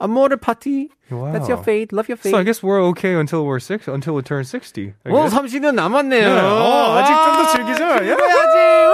amore 0.00 0.36
party. 0.36 0.90
Wow. 1.10 1.30
That's 1.32 1.48
your 1.48 1.58
fate. 1.62 1.92
Love 1.92 2.08
your 2.08 2.16
fate. 2.16 2.30
So 2.30 2.38
I 2.38 2.42
guess 2.42 2.62
we're 2.62 2.80
okay 2.96 3.12
until 3.14 3.44
we're 3.44 3.60
six, 3.60 3.86
until 3.86 4.14
we 4.14 4.22
turn 4.22 4.44
60. 4.44 4.94
I 5.04 5.10
어, 5.10 5.24
guess. 5.28 5.34
30년 5.34 5.74
남았네요. 5.74 6.24
네. 6.34 6.40
어, 6.40 6.96
아직 6.96 7.12
좀 7.12 7.32
더 7.36 7.46
즐기죠. 7.52 7.84
예. 8.04 8.16
해야지. 8.16 8.91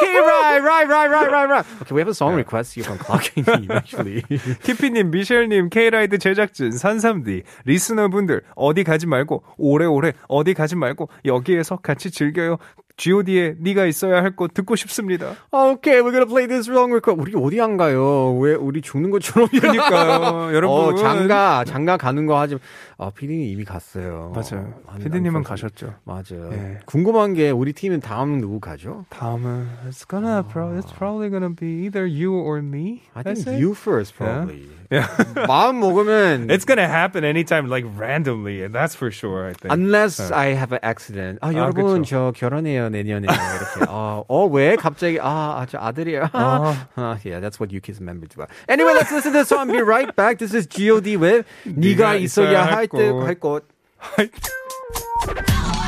Okay, 0.00 0.20
right, 0.20 0.58
right, 0.62 0.88
right, 0.88 1.10
right, 1.10 1.30
right, 1.30 1.48
right. 1.48 1.66
Okay, 1.82 1.94
we 1.94 2.00
have 2.00 2.08
a 2.08 2.14
song 2.14 2.34
request 2.34 2.74
here 2.74 2.84
from 2.84 2.98
Clocking 2.98 3.44
actually. 3.70 4.22
키피님, 4.62 5.10
미셸님, 5.10 5.70
K라이드 5.70 6.18
제작진, 6.18 6.72
산삼디, 6.72 7.42
리스너분들 7.64 8.42
어디 8.54 8.84
가지 8.84 9.06
말고 9.06 9.42
오래오래 9.56 10.12
어디 10.28 10.54
가지 10.54 10.76
말고 10.76 11.08
여기에서 11.24 11.76
같이 11.76 12.10
즐겨요. 12.10 12.58
G.O.D의 12.98 13.54
네가 13.60 13.86
있어야 13.86 14.22
할 14.22 14.34
곳 14.36 14.52
듣고 14.52 14.74
싶습니다. 14.76 15.34
Okay, 15.52 16.02
we're 16.02 16.10
gonna 16.12 16.26
play 16.26 16.46
this 16.46 16.68
song. 16.70 16.92
우리 17.16 17.32
어디 17.36 17.60
안 17.60 17.76
가요? 17.76 18.36
왜 18.38 18.54
우리 18.54 18.82
죽는 18.82 19.10
것처럼 19.10 19.48
그러니까요, 19.48 20.52
여러분. 20.54 20.68
어, 20.76 20.94
장가, 20.96 21.64
장가 21.64 21.96
가는 21.96 22.26
거 22.26 22.38
하지. 22.38 22.58
아, 22.98 23.10
피디님 23.14 23.46
이미 23.52 23.64
갔어요. 23.64 24.32
맞아요. 24.34 24.74
안- 24.88 24.98
피디님은 24.98 25.36
안 25.38 25.42
가셨죠. 25.44 25.94
맞아요. 26.04 26.50
예. 26.52 26.78
궁금한 26.86 27.34
게 27.34 27.50
우리 27.50 27.72
팀은 27.72 28.00
다음 28.00 28.40
누구 28.40 28.58
가죠? 28.60 29.04
다음은 29.10 29.68
it's 29.88 30.06
gonna 30.08 30.42
pro, 30.42 30.76
it's 30.76 30.92
probably 30.92 31.30
gonna 31.30 31.54
be 31.54 31.86
either 31.86 32.04
you 32.04 32.34
or 32.34 32.58
me. 32.58 33.02
I 33.14 33.22
think 33.22 33.38
say. 33.48 33.56
you 33.62 33.72
first 33.74 34.14
probably. 34.16 34.66
Yeah. 34.90 35.06
마음 35.46 35.80
먹으면 35.80 36.48
It's 36.48 36.64
gonna 36.66 36.88
happen 36.88 37.22
anytime, 37.22 37.68
like 37.68 37.86
randomly, 37.98 38.62
and 38.64 38.74
that's 38.74 38.96
for 38.96 39.12
sure. 39.12 39.46
I 39.46 39.52
think. 39.52 39.70
Unless 39.70 40.32
I 40.32 40.56
have 40.56 40.72
an 40.72 40.80
accident. 40.82 41.38
아, 41.42 41.52
여러분, 41.52 42.02
저 42.04 42.32
그쵸. 42.32 42.32
결혼해요, 42.34 42.87
내년에. 42.87 43.27
이렇게. 43.27 43.85
어, 43.89 44.23
어, 44.27 44.45
왜? 44.47 44.75
갑자기, 44.75 45.19
아, 45.21 45.59
아, 45.61 45.65
저 45.69 45.77
아들이에요. 45.77 46.29
아, 46.33 46.87
yeah, 47.23 47.39
that's 47.39 47.59
what 47.59 47.71
you 47.71 47.81
kids 47.81 47.99
remember 47.99 48.27
to 48.27 48.47
Anyway, 48.67 48.93
let's 48.93 49.11
listen 49.11 49.31
to 49.31 49.39
the 49.39 49.45
song. 49.45 49.67
Be 49.67 49.81
right 49.81 50.15
back. 50.15 50.39
This 50.39 50.53
is 50.53 50.67
G.O.D 50.67 51.17
with 51.17 51.45
네가 51.65 52.15
있어야 52.15 52.65
할 52.65 52.87
듯, 52.87 53.23
할 53.23 53.35
것. 53.35 53.63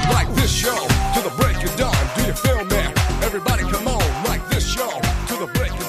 Like 0.10 0.30
this 0.36 0.52
show 0.52 0.76
to 1.16 1.22
the 1.22 1.34
break 1.38 1.58
of 1.64 1.76
dawn. 1.78 1.96
Do 2.16 2.24
you 2.26 2.34
feel 2.34 2.64
me? 2.66 2.94
Everybody 3.24 3.64
come 3.64 3.88
on. 3.88 4.24
Like 4.26 4.48
this 4.50 4.66
show 4.66 4.90
to 4.90 5.36
the 5.38 5.48
break 5.54 5.72
of 5.72 5.89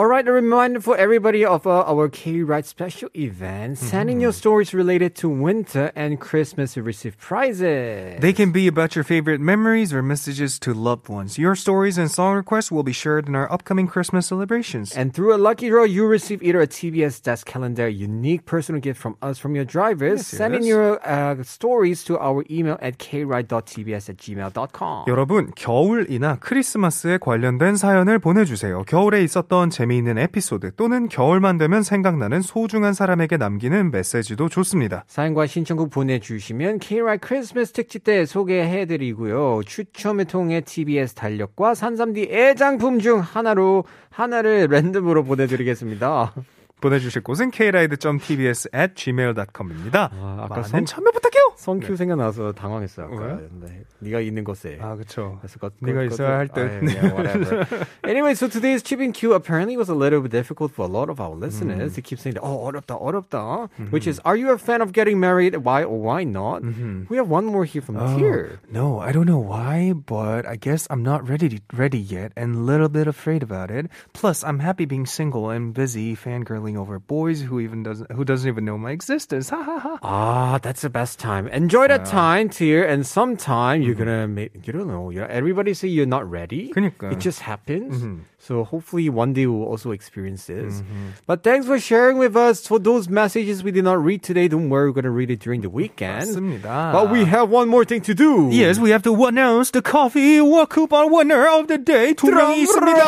All 0.00 0.06
right, 0.06 0.26
a 0.26 0.32
reminder 0.32 0.80
for 0.80 0.96
everybody 0.96 1.44
of 1.44 1.66
uh, 1.66 1.84
our 1.84 2.08
K-Ride 2.08 2.64
special 2.64 3.10
event. 3.14 3.76
Mm-hmm. 3.76 3.84
Sending 3.84 4.18
your 4.18 4.32
stories 4.32 4.72
related 4.72 5.14
to 5.16 5.28
winter 5.28 5.92
and 5.94 6.18
Christmas 6.18 6.72
to 6.72 6.82
receive 6.82 7.18
prizes. 7.18 8.18
They 8.18 8.32
can 8.32 8.50
be 8.50 8.66
about 8.66 8.96
your 8.96 9.04
favorite 9.04 9.42
memories 9.42 9.92
or 9.92 10.02
messages 10.02 10.58
to 10.60 10.72
loved 10.72 11.10
ones. 11.10 11.36
Your 11.36 11.54
stories 11.54 11.98
and 11.98 12.10
song 12.10 12.36
requests 12.36 12.72
will 12.72 12.82
be 12.82 12.94
shared 12.94 13.28
in 13.28 13.36
our 13.36 13.52
upcoming 13.52 13.86
Christmas 13.86 14.28
celebrations. 14.28 14.96
And 14.96 15.12
through 15.12 15.36
a 15.36 15.36
lucky 15.36 15.68
draw, 15.68 15.84
you 15.84 16.06
receive 16.06 16.42
either 16.42 16.62
a 16.62 16.66
TBS 16.66 17.20
Desk 17.20 17.46
Calendar, 17.46 17.86
unique 17.86 18.46
personal 18.46 18.80
gift 18.80 18.98
from 18.98 19.18
us 19.20 19.36
from 19.36 19.54
your 19.54 19.66
drivers. 19.66 20.20
Yes, 20.20 20.28
Send 20.28 20.54
in 20.54 20.64
your 20.64 20.96
uh, 21.06 21.42
stories 21.42 22.04
to 22.04 22.18
our 22.18 22.42
email 22.48 22.78
at 22.80 22.98
kride.tbs 22.98 24.08
at 24.08 24.16
gmail.com. 24.16 25.04
여러분, 25.08 25.52
겨울이나 25.54 26.38
크리스마스에 26.40 27.18
관련된 27.18 27.76
사연을 27.76 28.18
보내주세요. 28.18 28.84
겨울에 28.84 29.22
있었던 29.24 29.68
재미 29.68 29.89
있는 29.96 30.18
에피소드 30.18 30.74
또는 30.76 31.08
겨울만 31.08 31.58
되면 31.58 31.82
생각나는 31.82 32.42
소중한 32.42 32.92
사람에게 32.92 33.36
남기는 33.36 33.90
메시지도 33.90 34.48
좋습니다. 34.48 35.04
사연과 35.06 35.46
신청곡 35.46 35.90
보내주시면 35.90 36.78
K-Ride 36.78 37.20
크리스마스 37.26 37.72
특집 37.72 38.04
때 38.04 38.26
소개해드리고요. 38.26 39.62
추첨을 39.66 40.24
통해 40.26 40.60
TBS 40.60 41.14
달력과 41.14 41.74
산삼디 41.74 42.28
애장품 42.30 43.00
중 43.00 43.20
하나로 43.20 43.84
하나를 44.10 44.68
랜덤으로 44.70 45.24
보내드리겠습니다. 45.24 46.34
보내주실 46.80 47.22
곳은 47.22 47.50
kride.tbs@gmail.com입니다. 47.50 50.10
아, 50.12 50.38
아까 50.42 50.56
많은 50.56 50.68
성, 50.68 50.84
참여 50.84 51.10
부탁해요. 51.10 51.54
성큐 51.56 51.88
네. 51.88 51.96
생각나서 51.96 52.52
당황했어요. 52.52 53.06
아까. 53.06 53.40
네. 53.60 53.82
네가 54.00 54.20
있는 54.20 54.44
곳에. 54.44 54.78
아, 54.80 54.94
그렇죠. 54.96 55.40
네가 55.80 56.04
있어야 56.04 56.38
할 56.38 56.48
때. 56.48 56.60
I, 56.60 56.80
yeah, 56.88 57.66
anyway, 58.04 58.34
so 58.34 58.48
today's 58.48 58.82
tipping 58.82 59.12
queue 59.12 59.34
apparently 59.34 59.76
was 59.76 59.90
a 59.90 59.94
little 59.94 60.22
bit 60.22 60.32
difficult 60.32 60.72
for 60.72 60.86
a 60.86 60.88
lot 60.88 61.10
of 61.10 61.20
our 61.20 61.36
listeners. 61.36 61.92
Mm. 61.92 61.94
They 61.94 62.02
keep 62.02 62.18
saying, 62.18 62.38
"Oh, 62.40 62.64
어렵다, 62.64 62.96
어렵다," 62.96 63.68
mm-hmm. 63.68 63.90
which 63.90 64.06
is, 64.06 64.20
"Are 64.24 64.36
you 64.36 64.52
a 64.52 64.58
fan 64.58 64.80
of 64.80 64.92
getting 64.92 65.20
married? 65.20 65.64
Why 65.64 65.84
or 65.84 66.00
why 66.00 66.24
not?" 66.24 66.62
Mm-hmm. 66.62 67.04
We 67.10 67.16
have 67.16 67.28
one 67.28 67.44
more 67.44 67.64
here 67.64 67.82
from 67.82 67.96
oh, 67.96 68.16
here. 68.16 68.60
No, 68.72 68.98
I 68.98 69.12
don't 69.12 69.26
know 69.26 69.40
why, 69.40 69.92
but 69.92 70.46
I 70.46 70.56
guess 70.56 70.86
I'm 70.88 71.02
not 71.02 71.28
ready 71.28 71.60
ready 71.72 72.00
yet, 72.00 72.32
and 72.36 72.56
a 72.56 72.64
little 72.64 72.88
bit 72.88 73.06
afraid 73.06 73.42
about 73.42 73.70
it. 73.70 73.90
Plus, 74.12 74.42
I'm 74.44 74.60
happy 74.60 74.86
being 74.86 75.04
single 75.04 75.50
and 75.50 75.74
busy 75.74 76.16
fangirling 76.16 76.69
over 76.69 76.99
boys 76.99 77.41
who 77.41 77.59
even 77.59 77.81
doesn't 77.83 78.11
who 78.11 78.23
doesn't 78.23 78.47
even 78.47 78.65
know 78.65 78.77
my 78.77 78.91
existence. 78.91 79.49
Ha 79.49 79.61
ha 79.61 79.79
ha. 79.79 79.97
Ah, 80.03 80.59
that's 80.61 80.81
the 80.81 80.89
best 80.89 81.17
time. 81.19 81.47
Enjoy 81.49 81.87
that 81.87 82.05
time, 82.05 82.49
dear. 82.49 82.85
And 82.85 83.05
sometime 83.05 83.81
you're 83.81 83.95
gonna 83.95 84.27
make, 84.27 84.51
you 84.65 84.73
don't 84.73 84.87
know, 84.87 85.09
you 85.09 85.21
know, 85.21 85.27
everybody 85.29 85.73
say 85.73 85.87
you're 85.87 86.05
not 86.05 86.29
ready. 86.29 86.71
그니까. 86.73 87.11
It 87.11 87.19
just 87.19 87.41
happens. 87.41 88.03
So 88.37 88.63
hopefully 88.63 89.09
one 89.09 89.33
day 89.33 89.47
we'll 89.47 89.65
also 89.65 89.89
experience 89.89 90.45
this. 90.45 90.83
But 91.25 91.41
thanks 91.41 91.65
for 91.65 91.79
sharing 91.79 92.17
with 92.17 92.35
us. 92.37 92.67
For 92.67 92.77
those 92.77 93.09
messages 93.09 93.63
we 93.63 93.71
did 93.71 93.83
not 93.83 93.97
read 94.03 94.21
today, 94.21 94.47
don't 94.47 94.69
worry, 94.69 94.89
we're 94.89 95.01
gonna 95.01 95.09
read 95.09 95.31
it 95.31 95.39
during 95.39 95.61
the 95.61 95.69
weekend. 95.69 96.29
맞습니다. 96.29 96.91
But 96.93 97.09
we 97.09 97.25
have 97.25 97.49
one 97.49 97.67
more 97.67 97.85
thing 97.85 98.01
to 98.01 98.13
do. 98.13 98.49
Yes, 98.51 98.77
we 98.77 98.91
have 98.91 99.01
to 99.03 99.13
announce 99.25 99.71
the 99.71 99.81
coffee 99.81 100.39
war 100.41 100.67
coupon 100.67 101.09
winner 101.11 101.47
of 101.49 101.67
the 101.67 101.77
day. 101.79 102.13
두 102.13 102.29
명이 102.29 102.61
있습니다. 102.63 103.01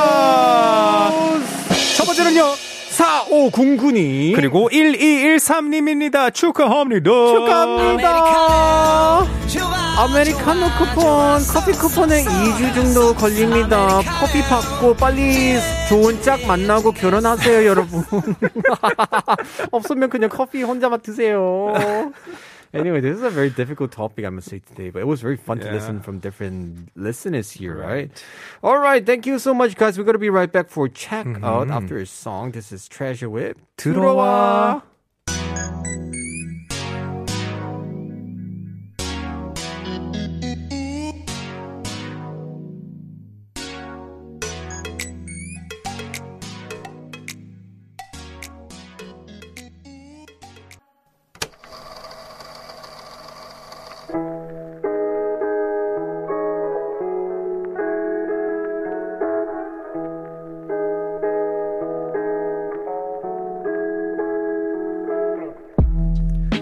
첫 1.97 2.05
번째는요. 2.05 2.70
4509님. 2.92 4.34
그리고 4.34 4.68
1213님입니다. 4.70 6.32
축하합니다. 6.32 7.10
축하합니다. 7.10 8.12
아메리카노 9.98 10.66
쿠폰, 10.78 11.42
커피 11.52 11.72
쿠폰은 11.72 12.24
2주 12.24 12.74
정도 12.74 13.14
걸립니다. 13.14 14.00
커피 14.20 14.40
받고 14.42 14.94
빨리 14.96 15.58
좋은 15.88 16.20
짝 16.22 16.44
만나고 16.46 16.92
결혼하세요, 16.92 17.66
여러분. 17.66 18.02
없으면 19.70 20.08
그냥 20.08 20.30
커피 20.30 20.62
혼자만 20.62 21.00
드세요. 21.02 21.74
Anyway, 22.73 22.99
this 23.01 23.15
is 23.17 23.23
a 23.23 23.29
very 23.29 23.49
difficult 23.49 23.91
topic, 23.91 24.25
I 24.25 24.29
must 24.29 24.49
say 24.49 24.59
today, 24.59 24.89
but 24.89 24.99
it 25.01 25.07
was 25.07 25.21
very 25.21 25.37
fun 25.37 25.59
to 25.59 25.65
Yeah. 25.65 25.73
listen 25.73 26.01
from 26.01 26.19
different 26.19 26.89
listeners 26.95 27.51
here, 27.51 27.75
right? 27.75 28.11
All 28.61 28.77
right, 28.77 29.05
thank 29.05 29.25
you 29.25 29.39
so 29.39 29.53
much, 29.53 29.75
guys. 29.75 29.97
We're 29.97 30.03
going 30.03 30.19
to 30.19 30.19
be 30.19 30.29
right 30.29 30.51
back 30.51 30.69
for 30.69 30.87
check 30.87 31.25
out 31.43 31.69
after 31.71 31.97
a 31.97 32.05
song. 32.05 32.51
This 32.51 32.71
is 32.71 32.87
Treasure 32.87 33.29
Whip. 33.29 33.57
들어와. 33.77 34.83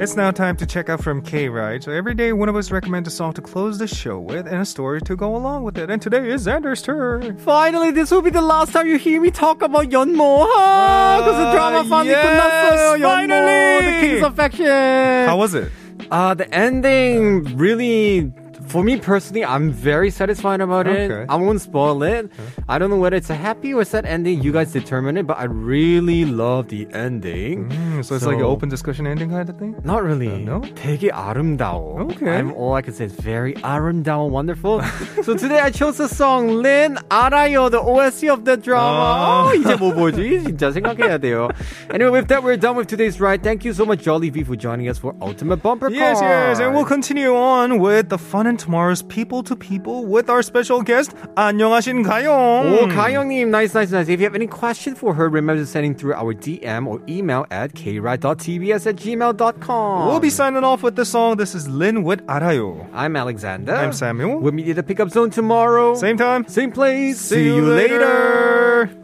It's 0.01 0.17
now 0.17 0.31
time 0.31 0.57
to 0.57 0.65
check 0.65 0.89
out 0.89 1.03
from 1.03 1.21
K-Ride. 1.21 1.85
So 1.85 1.93
every 1.93 2.15
day, 2.15 2.33
one 2.33 2.49
of 2.49 2.57
us 2.57 2.71
recommends 2.71 3.07
a 3.07 3.11
song 3.11 3.35
to 3.35 3.43
close 3.43 3.77
the 3.77 3.87
show 3.87 4.19
with 4.19 4.47
and 4.47 4.63
a 4.63 4.65
story 4.65 5.03
to 5.03 5.15
go 5.15 5.37
along 5.37 5.65
with 5.65 5.77
it. 5.77 5.91
And 5.91 6.01
today 6.01 6.27
is 6.27 6.47
Xander's 6.47 6.81
turn. 6.81 7.37
Finally, 7.37 7.91
this 7.91 8.11
will 8.11 8.23
be 8.23 8.31
the 8.31 8.41
last 8.41 8.73
time 8.73 8.89
you 8.89 8.97
hear 8.97 9.21
me 9.21 9.31
talk 9.31 9.61
about 9.61 9.91
Yeonmo, 9.91 10.47
huh? 10.49 11.19
Because 11.19 11.37
the 11.37 11.49
uh, 11.49 11.53
drama 11.53 11.85
finally 11.87 12.13
yes, 12.13 12.25
끝났어요. 12.25 13.03
Finally, 13.03 13.91
the 13.91 14.01
Kings 14.01 14.23
affection. 14.23 15.29
How 15.29 15.37
was 15.37 15.53
it? 15.53 15.71
Uh, 16.11 16.33
the 16.33 16.49
ending 16.55 17.45
really 17.59 18.33
for 18.71 18.85
me 18.85 18.97
personally, 18.99 19.45
I'm 19.45 19.71
very 19.73 20.11
satisfied 20.11 20.61
about 20.61 20.87
it. 20.87 21.11
Okay. 21.11 21.27
I 21.29 21.37
won't 21.37 21.61
spoil 21.61 22.03
it. 22.05 22.27
Okay. 22.27 22.65
I 22.69 22.79
don't 22.79 22.89
know 22.89 22.97
whether 22.97 23.17
it's 23.17 23.29
a 23.29 23.35
happy 23.35 23.75
or 23.75 23.85
sad 23.85 24.07
ending. 24.07 24.43
You 24.43 24.53
guys 24.53 24.73
determine 24.73 25.17
it, 25.17 25.27
but 25.27 25.39
I 25.39 25.45
really 25.45 26.25
love 26.25 26.69
the 26.69 26.87
ending. 26.93 27.69
Mm. 27.69 27.90
So, 28.03 28.15
it's 28.15 28.27
like 28.27 28.39
an 28.39 28.43
open 28.43 28.69
discussion 28.69 29.07
ending 29.07 29.31
kind 29.31 29.49
of 29.49 29.59
thing? 29.59 29.77
Not 29.85 30.03
really. 30.03 30.29
Uh, 30.29 30.39
no? 30.39 30.61
되게 30.75 31.11
아름다워. 31.11 32.11
Okay. 32.13 32.37
I'm, 32.39 32.53
all 32.53 32.75
I 32.75 32.83
can 32.83 32.95
say 32.95 33.05
is 33.05 33.13
very 33.13 33.55
아름다워, 33.55 34.29
wonderful. 34.29 34.83
so 35.23 35.37
today 35.37 35.61
I 35.61 35.71
chose 35.71 35.97
the 35.99 36.09
song 36.09 36.49
Lin 36.49 36.99
Arayo, 37.11 37.71
the 37.71 37.81
OST 37.81 38.25
of 38.29 38.45
the 38.45 38.57
drama. 38.57 39.01
Ah. 39.01 39.51
Oh, 39.51 39.57
이제 39.57 39.77
뭐 39.77 39.93
보지? 39.93 40.43
진짜 40.45 40.71
생각해야 40.73 41.19
돼요. 41.19 41.51
Anyway, 41.93 42.11
with 42.11 42.29
that, 42.29 42.43
we're 42.43 42.57
done 42.57 42.77
with 42.77 42.89
today's 42.89 43.21
ride. 43.21 43.43
Thank 43.43 43.65
you 43.65 43.73
so 43.73 43.85
much, 43.85 44.03
Jolly 44.03 44.31
V, 44.31 44.45
for 44.45 44.57
joining 44.57 44.89
us 44.89 44.99
for 44.99 45.15
Ultimate 45.21 45.63
Bumper 45.63 45.89
Car. 45.89 45.97
Yes, 45.97 46.21
yes, 46.21 46.59
and 46.61 46.75
we'll 46.75 46.85
continue 46.85 47.35
on 47.35 47.79
with 47.79 48.09
the 48.09 48.19
fun 48.19 48.47
and 48.47 48.59
tomorrow's 48.59 49.03
people 49.03 49.43
to 49.45 49.57
people 49.57 50.07
with 50.07 50.31
our 50.31 50.43
special 50.43 50.83
guest, 50.83 51.15
안녕하신 51.37 52.05
가영. 52.05 52.31
Oh, 52.31 52.87
가영님, 52.87 53.49
nice, 53.49 53.75
nice, 53.75 53.91
nice. 53.91 54.09
If 54.09 54.21
you 54.21 54.27
have 54.27 54.35
any 54.35 54.47
questions 54.47 54.99
for 54.99 55.15
her, 55.15 55.29
remember 55.29 55.63
to 55.63 55.67
send 55.67 55.87
in 55.87 55.95
through 55.95 56.15
our 56.15 56.35
DM 56.35 56.87
or 56.87 57.01
email 57.09 57.47
at 57.51 57.75
k 57.75 57.90
kride.tbs 57.99 58.87
at 58.87 58.97
gmail.com. 58.97 60.07
We'll 60.09 60.21
be 60.21 60.31
signing 60.31 60.65
off 60.65 60.83
with 60.83 60.97
the 60.97 61.05
song. 61.05 61.37
This 61.39 61.55
is 61.55 61.67
Linwood 61.67 62.21
with 62.21 62.27
Arayo. 62.27 62.89
I'm 62.93 63.17
Alexander. 63.17 63.75
I'm 63.75 63.93
Samuel. 63.93 64.39
We'll 64.39 64.53
meet 64.53 64.67
you 64.67 64.71
at 64.71 64.77
the 64.77 64.83
pickup 64.83 65.11
zone 65.11 65.31
tomorrow. 65.31 65.95
Same 65.95 66.17
time. 66.17 66.47
Same 66.49 66.73
place. 66.73 67.19
See, 67.21 67.37
See 67.37 67.45
you 67.47 67.65
later. 67.65 67.99
later. 67.99 69.00